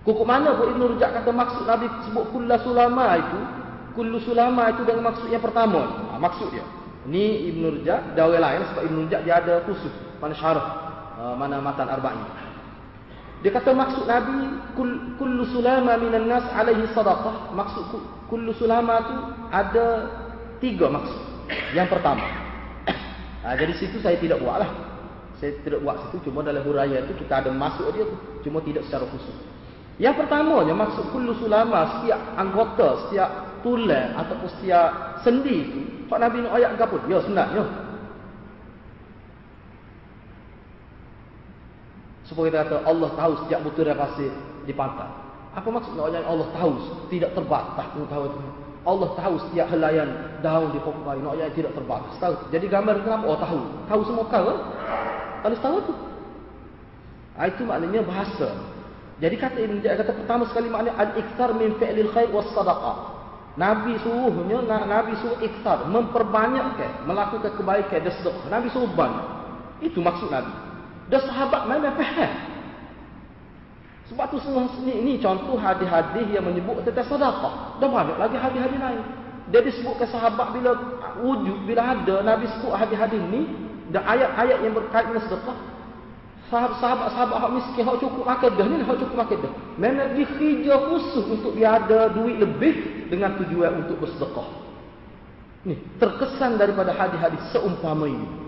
Kukuk 0.07 0.27
mana 0.27 0.55
pun 0.59 0.75
Ibn 0.75 0.83
Rujak 0.95 1.11
kata 1.11 1.31
maksud 1.31 1.67
Nabi 1.67 1.87
sebut 2.07 2.25
kulla 2.31 2.57
sulama 2.63 3.19
itu. 3.19 3.39
Kullu 3.91 4.23
sulama 4.23 4.71
itu 4.71 4.87
dengan 4.87 5.11
maksud 5.11 5.27
yang 5.35 5.43
pertama. 5.43 6.15
Ha, 6.15 6.19
maksud 6.19 6.55
dia. 6.55 6.63
Ni 7.11 7.51
Ibn 7.51 7.63
Rujak, 7.75 8.15
orang 8.15 8.43
lain 8.43 8.61
sebab 8.71 8.83
Ibn 8.87 8.97
Rujak 9.07 9.21
dia 9.27 9.35
ada 9.43 9.55
khusus. 9.67 9.91
Mana 10.23 10.35
syarah 10.39 10.91
Ah, 11.21 11.37
mana 11.37 11.61
matan 11.61 11.85
arba'in. 11.85 12.17
Dia 13.41 13.51
kata 13.57 13.73
maksud 13.73 14.05
Nabi 14.05 14.53
kul, 14.77 15.17
kullu 15.17 15.49
sulama 15.49 15.97
minan 15.97 16.29
nas 16.29 16.45
alaihi 16.53 16.85
sadaqah. 16.93 17.57
Maksud 17.57 17.85
kullu 18.29 18.53
sulama 18.53 18.95
tu 19.09 19.17
ada 19.49 19.87
tiga 20.61 20.93
maksud. 20.93 21.21
Yang 21.73 21.89
pertama. 21.97 22.25
Ha, 23.43 23.57
jadi 23.61 23.73
situ 23.81 23.97
saya 24.05 24.21
tidak 24.21 24.45
buatlah. 24.45 24.69
Saya 25.41 25.57
tidak 25.65 25.81
buat 25.81 25.97
situ 26.05 26.29
cuma 26.29 26.45
dalam 26.45 26.61
huraya 26.69 27.01
tu 27.09 27.17
kita 27.17 27.41
ada 27.41 27.49
masuk 27.49 27.89
dia 27.97 28.05
tu. 28.05 28.17
Cuma 28.45 28.61
tidak 28.61 28.85
secara 28.85 29.09
khusus. 29.09 29.37
Yang 29.97 30.25
pertamanya 30.25 30.77
maksud 30.77 31.09
kullu 31.09 31.33
sulama 31.41 32.01
setiap 32.01 32.21
anggota, 32.37 33.09
setiap 33.09 33.61
tulang 33.65 34.21
ataupun 34.21 34.49
setiap 34.61 35.21
sendi 35.25 35.57
tu. 35.65 35.81
Pak 36.13 36.21
Nabi 36.21 36.45
nak 36.45 36.61
ayat 36.61 36.77
apa? 36.77 36.97
Ya 37.09 37.25
sebenarnya 37.25 37.90
Supaya 42.31 42.47
kita 42.47 42.59
kata 42.63 42.77
Allah 42.87 43.11
tahu 43.19 43.33
setiap 43.43 43.61
butiran 43.67 43.99
pasir 43.99 44.31
di 44.63 44.71
pantai. 44.71 45.11
Apa 45.51 45.67
maksud 45.67 45.99
nak 45.99 46.15
Allah 46.15 46.47
tahu 46.55 46.73
tidak 47.11 47.35
terbatas 47.35 47.91
pengetahuan 47.91 48.31
itu. 48.39 48.51
Allah 48.87 49.09
tahu 49.19 49.35
setiap 49.51 49.67
helaian 49.75 50.09
daun 50.39 50.71
di 50.71 50.79
pokok 50.79 51.03
kayu. 51.03 51.27
Nak 51.27 51.35
ayat 51.43 51.59
tidak 51.59 51.75
terbatas. 51.75 52.15
Tahu. 52.23 52.55
Jadi 52.55 52.71
gambar 52.71 53.03
kenapa? 53.03 53.27
Oh 53.27 53.35
tahu. 53.35 53.61
Tahu 53.91 54.01
semua 54.07 54.25
kau 54.31 54.47
kan? 54.47 54.59
Tahu 55.59 55.77
tu. 55.91 55.95
Ah, 57.35 57.51
itu 57.51 57.67
maknanya 57.67 58.07
bahasa. 58.07 58.55
Jadi 59.19 59.35
kata 59.35 59.59
ini 59.59 59.83
kata 59.83 60.15
pertama 60.15 60.47
sekali 60.47 60.71
maknanya 60.71 60.97
al-iktar 61.03 61.51
min 61.59 61.75
fi'lil 61.83 62.15
khair 62.15 62.31
was 62.31 62.47
sadaqah. 62.55 63.19
Nabi 63.59 63.99
suruhnya 64.07 64.63
Nabi 64.87 65.19
suruh 65.19 65.43
iktar 65.43 65.83
memperbanyakkan 65.91 67.11
melakukan 67.11 67.59
kebaikan 67.59 68.07
dan 68.07 68.15
sedekah. 68.23 68.47
Nabi 68.55 68.71
suruh 68.71 68.87
banyak. 68.95 69.27
Itu 69.83 69.99
maksud 69.99 70.31
Nabi. 70.31 70.70
Dan 71.11 71.21
sahabat 71.27 71.67
mana 71.67 71.91
faham. 71.99 72.33
Sebab 74.11 74.27
tu 74.31 74.39
semua 74.43 74.67
ini, 74.83 74.93
ini 75.03 75.13
contoh 75.23 75.55
hadis-hadis 75.55 76.27
yang 76.35 76.43
menyebut 76.43 76.83
tentang 76.87 77.07
sedekah. 77.07 77.79
Dan 77.79 77.91
banyak 77.91 78.19
lagi 78.19 78.37
hadis-hadis 78.39 78.79
lain. 78.79 79.03
Dia 79.51 79.63
disebutkan 79.67 80.07
sahabat 80.07 80.55
bila 80.55 80.71
wujud, 81.19 81.67
bila 81.67 81.99
ada, 81.99 82.23
Nabi 82.23 82.47
sebut 82.55 82.75
hadis-hadis 82.75 83.19
ini. 83.19 83.47
Dan 83.91 84.07
ayat-ayat 84.07 84.59
yang 84.63 84.75
berkait 84.75 85.11
dengan 85.11 85.23
sedekah. 85.27 85.59
Sahabat-sahabat 86.51 87.37
hak 87.39 87.53
miskin, 87.55 87.83
hak 87.87 87.99
cukup 88.03 88.27
makan 88.27 88.51
dah. 88.59 88.67
Ni 88.67 88.83
hak 88.83 88.99
cukup 88.99 89.17
makan 89.23 89.37
dah. 89.47 89.53
Memang 89.79 90.11
dihijau 90.19 90.79
khusus 90.91 91.25
untuk 91.31 91.55
dia 91.55 91.79
ada 91.79 92.11
duit 92.11 92.39
lebih 92.43 93.07
dengan 93.11 93.39
tujuan 93.39 93.87
untuk 93.87 94.03
bersedekah. 94.03 94.47
Ni 95.67 95.79
terkesan 96.03 96.59
daripada 96.59 96.91
hadis-hadis 96.91 97.43
seumpama 97.55 98.11
ini. 98.11 98.40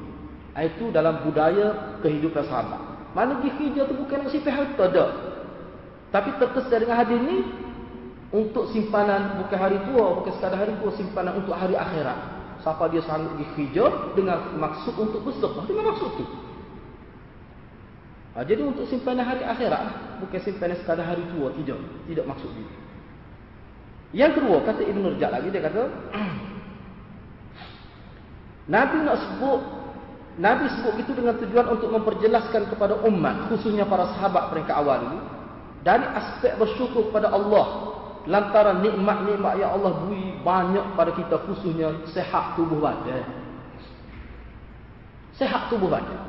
Itu 0.53 0.92
dalam 0.92 1.24
budaya 1.24 1.96
kehidupan 2.05 2.44
sahabat. 2.44 2.80
Mana 3.16 3.40
pergi 3.40 3.72
kerja 3.72 3.88
tu 3.88 3.96
bukan 3.96 4.28
simpan 4.28 4.53
harta 4.53 4.84
dah. 4.88 5.11
Tapi 6.12 6.36
terkesan 6.36 6.84
dengan 6.84 6.96
hadis 7.00 7.20
ni 7.24 7.38
untuk 8.32 8.68
simpanan 8.72 9.40
bukan 9.44 9.59
hari 9.61 9.80
tua, 9.88 10.20
bukan 10.20 10.32
sekadar 10.36 10.61
hari 10.61 10.76
tua, 10.80 10.92
simpanan 10.96 11.40
untuk 11.40 11.57
hari 11.57 11.76
akhirat. 11.76 12.40
Siapa 12.61 12.84
dia 12.92 13.00
sanggup 13.05 13.36
pergi 13.36 13.46
kerja 13.57 13.84
dengan 14.16 14.38
maksud 14.61 14.94
untuk 14.96 15.24
bersedekah 15.24 15.64
dengan 15.64 15.84
maksud 15.92 16.11
tu. 16.20 16.24
Ha, 18.32 18.48
jadi 18.48 18.64
untuk 18.64 18.88
simpanan 18.88 19.28
hari 19.28 19.44
akhirat 19.44 20.16
bukan 20.24 20.40
simpanan 20.40 20.76
sekadar 20.80 21.05
hari 21.05 21.24
tua, 21.36 21.53
tidak. 21.53 21.80
Tidak 22.09 22.24
maksud 22.28 22.48
itu. 22.53 22.76
Yang 24.12 24.32
kedua, 24.40 24.61
kata 24.68 24.84
Ibn 24.84 25.03
Rajab 25.16 25.30
lagi, 25.32 25.48
dia 25.48 25.62
kata 25.64 25.82
Nabi 28.72 28.96
nak 29.05 29.16
sebut 29.16 29.61
Nabi 30.41 30.64
sebut 30.80 30.97
itu 30.97 31.12
dengan 31.12 31.37
tujuan 31.37 31.66
untuk 31.68 31.93
memperjelaskan 31.93 32.72
kepada 32.72 33.05
umat, 33.05 33.53
khususnya 33.53 33.85
para 33.85 34.09
sahabat 34.16 34.49
peringkat 34.49 34.72
awal 34.72 34.99
ini, 35.12 35.20
dari 35.85 36.07
aspek 36.09 36.57
bersyukur 36.57 37.12
kepada 37.12 37.28
Allah 37.28 37.93
lantaran 38.24 38.80
nikmat-nikmat 38.80 39.59
yang 39.59 39.76
Allah 39.76 39.93
beri 40.07 40.39
banyak 40.41 40.95
pada 40.95 41.11
kita 41.12 41.37
khususnya 41.43 41.91
sehat 42.14 42.55
tubuh 42.55 42.78
badan. 42.78 43.26
Sehat 45.37 45.68
tubuh 45.68 45.91
badan. 45.91 46.22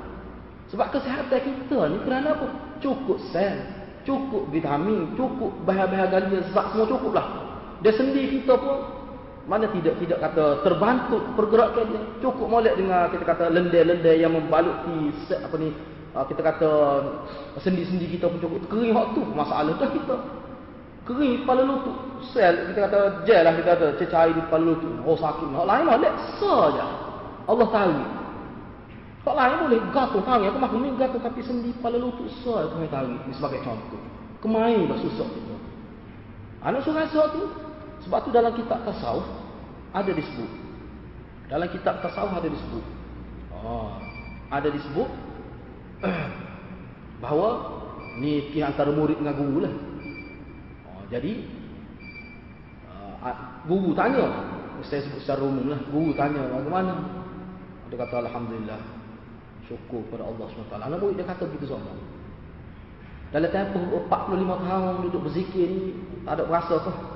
Sebab 0.73 0.89
kesehatan 0.89 1.37
kita 1.37 1.79
ni 1.93 1.97
kerana 2.01 2.33
apa? 2.33 2.47
Cukup 2.81 3.21
sel, 3.29 3.61
cukup 4.03 4.49
vitamin, 4.49 5.13
cukup 5.13 5.53
bahan-bahan 5.69 6.09
galian 6.09 6.43
zat 6.49 6.73
semua 6.73 6.89
cukuplah. 6.89 7.27
Dia 7.85 7.93
sendiri 7.93 8.41
kita 8.41 8.57
pun 8.57 9.02
mana 9.43 9.67
tidak 9.67 9.99
tidak 9.99 10.19
kata 10.23 10.63
terbantu 10.63 11.19
pergerakan 11.35 11.85
dia. 11.91 12.01
Cukup 12.23 12.47
molek 12.47 12.79
dengan 12.79 13.11
kita 13.11 13.23
kata 13.27 13.51
lendai-lendai 13.51 14.23
yang 14.23 14.31
membaluti 14.31 15.11
set 15.27 15.43
apa 15.43 15.55
ni 15.59 15.75
ah, 16.15 16.23
kita 16.23 16.39
kata 16.39 16.71
sendi-sendi 17.59 18.07
kita 18.15 18.31
pun 18.31 18.39
cukup 18.39 18.63
kering 18.71 18.95
waktu 18.95 19.19
masalah 19.35 19.75
dah 19.75 19.91
kita. 19.91 20.15
Kering 21.03 21.43
kepala 21.43 21.67
lutut. 21.67 22.23
Sel 22.31 22.71
kita 22.71 22.87
kata 22.87 22.99
gel 23.27 23.43
lah 23.43 23.53
kita 23.59 23.69
kata 23.75 23.87
cecair 23.99 24.31
di 24.31 24.41
kepala 24.47 24.63
lutut. 24.63 24.93
Oh 25.03 25.19
sakit. 25.19 25.47
Hak 25.51 25.67
lain 25.67 25.83
molek 25.91 26.13
saja. 26.39 26.85
Allah 27.43 27.67
tahu. 27.67 27.95
Hak 29.27 29.35
lain 29.35 29.55
boleh 29.67 29.79
gatal 29.91 30.21
tangan 30.23 30.47
aku 30.55 30.59
mahu 30.63 30.77
min 30.79 30.95
gatal 30.95 31.19
tapi 31.19 31.43
sendi 31.43 31.75
kepala 31.75 31.99
lutut 31.99 32.31
saja 32.47 32.71
kami 32.71 32.87
tahu. 32.87 33.11
Ini 33.27 33.33
sebagai 33.35 33.59
contoh. 33.67 33.99
Kemain 34.39 34.87
dah 34.87 34.99
susah 35.03 35.27
kita. 35.27 35.55
Anak 36.63 36.87
surat 36.87 37.11
tu 37.11 37.43
sebab 38.03 38.19
tu 38.27 38.29
dalam 38.35 38.51
kitab 38.55 38.83
tasawuf 38.83 39.23
ada 39.95 40.11
disebut. 40.11 40.51
Dalam 41.47 41.67
kitab 41.71 42.03
tasawuf 42.03 42.35
ada 42.35 42.49
disebut. 42.51 42.85
Oh, 43.53 43.95
ada 44.51 44.67
disebut 44.67 45.09
bahawa 47.23 47.79
ni 48.19 48.51
pihak 48.51 48.75
antara 48.75 48.91
murid 48.91 49.23
dengan 49.23 49.35
guru 49.39 49.57
lah. 49.63 49.73
Oh, 50.91 51.03
jadi 51.07 51.47
uh, 52.91 53.63
guru 53.69 53.95
tanya, 53.95 54.27
saya 54.83 55.07
sebut 55.07 55.23
secara 55.23 55.41
umum 55.47 55.71
lah. 55.71 55.79
Guru 55.87 56.11
tanya 56.17 56.43
bagaimana? 56.51 56.93
Dia 57.87 57.97
kata 58.03 58.27
alhamdulillah. 58.27 58.81
Syukur 59.63 60.03
kepada 60.11 60.27
Allah 60.27 60.43
SWT. 60.51 60.75
Anak 60.75 60.99
murid 60.99 61.15
dia 61.15 61.23
kata 61.23 61.47
begitu 61.47 61.71
semua. 61.71 61.95
Dalam 63.31 63.49
tempoh 63.49 64.05
45 64.05 64.45
tahun 64.45 64.93
duduk 65.09 65.21
berzikir 65.25 65.65
ni, 65.65 65.97
tak 66.21 66.37
ada 66.37 66.43
rasa 66.51 66.77
apa. 66.77 67.12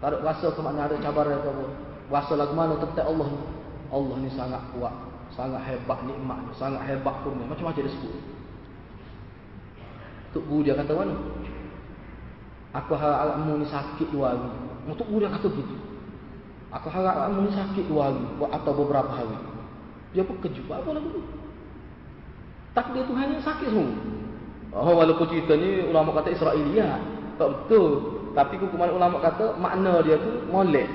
Tak 0.00 0.08
ada 0.08 0.16
rasa 0.24 0.48
ke 0.48 0.60
mana 0.64 0.88
ada 0.88 0.96
cabaran 0.96 1.36
atau 1.44 1.52
apa. 1.52 1.66
Rasa 2.08 2.32
lagu 2.34 2.56
mana 2.56 2.74
tetap 2.80 3.04
Allah 3.04 3.28
ni. 3.28 3.40
Allah 3.92 4.16
ni 4.16 4.28
sangat 4.32 4.62
kuat. 4.72 4.94
Sangat 5.36 5.60
hebat 5.68 6.00
nikmat 6.08 6.40
ni. 6.40 6.52
Sangat 6.56 6.82
hebat 6.88 7.20
kurnia. 7.20 7.44
Macam-macam 7.44 7.84
dia 7.84 7.92
sebut. 7.92 8.14
Tuk 10.32 10.44
Guru 10.48 10.64
dia 10.64 10.74
kata 10.78 10.92
mana? 10.96 11.14
Aku 12.70 12.94
harap 12.96 13.36
kamu 13.36 13.60
ni 13.60 13.66
sakit 13.68 14.08
dua 14.08 14.32
hari. 14.32 14.48
Tuk 14.96 15.08
Guru 15.10 15.20
dia 15.20 15.30
kata 15.36 15.46
begitu. 15.52 15.76
Aku 16.72 16.88
harap 16.88 17.14
kamu 17.28 17.38
ni 17.44 17.52
sakit 17.52 17.84
dua 17.92 18.02
hari. 18.08 18.24
Atau 18.56 18.72
beberapa 18.72 19.12
hari. 19.12 19.36
Dia 20.16 20.24
pun 20.24 20.40
kejut. 20.40 20.64
Apa 20.64 20.96
lagu 20.96 21.12
tu? 21.12 21.20
Takdir 22.72 23.02
Tuhan 23.04 23.34
ni 23.34 23.42
sakit 23.42 23.68
semua. 23.68 23.90
Oh, 24.70 24.94
walaupun 24.94 25.26
cerita 25.26 25.58
ni 25.58 25.82
ulama 25.90 26.14
kata 26.14 26.30
Israeliat. 26.30 27.02
Tak 27.36 27.48
betul. 27.50 28.19
Tapi 28.30 28.54
hukuman 28.62 28.90
ulama 28.94 29.18
kata 29.18 29.58
makna 29.58 30.02
dia 30.06 30.16
tu 30.18 30.46
molek. 30.50 30.86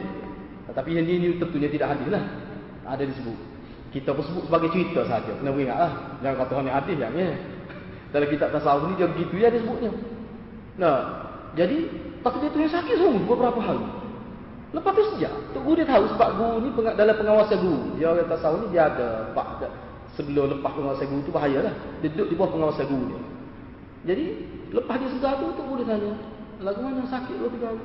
Tapi 0.71 0.95
yang 0.95 1.07
ini 1.07 1.39
tentunya 1.39 1.71
tidak 1.71 1.95
hadis 1.95 2.07
lah. 2.11 2.23
Ada 2.87 3.03
disebut. 3.07 3.37
Kita 3.95 4.11
pun 4.11 4.23
sebut 4.27 4.43
sebagai 4.47 4.69
cerita 4.75 5.07
saja. 5.07 5.31
Kena 5.39 5.55
ingat 5.55 5.77
lah. 5.79 5.91
Jangan 6.19 6.35
kata 6.43 6.53
ni 6.63 6.71
hadis 6.71 6.95
yang 6.99 7.15
ya. 7.15 7.31
Dalam 8.11 8.27
kitab 8.31 8.49
tasawuf 8.55 8.87
ni 8.91 8.99
dia 8.99 9.07
begitu 9.11 9.35
ya 9.39 9.47
dia 9.51 9.59
sebutnya. 9.59 9.91
Nah, 10.75 10.97
jadi 11.55 11.87
takdir 12.23 12.51
tu 12.51 12.59
yang 12.59 12.71
sakit 12.71 12.95
semua 12.99 13.23
beberapa 13.23 13.59
hari. 13.59 13.87
Lepas 14.75 14.91
tu 14.95 15.03
sejak. 15.15 15.31
Tok 15.55 15.63
guru 15.63 15.79
dia 15.79 15.87
tahu 15.87 16.03
sebab 16.11 16.29
guru 16.35 16.55
ni 16.63 16.69
dalam 16.75 17.15
pengawasan 17.15 17.57
guru. 17.63 17.95
Dia 17.95 18.11
orang 18.11 18.27
tasawuf 18.27 18.59
ni 18.63 18.67
dia 18.75 18.91
ada 18.91 19.31
pak 19.31 19.63
sebelum 20.15 20.59
lepas 20.59 20.71
pengawasan 20.75 21.07
guru 21.07 21.21
tu 21.23 21.31
bahayalah. 21.31 21.71
Dia 22.03 22.07
duduk 22.11 22.27
di 22.31 22.35
bawah 22.35 22.51
pengawasan 22.55 22.85
guru 22.91 23.05
dia. 23.11 23.21
Jadi 24.05 24.25
lepas 24.75 24.95
dia 24.99 25.09
segar 25.15 25.39
tu 25.39 25.51
tok 25.55 25.65
guru 25.71 25.83
dia 25.83 25.95
tanya, 25.95 26.11
"Lagu 26.63 26.79
mana 26.83 27.03
sakit 27.07 27.35
dua 27.35 27.49
tiga 27.51 27.71
hari?" 27.73 27.83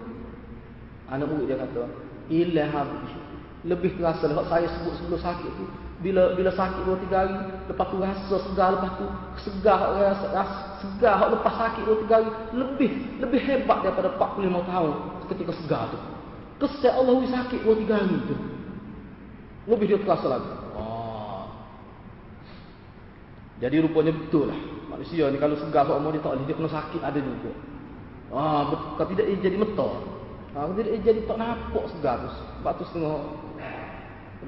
Anak 1.10 1.26
murid 1.26 1.46
dia 1.50 1.58
kata, 1.58 1.82
"Ilah 2.30 2.68
habis." 2.70 3.12
Lebih 3.60 4.00
terasa 4.00 4.24
lah 4.24 4.46
saya 4.48 4.64
sebut 4.72 4.96
sebelum 4.96 5.20
sakit 5.20 5.50
tu. 5.52 5.64
Bila 6.00 6.32
bila 6.32 6.48
sakit 6.48 6.80
dua 6.80 6.96
tiga 7.04 7.16
hari, 7.28 7.36
lepas 7.68 7.86
tu 7.92 7.96
rasa 8.00 8.36
segar, 8.48 8.68
lepas 8.72 8.92
tu 8.96 9.06
segar 9.44 9.80
rasa, 10.00 10.26
rasa 10.32 10.60
segar 10.80 11.28
lepas 11.28 11.54
sakit 11.60 11.82
dua 11.84 11.96
tiga 12.00 12.14
hari, 12.24 12.30
lebih 12.56 12.90
lebih 13.20 13.40
hebat 13.44 13.84
daripada 13.84 14.08
45 14.16 14.64
tahun 14.64 14.92
ketika 15.28 15.52
segar 15.60 15.82
tu. 15.92 15.98
Kesek 16.60 16.92
Allah 16.92 17.20
sakit 17.20 17.60
dua 17.60 17.74
tiga 17.76 17.94
hari 18.00 18.16
tu. 18.24 18.36
Lebih 19.68 19.86
dia 19.92 19.98
terasa 20.00 20.26
lagi. 20.26 20.50
Oh. 20.72 21.44
Jadi 23.60 23.76
rupanya 23.84 24.16
betul 24.16 24.48
lah. 24.48 24.60
Manusia 24.88 25.28
ni 25.28 25.36
kalau 25.36 25.60
segar 25.60 25.84
seorang 25.84 26.16
dia 26.16 26.24
tak 26.24 26.32
boleh, 26.32 26.44
dia 26.48 26.56
kena 26.56 26.70
sakit 26.72 27.00
ada 27.04 27.20
juga. 27.20 27.52
Ah, 28.30 28.70
betul. 28.70 28.88
Kalau 28.96 29.08
tidak 29.10 29.26
dia 29.26 29.36
jadi 29.50 29.56
metor. 29.58 29.92
Ah, 30.54 30.66
kalau 30.66 30.74
tidak 30.78 30.90
dia 30.94 31.02
jadi 31.10 31.20
tak 31.26 31.36
nampak 31.38 31.84
segar 31.94 32.14
tu. 32.22 32.30
Sebab 32.30 32.72
tu 32.78 32.84
setengah 32.90 33.16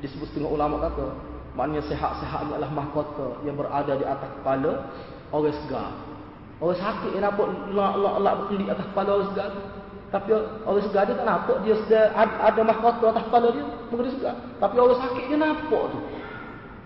disebut 0.01 0.26
setengah 0.33 0.51
ulama 0.51 0.80
kata 0.89 1.14
maknanya 1.53 1.85
sehat-sehat 1.85 2.49
adalah 2.49 2.72
mahkota 2.72 3.45
yang 3.45 3.61
berada 3.61 3.93
di 3.93 4.07
atas 4.09 4.28
kepala 4.41 4.89
orang 5.28 5.57
segar. 5.64 5.91
Orang 6.62 6.78
sakit 6.78 7.11
yang 7.12 7.28
nampak 7.28 7.47
lak-lak 7.74 8.35
berkelip 8.41 8.68
atas 8.72 8.87
kepala 8.89 9.11
orang 9.20 9.28
segar 9.35 9.51
tapi 10.12 10.28
orang 10.37 10.85
segar 10.85 11.03
dia 11.09 11.16
tak 11.16 11.24
nampak 11.24 11.57
dia 11.64 11.74
sedar 11.85 12.12
ada 12.20 12.61
mahkota 12.61 13.05
atas 13.16 13.24
kepala 13.33 13.49
dia, 13.49 13.64
mungkin 13.89 14.05
dia 14.09 14.14
segar. 14.16 14.35
Tapi 14.61 14.76
orang 14.76 14.99
sakit 15.01 15.24
dia 15.28 15.39
nampak 15.41 15.83
tu. 15.89 15.99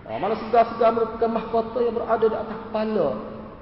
Ha, 0.07 0.09
mana 0.15 0.35
segar-segar 0.39 0.89
merupakan 0.95 1.31
mahkota 1.35 1.77
yang 1.83 1.93
berada 1.99 2.25
di 2.27 2.37
atas 2.39 2.57
kepala 2.67 3.07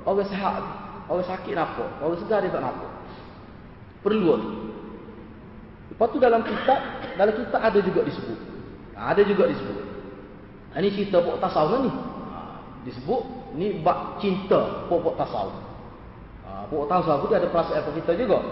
orang 0.05 0.29
sehat. 0.29 0.61
Orang 1.05 1.25
sakit 1.25 1.53
nampak, 1.53 1.89
orang 2.01 2.17
segar 2.21 2.39
dia 2.41 2.53
tak 2.53 2.61
nampak. 2.65 2.94
Perlu 4.05 4.37
tu. 4.37 4.49
Lepas 5.89 6.07
tu 6.13 6.21
dalam 6.21 6.45
kitab, 6.45 6.77
dalam 7.17 7.33
kitab 7.33 7.57
ada 7.57 7.79
juga 7.81 8.05
disebut. 8.05 8.37
Ada 8.93 9.21
juga 9.25 9.49
disebut. 9.49 9.77
Ini 10.75 10.89
cerita 10.93 11.23
pokok 11.25 11.41
tasawuf 11.41 11.87
ni. 11.87 11.91
Ha, 11.91 12.39
disebut 12.85 13.21
ni 13.57 13.79
bab 13.81 14.21
cinta 14.21 14.85
pokok 14.91 15.17
tasawuf. 15.17 15.57
Ha, 16.45 16.69
pokok 16.69 16.87
tasawuf 16.91 17.31
tu 17.31 17.33
ada 17.33 17.47
perasaan 17.49 17.95
kita 17.95 18.11
juga. 18.13 18.43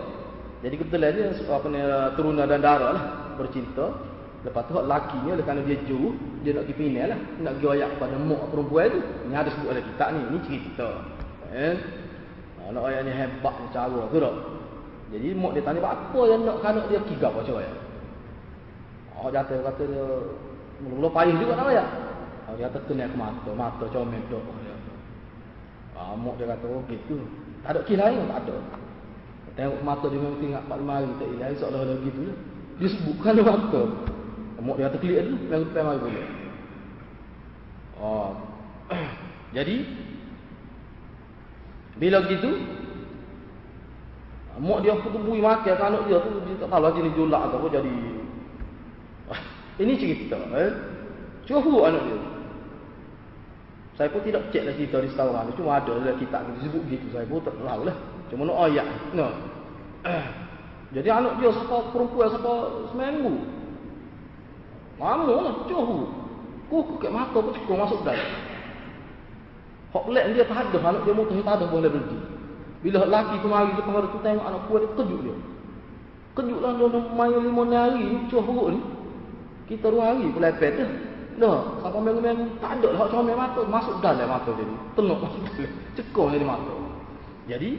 Jadi 0.64 0.80
kebetulan 0.80 1.36
apa 1.36 1.68
ni 1.68 1.80
turunan 2.16 2.48
dan 2.48 2.64
darah 2.64 2.92
lah 2.96 3.06
bercinta. 3.36 3.92
Lepas 4.44 4.64
tu 4.68 4.76
laki 4.76 5.20
ni 5.24 5.36
oleh 5.36 5.44
kerana 5.44 5.64
dia 5.64 5.80
jauh, 5.88 6.16
dia 6.44 6.52
nak 6.56 6.68
pergi 6.68 6.76
pinai 6.80 7.12
lah. 7.12 7.20
Nak 7.44 7.52
pergi 7.60 7.68
ayak 7.80 7.90
kepada 7.96 8.16
mak 8.20 8.44
perempuan 8.52 8.88
tu. 8.92 9.00
Ni 9.28 9.36
ada 9.36 9.50
sebut 9.52 9.70
ada 9.72 9.82
kitab 9.84 10.08
ni. 10.16 10.22
Ni 10.32 10.40
cerita. 10.48 10.90
Eh? 11.52 11.76
Ha, 12.58 12.72
nak 12.72 12.84
ayat 12.88 13.04
ni 13.04 13.12
hebat 13.12 13.54
ni 13.60 13.68
cara 13.76 14.00
tu 14.08 14.18
tak? 14.18 14.63
Jadi 15.12 15.28
mak 15.36 15.52
dia 15.58 15.66
tanya 15.66 15.82
apa 15.84 16.20
yang 16.30 16.42
nak 16.48 16.62
kanak 16.64 16.86
dia 16.88 17.00
kigap 17.04 17.36
macam 17.36 17.60
ayat. 17.60 17.78
Oh 19.20 19.30
jatuh 19.30 19.62
kata 19.62 19.84
dia 19.84 20.06
mula-mula 20.84 21.10
payah 21.12 21.36
juga 21.38 21.54
nak 21.60 21.70
ayat. 21.70 21.88
Oh 22.48 22.54
dia 22.56 22.70
kata 22.72 22.80
kena 22.88 23.12
ke 23.12 23.18
mata. 23.18 23.50
Mata 23.52 23.86
comel 23.92 24.24
dok. 24.32 24.44
Ah, 25.94 26.16
mak 26.18 26.36
dia 26.40 26.50
kata 26.50 26.66
oh 26.70 26.82
gitu. 26.88 27.18
Tak 27.62 27.78
ada 27.78 27.80
kilah 27.88 28.08
lain 28.10 28.30
tak 28.32 28.40
ada. 28.48 28.58
Tengok 29.54 29.82
mata 29.86 30.06
dia 30.10 30.18
memang 30.18 30.42
tinggal 30.42 30.64
4 30.66 30.82
hari 30.90 31.12
tak 31.22 31.30
ilahi 31.30 31.56
seolah-olah 31.62 31.98
gitu 32.02 32.20
lah. 32.26 32.38
Dia 32.82 32.88
sebutkan 32.90 33.32
dia 33.38 33.46
mata. 33.46 33.82
Mak 34.64 34.76
dia 34.80 34.88
kata 34.88 34.98
klik 34.98 35.20
dulu, 35.20 35.38
yang 35.52 35.62
depan 35.68 35.84
mari 35.84 36.00
boleh. 36.00 36.26
Oh. 38.00 38.32
Jadi 39.56 39.78
bila 41.94 42.26
gitu 42.26 42.52
mak 44.62 44.80
dia 44.86 44.94
pun 44.98 45.10
tubui 45.10 45.42
makan 45.42 45.74
kan 45.74 45.90
anak 45.90 46.04
dia 46.06 46.18
tu 46.22 46.30
dia 46.46 46.56
tak 46.62 46.70
tahu 46.70 46.84
lagi 46.86 47.00
ni 47.02 47.12
julak 47.18 47.42
atau 47.50 47.58
apa 47.58 47.68
jadi 47.74 47.94
ini 49.82 49.94
cerita 49.98 50.38
eh 50.58 50.72
cuhu 51.50 51.82
anak 51.82 52.04
dia 52.06 52.18
saya 53.94 54.10
pun 54.10 54.22
tidak 54.26 54.50
cek 54.50 54.64
lah 54.66 54.74
cerita 54.78 54.98
di 55.02 55.10
sekarang 55.10 55.54
cuma 55.58 55.78
ada 55.78 55.94
lah 55.98 56.14
kitab 56.18 56.46
disebut 56.58 56.82
gitu 56.90 57.08
saya 57.14 57.26
pun 57.26 57.42
tak 57.42 57.54
tahu 57.58 57.86
lah 57.86 57.98
Cuma 58.34 58.50
nak 58.50 58.66
ayat. 58.66 58.90
No. 59.14 59.30
Jadi 60.98 61.10
anak 61.10 61.38
dia 61.38 61.54
siapa 61.54 61.94
perempuan 61.94 62.34
siapa 62.34 62.54
seminggu. 62.90 63.46
Lama 64.98 65.34
lah. 65.38 65.56
Jauh. 65.70 66.10
Kuku 66.66 66.98
ke 66.98 67.14
mata 67.14 67.38
pun 67.38 67.54
cukup 67.54 67.86
masuk 67.86 68.02
dalam. 68.02 68.26
Hak 69.94 70.10
dia 70.10 70.46
tak 70.50 70.74
ada. 70.74 70.78
Anak 70.82 71.06
dia 71.06 71.14
mutuh 71.14 71.38
tak 71.46 71.62
ada 71.62 71.70
boleh 71.70 71.94
berhenti. 71.94 72.18
Bila 72.84 73.08
laki 73.08 73.40
kemari 73.40 73.72
dia 73.80 73.88
pengaruh 73.88 74.12
tu 74.12 74.20
tengok 74.20 74.44
anak 74.44 74.62
kuat 74.68 74.80
dia 74.84 74.92
kejut 75.00 75.20
dia. 75.24 75.36
Kejut 76.36 76.60
lah 76.60 76.72
dia 76.76 77.00
main 77.16 77.40
lima 77.40 77.64
hari 77.72 78.04
ni. 78.04 78.18
Cuh 78.28 78.44
ni. 78.44 78.80
Kita 79.72 79.88
dua 79.88 80.12
hari 80.12 80.28
pun 80.28 80.44
lepet 80.44 80.76
dah. 80.76 80.92
Dah, 81.34 81.82
sampai 81.82 82.04
minggu-minggu 82.06 82.62
tak 82.62 82.78
ada 82.78 82.94
lah 82.94 83.10
comel 83.10 83.34
mata 83.34 83.66
masuk 83.66 83.98
dalam 84.06 84.30
mata 84.30 84.54
dia 84.54 84.68
ni. 84.68 84.76
Dalam. 84.94 85.18
Cekor 85.98 86.30
jadi 86.30 86.46
mata. 86.46 86.74
Jadi 87.48 87.70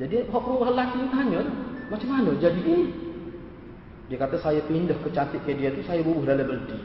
jadi 0.00 0.32
hak 0.32 0.40
perempuan 0.40 0.72
lelaki 0.72 0.96
tanya, 1.12 1.44
macam 1.92 2.08
mana 2.08 2.32
jadi 2.40 2.56
ini? 2.56 2.88
Dia 4.08 4.16
kata 4.16 4.40
saya 4.40 4.64
pindah 4.64 4.96
ke 4.96 5.12
cantik 5.12 5.44
ke 5.44 5.52
dia 5.52 5.76
tu 5.76 5.84
saya 5.84 6.00
bubuh 6.00 6.24
dalam 6.24 6.48
beldi. 6.48 6.78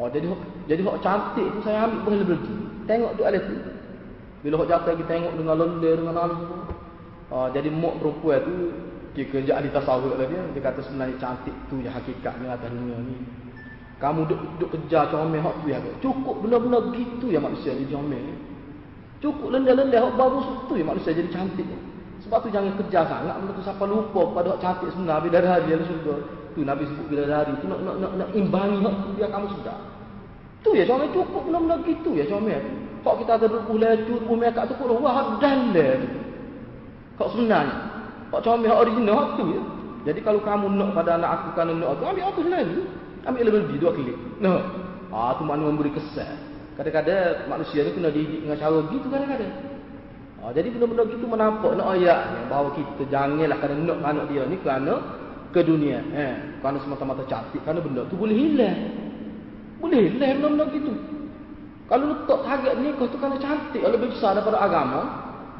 Oh 0.00 0.08
jadi 0.08 0.24
jadi 0.64 0.80
hak 0.88 0.98
cantik 1.04 1.44
tu 1.52 1.60
saya 1.60 1.84
ambil 1.84 2.00
boleh 2.00 2.24
beldi. 2.32 2.56
Tengok 2.84 3.12
tu 3.16 3.22
ada 3.24 3.38
tu. 3.40 3.56
Bila 4.44 4.60
hak 4.60 4.68
jatuh 4.68 4.90
lagi 4.92 5.04
tengok 5.08 5.32
dengan 5.40 5.56
lendir 5.56 5.96
dengan 5.96 6.16
anu 6.20 6.36
Oh 7.32 7.48
jadi 7.48 7.72
mak 7.72 7.96
perempuan 7.98 8.44
tu 8.44 8.54
dia 9.16 9.24
kerja 9.30 9.52
ahli 9.56 9.70
tasawuf 9.72 10.18
lah 10.18 10.26
dia. 10.26 10.42
Dia 10.52 10.60
kata 10.60 10.84
sebenarnya 10.84 11.16
cantik 11.16 11.54
tu 11.70 11.80
je 11.80 11.88
hakikatnya 11.88 12.52
atas 12.52 12.68
dunia 12.68 12.98
ni. 13.00 13.16
Kamu 14.02 14.26
duk 14.28 14.40
duk 14.60 14.70
kejar 14.74 15.08
comel 15.08 15.40
hak 15.40 15.54
tu 15.64 15.66
ya. 15.70 15.78
Cukup 16.02 16.44
benar-benar 16.44 16.92
gitu 16.92 17.30
ya 17.30 17.40
manusia 17.40 17.72
ni 17.72 17.88
comel 17.88 18.20
ni. 18.20 18.34
Cukup 19.22 19.54
lendah-lendah 19.54 19.98
hak 20.02 20.14
baru 20.18 20.68
tu 20.68 20.74
ya 20.76 20.84
manusia 20.84 21.16
jadi 21.16 21.30
cantik. 21.32 21.64
Sebab 22.26 22.38
tu 22.44 22.48
jangan 22.52 22.74
kejar 22.84 23.06
sangat 23.08 23.34
benda 23.40 23.52
tu 23.56 23.62
siapa 23.64 23.84
lupa 23.86 24.22
pada 24.34 24.58
hak 24.58 24.60
cantik 24.60 24.88
sebenar 24.92 25.22
bila 25.24 25.40
hari 25.40 25.72
dia 25.72 25.80
surga. 25.80 26.14
Tu 26.54 26.60
Nabi 26.62 26.84
sebut 26.86 27.06
bila 27.08 27.22
hari 27.30 27.54
tu 27.58 27.66
nak 27.70 27.80
nak 27.80 27.96
nak, 28.02 28.12
nak 28.18 28.28
imbangi 28.34 28.78
tu 28.82 29.10
biar 29.16 29.30
kamu 29.30 29.46
sudah. 29.56 29.93
Tu 30.64 30.70
ya 30.72 30.88
comel 30.88 31.12
cukup 31.12 31.44
benar-benar 31.44 31.78
gitu 31.84 32.16
ya 32.16 32.24
comel. 32.24 32.64
Kok 33.04 33.20
kita 33.20 33.36
ada 33.36 33.46
20 33.52 33.84
lecur, 33.84 34.16
20 34.24 34.40
mekat 34.40 34.64
tu 34.64 34.74
kurang 34.80 35.04
wah 35.04 35.36
dan 35.36 35.76
le. 35.76 36.00
Kok 37.20 37.36
sebenarnya. 37.36 37.76
Kok 38.32 38.40
hak 38.40 38.80
original 38.80 39.36
tu 39.36 39.44
ya. 39.52 39.62
Jadi 40.08 40.20
kalau 40.24 40.40
kamu 40.40 40.72
nak 40.72 40.96
pada 40.96 41.20
anak 41.20 41.30
aku 41.36 41.48
kan 41.52 41.68
nak 41.68 42.00
aku 42.00 42.02
ambil 42.08 42.24
aku 42.32 42.40
sendiri. 42.48 42.82
Ambil 43.28 43.44
lebih 43.52 43.76
dua 43.76 43.92
klik. 43.92 44.16
Nah. 44.40 44.60
Ah 45.14 45.36
tu 45.38 45.46
makna 45.46 45.68
memberi 45.68 45.94
kesan. 45.94 46.34
Kadang-kadang 46.74 47.46
manusia 47.46 47.86
ni 47.86 47.94
kena 47.94 48.10
didik 48.10 48.42
dengan 48.42 48.58
cara 48.58 48.82
gitu 48.90 49.06
kadang-kadang. 49.06 49.54
Ha, 50.42 50.50
jadi 50.50 50.74
benda-benda 50.74 51.06
gitu 51.06 51.24
menampak 51.30 51.72
nak 51.78 51.88
ayatnya 51.94 52.40
bahawa 52.50 52.74
kita 52.74 53.02
janganlah 53.08 53.58
kerana 53.62 53.82
nak 53.94 53.98
anak 54.02 54.24
dia 54.28 54.42
ni 54.50 54.56
kerana 54.58 54.94
ke 55.54 55.60
dunia. 55.62 56.02
Eh, 56.02 56.34
kerana 56.58 56.82
semata-mata 56.82 57.22
cantik. 57.30 57.62
Kerana 57.62 57.78
benda 57.78 58.02
tu 58.10 58.18
boleh 58.18 58.34
hilang. 58.34 59.03
Boleh 59.84 60.08
hilang 60.08 60.40
benda-benda 60.40 60.64
gitu. 60.72 60.92
Kalau 61.84 62.16
letak 62.16 62.40
target 62.48 62.72
ni 62.80 62.96
kau 62.96 63.04
tu 63.04 63.20
kerana 63.20 63.36
cantik 63.36 63.84
lebih 63.84 64.16
besar 64.16 64.32
daripada 64.32 64.64
agama. 64.64 65.00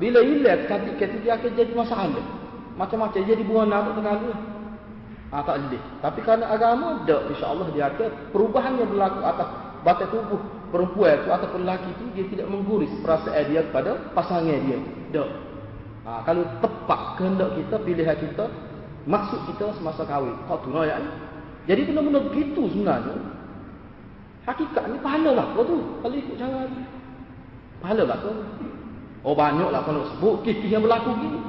Bila 0.00 0.24
hilang 0.24 0.64
cantik 0.64 0.96
kita 0.96 1.20
dia 1.20 1.36
akan 1.36 1.52
jadi 1.52 1.72
masalah. 1.76 2.24
Macam-macam 2.80 3.20
jadi 3.20 3.44
buah 3.44 3.68
nak 3.68 3.92
terlalu. 3.92 4.32
Ha, 5.28 5.44
tak 5.44 5.56
boleh. 5.60 5.82
Tapi 6.00 6.18
kerana 6.24 6.44
agama, 6.48 7.04
tak. 7.04 7.20
InsyaAllah 7.36 7.68
dia 7.76 7.92
akan 7.92 8.10
perubahan 8.32 8.80
yang 8.80 8.88
berlaku 8.88 9.20
atas 9.28 9.48
batas 9.84 10.08
tubuh 10.08 10.40
perempuan 10.72 11.20
itu 11.20 11.28
ataupun 11.28 11.60
lelaki 11.68 11.90
itu 11.92 12.04
dia 12.16 12.24
tidak 12.32 12.46
mengguris 12.48 12.92
perasaan 13.04 13.44
dia 13.52 13.60
kepada 13.68 14.00
pasangan 14.16 14.58
dia. 14.64 14.78
Tak. 15.12 15.28
Ha, 16.08 16.10
kalau 16.24 16.48
tepat 16.64 17.00
kehendak 17.20 17.50
kita, 17.60 17.76
pilihan 17.84 18.16
kita, 18.16 18.48
maksud 19.04 19.40
kita 19.52 19.76
semasa 19.76 20.08
kahwin. 20.08 20.32
Kau 20.48 20.56
tu 20.64 20.72
ya. 20.80 20.96
Jadi 21.68 21.92
benar-benar 21.92 22.32
begitu 22.32 22.72
sebenarnya. 22.72 23.43
Hakikat 24.44 24.84
ni 24.92 25.00
pahala 25.00 25.30
lah 25.32 25.46
kau 25.56 25.64
tu. 25.64 25.78
Kalau 26.04 26.16
ikut 26.16 26.36
cara 26.36 26.68
ni. 26.68 26.84
Pahala 27.80 28.02
lah 28.04 28.16
kau. 28.20 28.34
Oh 29.24 29.32
banyak 29.32 29.72
lah 29.72 29.80
kalau 29.88 30.04
sebut 30.12 30.44
kisah 30.44 30.68
yang 30.68 30.84
berlaku 30.84 31.16
gini. 31.16 31.40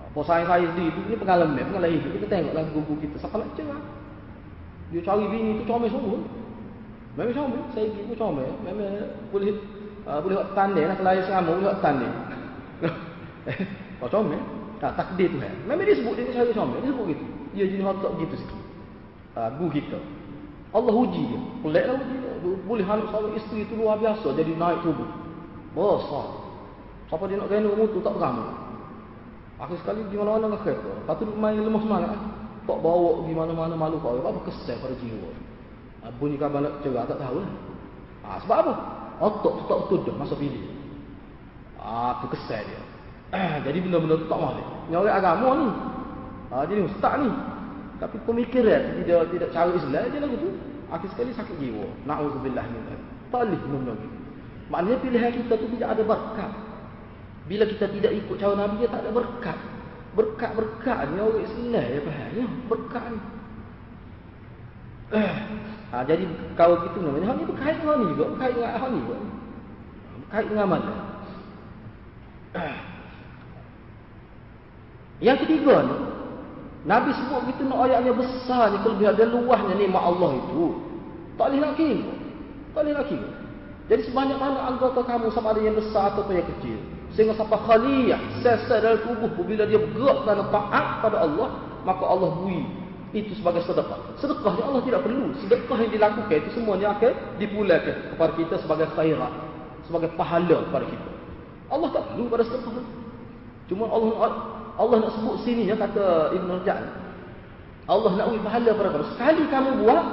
Apa 0.00 0.20
saya 0.24 0.48
saya 0.48 0.64
sendiri 0.72 0.96
ni 1.10 1.16
pengalaman, 1.20 1.60
pengalaman 1.60 2.00
hidup. 2.00 2.10
Kita 2.16 2.26
tengok 2.32 2.54
lah 2.56 2.64
guru 2.72 2.94
kita. 3.04 3.16
Siapa 3.20 3.36
nak 3.36 3.52
cerah? 3.52 3.82
Dia 4.94 5.00
cari 5.04 5.24
bini 5.28 5.60
tu 5.60 5.64
comel 5.68 5.92
semua. 5.92 6.22
Memang 7.20 7.34
comel, 7.36 7.62
saya 7.76 7.86
pergi 7.92 8.08
pun 8.08 8.16
comel. 8.16 8.48
Memang 8.64 9.10
boleh 9.28 9.60
uh, 10.08 10.18
boleh 10.24 10.34
buat 10.40 10.48
tanding 10.56 10.86
lah. 10.88 10.96
Selain 10.96 11.20
selama 11.20 11.50
boleh 11.52 11.64
buat 11.68 11.78
tanding. 11.84 12.14
Kau 14.00 14.08
comel. 14.14 14.40
Ha, 14.80 14.92
takdir 14.96 15.32
Tuhan. 15.32 15.54
Memang 15.68 15.84
dia 15.84 15.96
sebut 16.00 16.14
dia 16.16 16.32
cara 16.32 16.50
comel. 16.54 16.78
Dia 16.80 16.90
sebut 16.96 17.06
gitu. 17.12 17.24
Dia 17.52 17.64
jenis 17.68 17.86
otak 17.92 18.12
gitu 18.24 18.34
sikit. 18.40 18.60
Ha, 19.36 19.40
gu 19.52 19.66
kita. 19.68 19.98
Allah 20.74 20.94
uji 20.94 21.22
dia. 21.30 21.40
Peliklah 21.62 21.94
uji 22.02 22.16
dia. 22.18 22.32
Boleh 22.66 22.84
anak 22.84 23.06
seorang 23.14 23.38
isteri 23.38 23.62
itu 23.62 23.78
luar 23.78 23.96
biasa. 24.02 24.26
Jadi 24.34 24.52
naik 24.58 24.82
tubuh. 24.82 25.06
Besar. 25.78 26.26
Siapa 27.06 27.24
dia 27.30 27.38
nak 27.38 27.46
kena 27.46 27.70
mutu 27.70 28.02
tak 28.02 28.18
beramal. 28.18 28.50
Akhir 29.62 29.78
sekali 29.86 30.02
di 30.10 30.18
mana-mana 30.18 30.50
dengan 30.50 30.60
kereta. 30.66 30.90
Lepas 30.90 31.14
tu 31.22 31.24
main 31.38 31.54
lemah 31.54 31.82
semangat. 31.86 32.18
Tak 32.66 32.78
bawa 32.82 33.22
di 33.22 33.32
mana-mana 33.32 33.74
malu 33.78 34.02
kau. 34.02 34.18
Apa 34.18 34.40
kesal 34.50 34.82
pada 34.82 34.98
jiwa. 34.98 35.30
Ha, 36.02 36.10
bunyi 36.18 36.36
kabar 36.36 36.58
nak 36.58 36.82
cerah 36.82 37.06
tak 37.06 37.22
tahu. 37.22 37.38
Ha, 38.26 38.42
sebab 38.42 38.56
apa? 38.66 38.72
Otak 39.22 39.54
tak 39.70 39.78
betul 39.86 40.00
dah 40.10 40.14
masa 40.18 40.34
pilih. 40.34 40.64
Ah, 41.78 42.18
tu 42.18 42.26
kesal 42.34 42.66
dia. 42.66 42.82
jadi 43.66 43.78
benda-benda 43.78 44.18
tu 44.18 44.26
tak 44.26 44.38
boleh. 44.42 44.66
Ni 44.90 44.94
orang 44.98 45.16
agama 45.22 45.48
ni. 45.54 45.68
Ha, 46.50 46.54
jadi 46.66 46.80
ustaz 46.82 47.14
ni. 47.22 47.30
Tapi 48.02 48.16
pemikiran 48.26 49.00
tidak 49.02 49.30
tidak 49.30 49.48
cara 49.54 49.70
Islam 49.74 50.04
dia 50.10 50.20
lagu 50.20 50.36
tu. 50.38 50.50
Akhir 50.92 51.08
sekali 51.14 51.30
sakit 51.34 51.56
jiwa. 51.58 51.86
Na'udzubillah 52.06 52.64
min 52.68 52.80
dzalik. 52.86 53.02
Talih 53.32 53.60
gitu. 53.60 53.94
Maknanya 54.70 54.98
pilihan 55.02 55.32
kita 55.32 55.54
tu 55.58 55.66
tidak 55.78 55.88
ada 55.98 56.02
berkat. 56.02 56.52
Bila 57.44 57.64
kita 57.68 57.86
tidak 57.92 58.12
ikut 58.16 58.36
cara 58.40 58.54
Nabi 58.56 58.74
dia 58.80 58.88
tak 58.88 59.04
ada 59.04 59.10
berkat. 59.12 59.58
Berkat-berkat 60.14 60.98
ni 61.10 61.18
orang 61.18 61.42
Islam 61.42 61.86
ya 61.90 62.00
faham 62.06 62.30
ya. 62.32 62.46
Berkat 62.70 63.04
ni. 63.10 63.20
Ha, 65.94 66.02
jadi 66.02 66.26
kalau 66.58 66.82
gitu 66.82 66.98
namanya, 67.06 67.30
hal 67.30 67.36
ni 67.38 67.46
berkait 67.46 67.78
dengan 67.78 68.02
ni 68.02 68.06
juga, 68.16 68.24
berkait 68.34 68.52
dengan 68.58 68.70
hal 68.74 68.90
ni 68.90 68.98
juga. 69.04 69.16
Berkait 70.26 70.46
dengan 70.50 70.66
mana? 70.66 70.92
Yang 75.22 75.38
ketiga 75.46 75.74
ni, 75.86 75.96
Nabi 76.84 77.16
sebut 77.16 77.48
begitu 77.48 77.64
nak 77.64 77.88
ayatnya 77.88 78.12
besar 78.12 78.68
ni, 78.68 78.76
kelebihan 78.84 79.16
dia 79.16 79.24
luahnya 79.24 79.72
ni 79.80 79.88
mak 79.88 80.04
Allah 80.04 80.36
itu. 80.36 80.76
Tak 81.40 81.48
boleh 81.48 81.60
nak 81.64 81.74
kira. 81.80 82.12
Tak 82.76 82.80
boleh 82.84 82.92
nak 82.92 83.06
kira. 83.08 83.28
Jadi 83.84 84.02
sebanyak 84.08 84.36
mana 84.40 84.68
anggota 84.68 85.00
kamu 85.04 85.32
sama 85.32 85.56
ada 85.56 85.60
yang 85.64 85.76
besar 85.76 86.12
atau 86.12 86.28
yang 86.28 86.44
kecil. 86.56 86.76
Sehingga 87.16 87.36
sampai 87.36 87.56
khaliyah, 87.56 88.20
sesat 88.44 88.84
dalam 88.84 89.00
tubuh 89.00 89.30
bila 89.44 89.64
dia 89.64 89.80
bergerak 89.80 90.18
dan 90.28 90.44
taat 90.50 90.86
pada 91.00 91.16
Allah, 91.24 91.48
maka 91.88 92.04
Allah 92.04 92.30
bui 92.42 92.64
itu 93.14 93.32
sebagai 93.38 93.62
sedekah. 93.62 94.18
Sedekah 94.18 94.52
yang 94.58 94.66
Allah 94.74 94.82
tidak 94.82 95.00
perlu. 95.06 95.30
Sedekah 95.38 95.78
yang 95.78 95.92
dilakukan 95.94 96.36
itu 96.36 96.50
semuanya 96.58 96.98
akan 96.98 97.12
dipulakan 97.38 97.96
kepada 98.12 98.32
kita 98.34 98.54
sebagai 98.60 98.86
khairat. 98.92 99.32
Sebagai 99.86 100.10
pahala 100.18 100.68
kepada 100.68 100.84
kita. 100.90 101.10
Allah 101.70 101.88
tak 101.94 102.02
perlu 102.12 102.24
pada 102.26 102.44
sedekah. 102.44 102.84
Cuma 103.70 103.84
Allah 103.88 104.53
Allah 104.74 104.96
nak 105.02 105.12
sebut 105.14 105.36
sini 105.46 105.70
ya 105.70 105.76
kata 105.78 106.34
Ibn 106.34 106.48
Rajab. 106.60 106.80
Allah 107.84 108.10
nak 108.16 108.26
uji 108.32 108.40
pahala 108.42 108.70
pada 108.74 108.88
kamu. 108.90 109.06
Sekali 109.14 109.42
kamu 109.52 109.70
buat, 109.84 110.04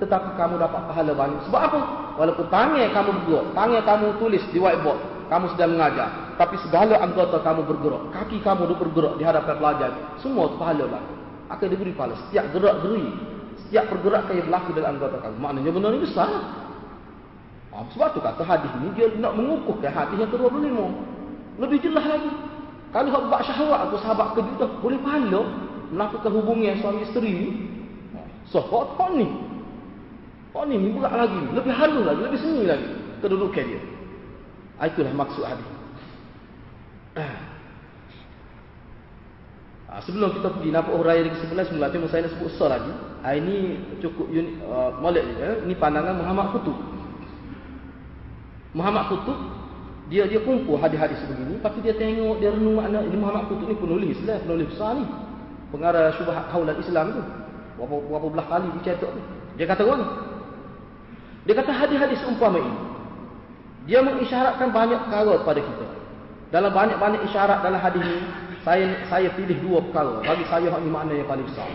tetapi 0.00 0.28
kamu 0.34 0.54
dapat 0.58 0.82
pahala 0.88 1.12
banyak. 1.12 1.40
Sebab 1.46 1.60
apa? 1.60 1.80
Walaupun 2.18 2.46
tangan 2.48 2.88
kamu 2.90 3.10
bergerak, 3.22 3.46
tangan 3.52 3.82
kamu 3.84 4.06
tulis 4.18 4.42
di 4.50 4.58
whiteboard, 4.58 5.00
kamu 5.28 5.46
sedang 5.54 5.76
mengajar. 5.76 6.08
Tapi 6.40 6.56
segala 6.64 6.98
anggota 7.04 7.38
kamu 7.44 7.62
bergerak. 7.68 8.02
Kaki 8.16 8.40
kamu 8.40 8.74
bergerak 8.74 9.14
di 9.20 9.24
hadapan 9.28 9.54
pelajar. 9.60 9.90
Semua 10.18 10.48
itu 10.48 10.56
pahala 10.56 10.84
banyak 10.88 11.22
akan 11.52 11.66
diberi 11.68 11.92
pahala 11.92 12.16
setiap 12.28 12.48
gerak 12.56 12.80
geri 12.80 13.08
setiap 13.68 13.84
pergerakan 13.92 14.32
yang 14.32 14.46
berlaku 14.48 14.70
dalam 14.72 14.90
anggota 14.96 15.16
kamu 15.20 15.36
maknanya 15.36 15.70
benar 15.76 15.90
ini 15.92 16.00
besar 16.08 16.30
ha, 17.72 17.76
sebab 17.92 18.08
tu 18.16 18.20
kata 18.24 18.42
hadis 18.42 18.72
ni 18.80 18.88
dia 18.96 19.12
nak 19.20 19.36
mengukuhkan 19.36 19.92
hadis 19.92 20.16
yang 20.16 20.30
ke-25 20.32 20.78
lebih 21.60 21.78
jelas 21.84 22.04
lagi 22.08 22.32
kalau 22.92 23.26
buat 23.32 23.40
syahwat 23.40 23.88
atau 23.88 23.98
sahabat 24.04 24.36
kejutan 24.36 24.70
boleh 24.84 25.00
pahala 25.00 25.42
melakukan 25.88 26.30
hubungan 26.32 26.76
suami 26.78 27.00
isteri 27.08 27.30
ni 27.32 27.48
so 28.48 28.60
hak 28.60 29.00
hak 29.00 29.10
ni 29.16 29.26
hak 30.52 30.64
ni 30.68 30.76
berat 30.92 31.12
lagi 31.16 31.40
lebih 31.56 31.72
halus 31.72 32.04
lagi 32.04 32.20
lebih 32.20 32.40
seni 32.40 32.62
lagi 32.68 32.88
kedudukan 33.24 33.64
dia 33.64 33.80
ha, 34.76 34.88
itulah 34.88 35.12
maksud 35.16 35.44
hadis 35.44 35.70
Ha, 39.92 40.00
sebelum 40.08 40.32
kita 40.32 40.48
pergi 40.56 40.72
nampak 40.72 40.96
Hurairah 40.96 41.28
lagi 41.28 41.36
sebelah 41.44 41.68
semula 41.68 41.92
tapi 41.92 42.08
saya 42.08 42.24
nak 42.24 42.32
sebut 42.32 42.48
sah 42.56 42.72
lagi. 42.72 42.88
Ha, 43.20 43.36
ini 43.36 43.76
cukup 44.00 44.24
unik 44.24 44.56
uh, 44.64 44.90
molek 45.04 45.20
je. 45.36 45.68
Ini 45.68 45.74
pandangan 45.76 46.16
Muhammad 46.16 46.56
Kutub. 46.56 46.78
Muhammad 48.72 49.12
Kutub 49.12 49.36
dia 50.12 50.28
dia 50.28 50.40
kumpul 50.44 50.76
hadis-hadis 50.76 51.16
sebegini, 51.24 51.56
lepas 51.56 51.72
dia 51.80 51.96
tengok 51.96 52.36
dia 52.44 52.52
renung 52.52 52.76
makna 52.76 53.00
ini 53.00 53.16
Muhammad 53.16 53.48
Kutub 53.48 53.64
ni 53.64 53.76
penulis 53.80 54.20
lah, 54.28 54.36
penulis 54.44 54.68
besar 54.68 55.00
ni. 55.00 55.08
Pengarah 55.72 56.12
syubhat 56.20 56.52
haulal 56.52 56.76
Islam 56.76 57.16
tu. 57.16 57.22
Berapa, 57.80 57.96
berapa 58.12 58.26
belah 58.28 58.46
kali 58.52 58.68
dia 58.76 58.92
cetak 58.92 59.08
tu. 59.08 59.22
Dia 59.56 59.64
kata 59.64 59.88
apa 59.88 59.96
Dia 61.48 61.54
kata 61.56 61.70
hadis-hadis 61.72 62.20
umpama 62.28 62.60
ini. 62.60 62.76
Dia 63.88 64.04
mengisyaratkan 64.04 64.68
banyak 64.68 65.00
perkara 65.08 65.32
kepada 65.40 65.60
kita. 65.64 65.86
Dalam 66.52 66.70
banyak-banyak 66.76 67.24
isyarat 67.32 67.64
dalam 67.64 67.80
hadis 67.80 68.04
ini, 68.04 68.20
saya 68.62 68.86
saya 69.10 69.28
pilih 69.34 69.58
dua 69.62 69.78
perkara 69.82 70.22
bagi 70.22 70.46
saya 70.46 70.70
hak 70.70 70.82
makna 70.86 71.12
yang 71.18 71.26
paling 71.26 71.46
besar 71.46 71.66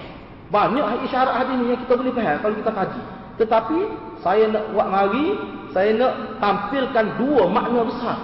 banyak 0.47 0.83
isyarat 1.07 1.35
hadis 1.35 1.55
ni 1.59 1.65
yang 1.75 1.79
kita 1.83 1.93
boleh 1.99 2.13
faham 2.15 2.38
kalau 2.39 2.55
kita 2.55 2.71
kaji 2.71 3.01
tetapi 3.38 3.79
saya 4.23 4.43
nak 4.49 4.63
buat 4.71 4.88
mari 4.88 5.25
saya 5.78 5.93
nak 5.93 6.41
tampilkan 6.41 7.21
dua 7.21 7.45
makna 7.45 7.86
besar 7.86 8.17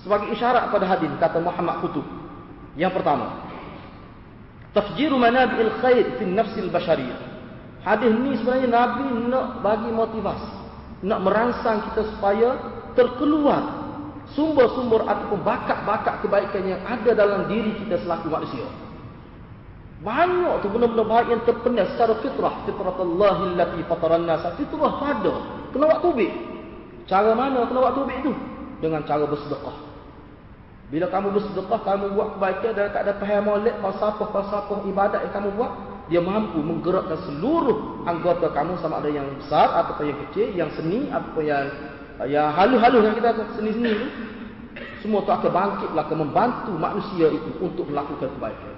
sebagai 0.00 0.32
isyarat 0.32 0.72
pada 0.72 0.88
hadis 0.88 1.12
kata 1.20 1.36
Muhammad 1.44 1.84
Kutub 1.84 2.08
yang 2.80 2.88
pertama 2.88 3.44
tafjiru 4.72 5.20
manabi'il 5.20 5.76
khair 5.84 6.16
fi 6.16 6.24
nafsil 6.24 6.72
bashariyah 6.72 7.20
hadis 7.84 8.16
ni 8.16 8.32
sebenarnya 8.40 8.68
Nabi 8.72 9.28
nak 9.28 9.60
bagi 9.60 9.92
motivasi 9.92 10.52
nak 11.04 11.20
merangsang 11.20 11.84
kita 11.92 12.16
supaya 12.16 12.48
terkeluar 12.96 13.84
sumber-sumber 14.32 15.04
ataupun 15.04 15.44
bakat-bakat 15.44 16.24
kebaikan 16.24 16.64
yang 16.64 16.80
ada 16.88 17.12
dalam 17.12 17.44
diri 17.44 17.76
kita 17.84 18.00
selaku 18.00 18.32
manusia. 18.32 18.64
Banyak 20.00 20.60
tu 20.60 20.68
benda-benda 20.68 21.04
baik 21.04 21.28
yang 21.32 21.42
terpendam 21.48 21.88
secara 21.92 22.12
fitrah. 22.20 22.54
Fitrah 22.68 22.92
Allah 22.92 23.36
nas. 24.20 24.44
Fitrah 24.56 24.92
pada. 25.00 25.32
Kena 25.72 25.84
buat 25.88 26.00
tubik. 26.04 26.32
Cara 27.04 27.36
mana 27.36 27.68
kena 27.68 27.78
buat 27.84 27.94
tubik 27.96 28.18
tu? 28.24 28.32
Dengan 28.80 29.04
cara 29.04 29.24
bersedekah. 29.28 29.76
Bila 30.92 31.06
kamu 31.08 31.28
bersedekah, 31.32 31.80
kamu 31.80 32.04
buat 32.12 32.28
kebaikan 32.36 32.72
dan 32.76 32.92
tak 32.92 33.02
ada 33.08 33.12
paham 33.16 33.42
molek, 33.48 33.76
falsafah-falsafah 33.80 34.84
ibadat 34.84 35.20
yang 35.24 35.34
kamu 35.34 35.48
buat, 35.56 35.72
dia 36.12 36.20
mampu 36.20 36.60
menggerakkan 36.60 37.16
seluruh 37.24 38.04
anggota 38.04 38.52
kamu 38.52 38.76
sama 38.84 39.00
ada 39.00 39.08
yang 39.08 39.24
besar 39.40 39.72
ataupun 39.80 40.12
yang 40.12 40.18
kecil, 40.28 40.48
yang 40.52 40.70
seni 40.76 41.08
ataupun 41.08 41.44
yang 41.48 41.64
yang 42.28 42.52
halus-halus 42.54 43.10
yang 43.10 43.16
kita 43.16 43.30
seni-seni 43.58 43.90
tu 43.90 44.06
semua 45.02 45.24
tu 45.26 45.32
akan 45.32 45.50
bangkitlah 45.50 46.04
ke 46.06 46.14
membantu 46.14 46.72
manusia 46.76 47.26
itu 47.32 47.50
untuk 47.58 47.88
melakukan 47.88 48.30
kebaikan. 48.36 48.76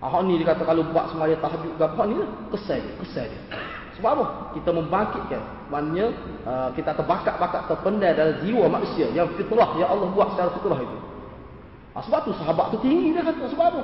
Ah 0.00 0.16
ni 0.24 0.40
dia 0.40 0.56
kata 0.56 0.64
kalau 0.64 0.80
buat 0.88 1.12
semaya 1.12 1.36
tahajud 1.36 1.76
ke 1.76 1.84
apa 1.84 2.02
ni 2.08 2.14
lah, 2.16 2.30
kesal 2.56 2.80
dia, 2.80 2.94
kesal 3.04 3.26
dia. 3.28 3.42
Sebab 4.00 4.10
apa? 4.16 4.26
Kita 4.56 4.72
membangkitkan. 4.72 5.42
Maknanya 5.68 6.06
uh, 6.48 6.68
kita 6.72 6.96
terbakat-bakat 6.96 7.68
terpendai 7.68 8.16
dalam 8.16 8.40
jiwa 8.40 8.64
manusia 8.72 9.12
yang 9.12 9.28
fitrah 9.36 9.76
yang 9.76 9.92
Allah 9.92 10.08
buat 10.08 10.32
secara 10.32 10.48
fitrah 10.56 10.80
itu. 10.80 10.98
Ah, 11.92 12.00
sebab 12.00 12.24
tu 12.24 12.32
sahabat 12.40 12.72
tu 12.72 12.80
tinggi 12.80 13.12
dia 13.12 13.20
kata 13.20 13.44
sebab 13.52 13.66
apa? 13.76 13.82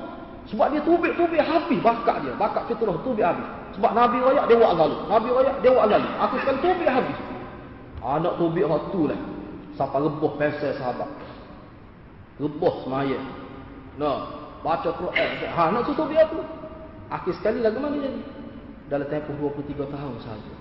Sebab 0.48 0.66
dia 0.72 0.80
tubik-tubik 0.88 1.42
habis 1.44 1.78
bakat 1.84 2.24
dia, 2.24 2.32
bakat 2.40 2.64
fitrah 2.64 2.96
tubik 3.04 3.28
habis. 3.28 3.44
Sebab 3.76 3.92
Nabi 3.92 4.24
royak 4.24 4.48
dia 4.48 4.56
buat 4.56 4.72
lalu. 4.72 4.96
Nabi 5.04 5.28
royak 5.28 5.56
dia 5.60 5.70
buat 5.76 5.86
lalu. 5.92 6.08
Aku 6.16 6.34
sekarang 6.40 6.60
tubik 6.64 6.88
habis. 6.88 7.18
Anak 8.00 8.32
tubik 8.40 8.64
hak 8.64 8.82
tu 8.88 9.04
lah. 9.04 9.20
Sampai 9.76 10.00
rebuh 10.00 10.32
pesel 10.40 10.72
sahabat. 10.80 11.10
Rebuh 12.40 12.74
semaya. 12.88 13.20
Nah, 14.00 14.32
baca 14.64 14.90
Quran. 14.96 15.30
Ha, 15.52 15.62
nak 15.76 15.84
tutup 15.84 16.08
dia 16.08 16.24
tu. 16.32 16.40
Akhir 17.12 17.36
sekali 17.36 17.60
lagu 17.60 17.76
mana 17.76 18.00
jadi? 18.00 18.36
Dalam 18.87 19.07
tempoh 19.11 19.34
23 19.51 19.91
tahun 19.91 20.14
sahaja. 20.22 20.55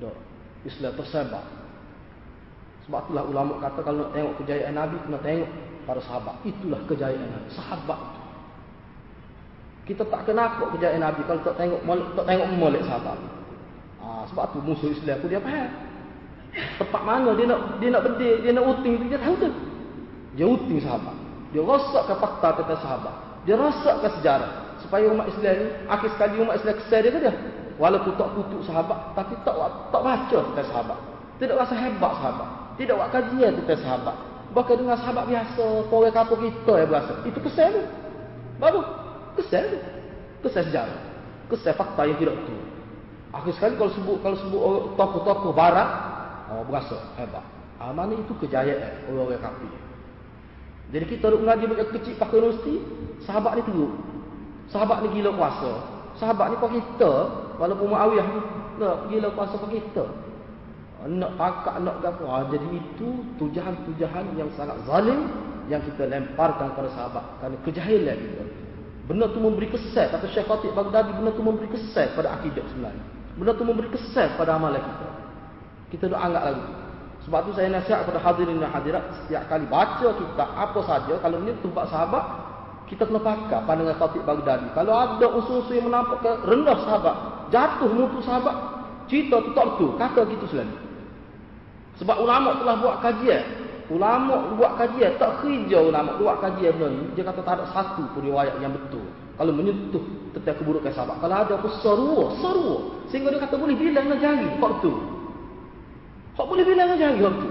Dah. 0.00 0.16
Islam 0.64 0.92
tersebar. 0.96 1.44
Sebab 2.86 3.10
itulah 3.10 3.24
ulama 3.26 3.52
kata 3.58 3.80
kalau 3.82 4.06
nak 4.06 4.10
tengok 4.14 4.34
kejayaan 4.42 4.74
Nabi, 4.78 4.96
kena 5.02 5.18
tengok 5.20 5.50
para 5.84 6.00
sahabat. 6.02 6.34
Itulah 6.46 6.80
kejayaan 6.86 7.28
Nabi. 7.30 7.48
Sahabat. 7.52 8.00
Kita 9.86 10.02
tak 10.06 10.26
kena 10.26 10.58
kok 10.58 10.70
kejayaan 10.78 11.02
Nabi 11.02 11.20
kalau 11.26 11.42
tak 11.46 11.56
tengok 11.58 11.80
tak 12.18 12.24
tengok 12.26 12.48
molek 12.58 12.82
sahabat. 12.86 13.18
Ha, 14.02 14.26
sebab 14.30 14.44
tu 14.54 14.58
musuh 14.62 14.90
Islam 14.90 15.18
pun 15.18 15.28
dia 15.30 15.42
faham. 15.42 15.70
Tempat 16.56 17.02
mana 17.04 17.30
dia 17.36 17.46
nak 17.50 17.60
dia 17.82 17.88
nak 17.92 18.02
bedil, 18.06 18.34
dia 18.40 18.50
nak 18.54 18.64
uting 18.70 18.94
dia 19.10 19.18
tahu 19.18 19.34
tu. 19.36 19.50
Dia 20.38 20.46
uting 20.46 20.78
sahabat. 20.80 21.16
Dia 21.50 21.62
rosakkan 21.62 22.16
fakta 22.18 22.48
tentang 22.62 22.80
sahabat. 22.82 23.14
Dia 23.46 23.54
rosakkan 23.54 24.10
sejarah 24.18 24.50
supaya 24.82 25.10
umat 25.10 25.26
Islam 25.30 25.54
ni 25.58 25.66
akhir 25.90 26.08
sekali 26.14 26.34
umat 26.42 26.54
Islam 26.62 26.74
kesal 26.78 27.00
dia 27.02 27.10
ke 27.10 27.18
dia. 27.18 27.34
Walaupun 27.76 28.16
tak 28.16 28.32
kutuk 28.32 28.64
sahabat 28.64 29.12
tapi 29.12 29.36
tak 29.44 29.56
tak 29.92 30.00
baca 30.00 30.38
tentang 30.52 30.68
sahabat. 30.72 30.98
Tidak 31.36 31.56
rasa 31.56 31.74
hebat 31.76 32.12
sahabat. 32.16 32.48
Tidak 32.80 32.94
buat 32.96 33.10
kajian 33.12 33.52
tentang 33.60 33.80
sahabat. 33.84 34.16
Bahkan 34.56 34.74
dengan 34.80 34.96
sahabat 34.96 35.24
biasa, 35.28 35.64
orang 35.92 36.14
kampung 36.16 36.40
kita 36.40 36.72
yang 36.80 36.88
berasa. 36.88 37.12
Itu 37.28 37.38
kesal 37.44 37.68
tu. 37.76 37.82
Baru 38.56 38.80
kesal. 39.36 39.68
Kesal 40.40 40.64
sejarah. 40.72 41.00
Kesal 41.52 41.76
fakta 41.76 42.08
yang 42.08 42.16
tidak 42.16 42.40
betul. 42.40 42.60
Akhir 43.36 43.52
sekali 43.52 43.74
kalau 43.76 43.92
sebut 43.92 44.16
kalau 44.24 44.36
sebut 44.40 44.60
tokoh-tokoh 44.96 45.52
barat, 45.52 45.88
oh 46.48 46.64
berasa 46.64 46.96
hebat. 47.20 47.44
Ah, 47.76 47.92
mana 47.92 48.16
itu 48.16 48.32
kejayaan 48.40 49.12
orang-orang 49.12 49.44
kafir. 49.44 49.72
Jadi 50.96 51.04
kita 51.12 51.28
duduk 51.28 51.44
mengaji 51.44 51.64
budak 51.68 51.88
kecil 51.92 52.14
pakai 52.16 52.36
universiti, 52.40 52.74
sahabat 53.28 53.60
ni 53.60 53.62
teruk. 53.68 53.92
Sahabat 54.72 55.04
ni 55.04 55.08
gila 55.18 55.36
kuasa. 55.36 55.95
Sahabat 56.16 56.52
ni 56.52 56.56
kau 56.56 56.72
kita, 56.72 57.12
walaupun 57.60 57.92
Muawiyah 57.92 58.26
ni, 58.26 58.40
nak 58.80 58.96
gila 59.08 59.28
kuasa 59.36 59.54
kau 59.60 59.68
kita. 59.68 60.04
Nak 61.06 61.38
pakak, 61.38 61.76
nak 61.84 62.02
apa. 62.02 62.24
Ah, 62.26 62.44
jadi 62.50 62.66
itu 62.72 63.22
tujahan-tujahan 63.38 64.34
yang 64.34 64.50
sangat 64.58 64.74
zalim 64.88 65.28
yang 65.70 65.78
kita 65.84 66.08
lemparkan 66.08 66.72
kepada 66.74 66.88
sahabat. 66.96 67.24
Kerana 67.38 67.56
kejahilan 67.62 68.16
kita. 68.16 68.44
Benda 69.06 69.30
tu 69.30 69.38
memberi 69.38 69.70
kesan. 69.70 70.10
Kata 70.10 70.26
Syekh 70.26 70.50
Khatib 70.50 70.74
Baghdadi, 70.74 71.14
benda 71.14 71.30
tu 71.30 71.44
memberi 71.46 71.70
kesan 71.70 72.10
pada 72.18 72.34
akidah 72.34 72.64
sebenarnya. 72.74 73.04
Benda 73.38 73.52
tu 73.54 73.62
memberi 73.62 73.88
kesan 73.94 74.34
pada 74.34 74.58
amalan 74.58 74.82
kita. 74.82 75.08
Kita 75.94 76.04
dah 76.10 76.20
anggap 76.26 76.42
lagi. 76.50 76.66
Sebab 77.26 77.40
tu 77.42 77.50
saya 77.58 77.68
nasihat 77.74 78.06
kepada 78.06 78.22
hadirin 78.22 78.62
dan 78.62 78.70
hadirat 78.70 79.02
setiap 79.22 79.50
kali 79.50 79.66
baca 79.66 80.08
kita 80.14 80.44
apa 80.46 80.78
saja 80.86 81.14
kalau 81.18 81.42
ni 81.42 81.50
tempat 81.58 81.90
sahabat 81.90 82.22
kita 82.86 83.02
kena 83.02 83.18
pakai 83.18 83.66
pandangan 83.66 83.98
Khatib 83.98 84.22
Baghdadi. 84.22 84.70
Kalau 84.70 84.94
ada 84.94 85.26
usul-usul 85.26 85.74
yang 85.82 85.90
menampakkan 85.90 86.38
rendah 86.46 86.78
sahabat, 86.86 87.16
jatuh 87.50 87.90
mutu 87.90 88.22
sahabat, 88.22 88.54
cerita 89.10 89.42
tu 89.42 89.50
tak 89.58 89.66
betul, 89.74 89.90
kata 89.98 90.20
gitu 90.30 90.46
selalu. 90.54 90.76
Sebab 91.98 92.16
ulama 92.22 92.62
telah 92.62 92.76
buat 92.78 92.96
kajian. 93.02 93.44
Ulama 93.86 94.54
buat 94.58 94.78
kajian, 94.82 95.14
tak 95.18 95.46
kerja 95.46 95.78
ulama 95.78 96.18
buat 96.18 96.42
kajian 96.42 96.74
benda 96.74 96.90
ni. 96.90 97.06
Dia 97.14 97.22
kata 97.26 97.40
tak 97.42 97.54
ada 97.62 97.64
satu 97.70 98.02
pun 98.14 98.22
riwayat 98.22 98.58
yang 98.58 98.74
betul. 98.74 99.06
Kalau 99.38 99.52
menyentuh 99.54 100.02
tentang 100.34 100.56
keburukan 100.58 100.90
sahabat. 100.90 101.16
Kalau 101.22 101.36
ada 101.38 101.52
apa 101.54 101.68
sarua, 101.82 102.24
sarua. 102.42 102.78
Sehingga 103.10 103.30
dia 103.30 103.40
kata 103.42 103.54
boleh 103.58 103.78
bilang 103.78 104.10
dengan 104.10 104.18
jari, 104.18 104.46
tak 104.58 104.70
betul. 104.78 104.96
Kau 106.36 106.46
boleh 106.50 106.64
bilang 106.66 106.86
dengan 106.92 107.00
jari 107.00 107.20
waktu. 107.22 107.48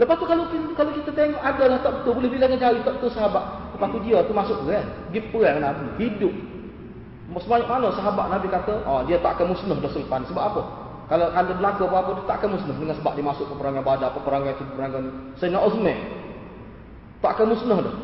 Lepas 0.00 0.16
tu 0.16 0.24
kalau 0.24 0.48
kalau 0.72 0.92
kita 0.96 1.12
tengok 1.12 1.42
adalah 1.44 1.78
tak 1.84 1.92
betul 2.00 2.16
boleh 2.16 2.32
bilang 2.32 2.56
jari 2.56 2.80
tak 2.80 2.96
betul 2.96 3.12
sahabat. 3.12 3.44
Lepas 3.76 3.88
tu 3.92 3.98
dia 4.00 4.24
tu 4.24 4.32
masuk 4.32 4.56
perang. 4.64 4.88
Dia 5.12 5.20
perang 5.28 5.60
Nabi 5.60 5.84
hidup. 6.00 6.32
Sebanyak 7.36 7.68
mana 7.68 7.92
sahabat 7.92 8.26
Nabi 8.32 8.48
kata, 8.48 8.80
oh 8.88 9.04
dia 9.04 9.20
tak 9.20 9.36
akan 9.36 9.52
musnah 9.52 9.76
dah 9.76 9.92
selepas. 9.92 10.24
Sebab 10.24 10.40
apa? 10.40 10.62
Kalau 11.12 11.26
ada 11.36 11.52
berlaku 11.52 11.84
apa-apa 11.84 12.10
dia 12.16 12.24
tak 12.24 12.36
akan 12.40 12.48
musnah 12.56 12.76
dengan 12.80 12.96
sebab 12.96 13.12
dia 13.12 13.24
masuk 13.28 13.46
peperangan 13.52 13.82
Badar, 13.84 14.10
peperangan 14.16 14.50
itu, 14.56 14.64
peperangan 14.72 15.04
Sayyidina 15.36 15.60
Uthman. 15.68 15.98
Tak 17.20 17.30
akan 17.36 17.46
musnah 17.52 17.78
dah. 17.84 17.94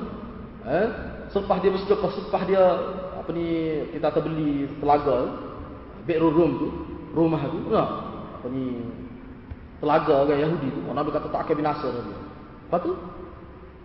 Eh? 0.66 0.88
Selepas 1.32 1.57
dia 1.64 1.70
bersedekah, 1.72 2.11
selepas 2.12 2.42
dia 2.44 2.62
apa 3.16 3.30
ni 3.32 3.47
kita 3.97 4.09
terbeli 4.12 4.68
telaga, 4.78 5.18
Beirut 6.05 6.34
Rum 6.36 6.53
tu, 6.61 6.68
rumah 7.16 7.42
tu, 7.51 7.59
nah, 7.72 7.88
apa 8.36 8.47
ni 8.53 8.84
telaga 9.80 10.12
orang 10.24 10.40
Yahudi 10.40 10.68
tu. 10.72 10.80
Nabi 10.88 11.10
kata 11.12 11.28
tak 11.28 11.40
akan 11.46 11.54
binasa 11.60 11.86
dia. 11.92 12.18
Lepas 12.66 12.80
tu, 12.82 12.92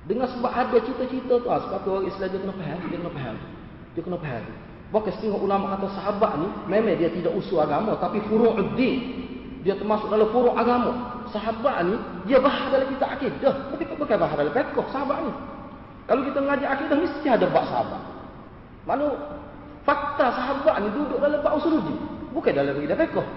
dengan 0.10 0.28
sebab 0.34 0.52
ada 0.52 0.78
cita-cita 0.82 1.34
tu, 1.38 1.48
ah, 1.52 1.62
sebab 1.62 1.80
tu 1.86 1.90
orang 1.94 2.08
Islam 2.10 2.28
dia 2.34 2.40
kena 2.42 2.54
faham, 2.58 2.78
dia 2.82 2.98
kena 2.98 3.12
faham. 3.14 3.36
Dia 3.94 4.02
kena 4.02 4.18
faham. 4.18 4.44
Bahkan 4.92 5.12
setengah 5.16 5.40
ulama 5.40 5.66
kata 5.78 5.88
sahabat 5.96 6.32
ni, 6.42 6.48
memang 6.68 6.96
dia 7.00 7.10
tidak 7.14 7.32
usul 7.38 7.64
agama, 7.64 7.96
tapi 8.02 8.20
furu'uddin. 8.28 9.00
Dia 9.62 9.78
termasuk 9.78 10.10
dalam 10.10 10.28
furu' 10.34 10.58
agama. 10.58 11.22
Sahabat 11.30 11.86
ni, 11.86 11.96
dia 12.26 12.42
bahar 12.42 12.74
dalam 12.74 12.90
kita 12.92 13.06
akidah. 13.08 13.54
Tapi 13.72 13.84
bukan 13.94 14.18
bahar 14.18 14.36
dalam 14.42 14.52
pekoh 14.52 14.84
sahabat 14.90 15.18
ni. 15.22 15.32
Kalau 16.10 16.22
kita 16.28 16.38
mengajar 16.42 16.70
akidah, 16.76 16.98
mesti 16.98 17.28
ada 17.30 17.46
bak 17.46 17.66
sahabat. 17.70 18.02
Mana 18.90 19.06
fakta 19.86 20.34
sahabat 20.34 20.76
ni 20.82 20.90
duduk 20.98 21.22
dalam 21.22 21.40
bak 21.40 21.54
usuluddin. 21.62 21.98
Bukan 22.34 22.52
dalam 22.52 22.74
akidah 22.74 22.98
pekoh. 22.98 23.28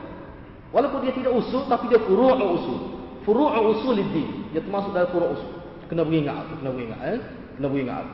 Walaupun 0.75 1.07
dia 1.07 1.15
tidak 1.15 1.31
usul 1.39 1.71
tapi 1.71 1.87
dia 1.87 2.03
furu' 2.03 2.35
usul. 2.35 2.79
Furu' 3.23 3.55
usul 3.71 4.03
din. 4.11 4.51
Dia 4.51 4.59
termasuk 4.59 4.91
dalam 4.91 5.09
furu' 5.15 5.31
usul. 5.39 5.51
Kena 5.87 6.03
beringat, 6.03 6.43
kena 6.59 6.71
beringat 6.75 7.01
eh. 7.07 7.21
Kena 7.55 7.67
beringat. 7.71 8.05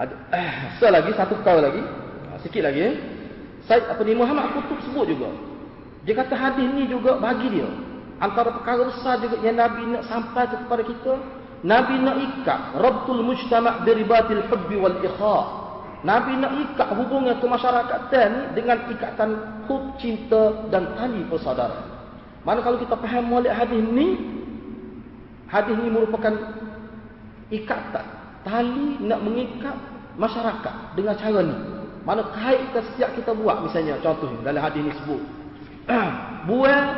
Ada 0.00 0.14
eh, 0.32 0.52
so 0.80 0.88
lagi 0.88 1.12
satu 1.12 1.36
kau 1.44 1.60
lagi. 1.60 1.84
Ha, 2.32 2.40
sikit 2.40 2.64
lagi 2.64 2.80
eh. 2.80 2.94
Said 3.68 3.84
apa 3.84 4.00
ni 4.00 4.16
Muhammad 4.16 4.56
Kutub 4.56 4.80
sebut 4.88 5.04
juga. 5.12 5.28
Dia 6.08 6.16
kata 6.16 6.32
hadis 6.32 6.64
ni 6.72 6.88
juga 6.88 7.20
bagi 7.20 7.52
dia 7.52 7.68
antara 8.20 8.52
perkara 8.52 8.86
besar 8.86 9.18
juga 9.24 9.40
yang 9.40 9.56
Nabi 9.56 9.96
nak 9.96 10.04
sampai 10.06 10.44
kepada 10.46 10.84
kita. 10.84 11.12
Nabi 11.60 12.00
nak 12.00 12.16
ikat 12.20 12.60
rabtul 12.80 13.20
mujtama' 13.20 13.84
bi 13.84 13.92
ribatil 13.96 14.44
hubbi 14.48 14.76
wal 14.80 14.96
ikha. 15.04 15.36
Nabi 16.00 16.32
nak 16.40 16.56
ikat 16.56 16.88
hubungan 16.96 17.36
kemasyarakatan 17.44 18.56
dengan 18.56 18.88
ikatan 18.88 19.30
hub 19.68 20.00
cinta 20.00 20.64
dan 20.72 20.96
tali 20.96 21.20
persaudaraan. 21.28 21.86
Mana 22.40 22.64
kalau 22.64 22.80
kita 22.80 22.96
faham 22.96 23.28
molek 23.28 23.52
hadis 23.52 23.84
ni, 23.84 24.16
hadis 25.44 25.76
ni 25.76 25.92
merupakan 25.92 26.32
ikatan 27.52 28.06
tali 28.48 28.96
nak 29.04 29.20
mengikat 29.20 29.76
masyarakat 30.16 30.96
dengan 30.96 31.14
cara 31.20 31.40
ni. 31.44 31.56
Mana 32.00 32.32
kaitkan 32.32 32.80
setiap 32.92 33.12
kita 33.12 33.36
buat 33.36 33.60
misalnya 33.60 34.00
contoh 34.00 34.32
dalam 34.40 34.64
hadis 34.64 34.80
ni 34.80 34.92
sebut 35.04 35.20
buang 36.48 36.88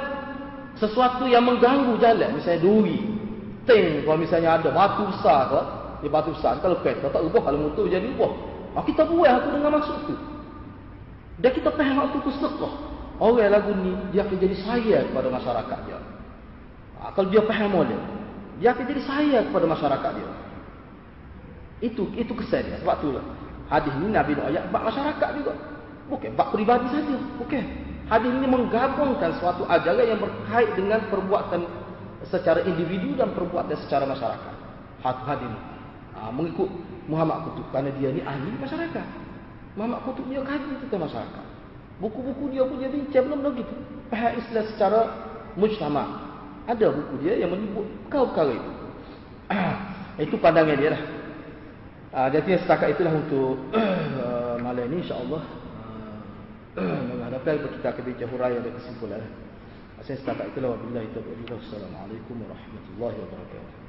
sesuatu 0.79 1.27
yang 1.27 1.43
mengganggu 1.43 1.99
jalan 1.99 2.39
misalnya 2.39 2.63
duri 2.63 2.99
ting 3.67 4.07
kalau 4.07 4.19
misalnya 4.19 4.59
ada 4.59 4.71
batu 4.71 5.07
besar 5.11 5.51
ke 5.51 5.61
dia 6.03 6.11
batu 6.11 6.31
besar 6.35 6.59
kalau 6.59 6.79
kereta 6.83 7.07
tak 7.11 7.23
ubah 7.23 7.43
kalau 7.51 7.71
motor 7.71 7.87
jadi 7.87 8.07
ubah 8.15 8.52
Oh, 8.73 8.85
kita 8.85 9.05
buat 9.05 9.29
aku 9.29 9.49
dengan 9.53 9.71
maksud 9.77 9.97
tu. 10.09 10.17
Dan 11.43 11.51
kita 11.53 11.69
faham 11.75 11.97
waktu 12.01 12.19
tu 12.25 12.31
sedekah. 12.33 12.75
Orang 13.21 13.51
lagu 13.53 13.73
ni, 13.77 13.93
dia 14.11 14.25
akan 14.25 14.37
jadi 14.41 14.57
sayang 14.65 15.05
kepada 15.13 15.29
masyarakat 15.29 15.79
dia. 15.87 15.99
Ha, 16.99 17.13
kalau 17.13 17.29
dia 17.29 17.43
faham 17.45 17.71
oleh, 17.77 18.01
dia 18.59 18.73
akan 18.73 18.85
jadi 18.89 19.03
sayang 19.05 19.45
kepada 19.53 19.67
masyarakat 19.69 20.11
dia. 20.17 20.31
Itu 21.83 22.09
itu 22.15 22.33
kesan 22.39 22.67
dia. 22.71 22.79
Sebab 22.81 22.97
tu 23.03 23.11
lah. 23.11 23.25
Hadis 23.67 23.93
ni 23.99 24.11
Nabi 24.11 24.39
nak 24.39 24.55
ayat 24.55 24.65
bak 24.71 24.83
masyarakat 24.87 25.31
juga. 25.39 25.53
Bukan 26.07 26.31
bak 26.39 26.49
peribadi 26.55 26.87
saja. 26.95 27.17
Bukan. 27.43 27.65
Hadis 28.07 28.31
ini 28.31 28.47
menggabungkan 28.47 29.31
suatu 29.41 29.67
ajaran 29.67 30.07
yang 30.07 30.21
berkait 30.21 30.71
dengan 30.79 31.01
perbuatan 31.11 31.65
secara 32.29 32.63
individu 32.67 33.19
dan 33.19 33.35
perbuatan 33.35 33.75
secara 33.83 34.07
masyarakat. 34.07 34.55
Hadis 35.03 35.47
ini. 35.47 35.59
Ha, 36.23 36.31
mengikut 36.31 36.71
Muhammad 37.11 37.51
Kutub 37.51 37.67
kerana 37.75 37.91
dia 37.99 38.15
ni 38.15 38.23
ahli 38.23 38.55
masyarakat. 38.63 39.07
Muhammad 39.75 40.07
Kutub 40.07 40.23
dia 40.31 40.39
kaji 40.39 40.79
tentang 40.87 41.03
masyarakat. 41.11 41.47
Buku-buku 41.99 42.55
dia 42.55 42.63
pun 42.63 42.79
dia 42.79 42.87
bincang 42.87 43.27
belum 43.27 43.59
gitu. 43.59 43.75
Faham 44.07 44.39
Islam 44.39 44.65
secara 44.71 45.01
mujtama. 45.59 46.31
Ada 46.71 46.95
buku 46.95 47.27
dia 47.27 47.43
yang 47.43 47.51
menyebut 47.51 47.91
perkara-perkara 48.07 48.55
itu. 48.55 48.71
itu 50.31 50.39
pandangan 50.39 50.79
dia 50.79 50.95
lah. 50.95 51.03
Uh, 52.13 52.29
jadi 52.31 52.63
setakat 52.63 52.95
itulah 52.95 53.19
untuk 53.19 53.59
uh, 53.75 54.55
malam 54.65 54.87
ini 54.95 55.03
insyaAllah 55.03 55.43
menghadapkan 57.11 57.67
kita 57.67 57.89
akan 57.91 58.03
bincang 58.07 58.31
huraya 58.31 58.63
dan 58.63 58.73
kesimpulan. 58.79 59.27
Saya 60.07 60.23
setakat 60.23 60.55
itulah 60.55 60.79
wabillahi 60.79 61.11
taufiq. 61.19 61.51
Wassalamualaikum 61.51 62.47
warahmatullahi 62.47 63.17
wabarakatuh. 63.27 63.83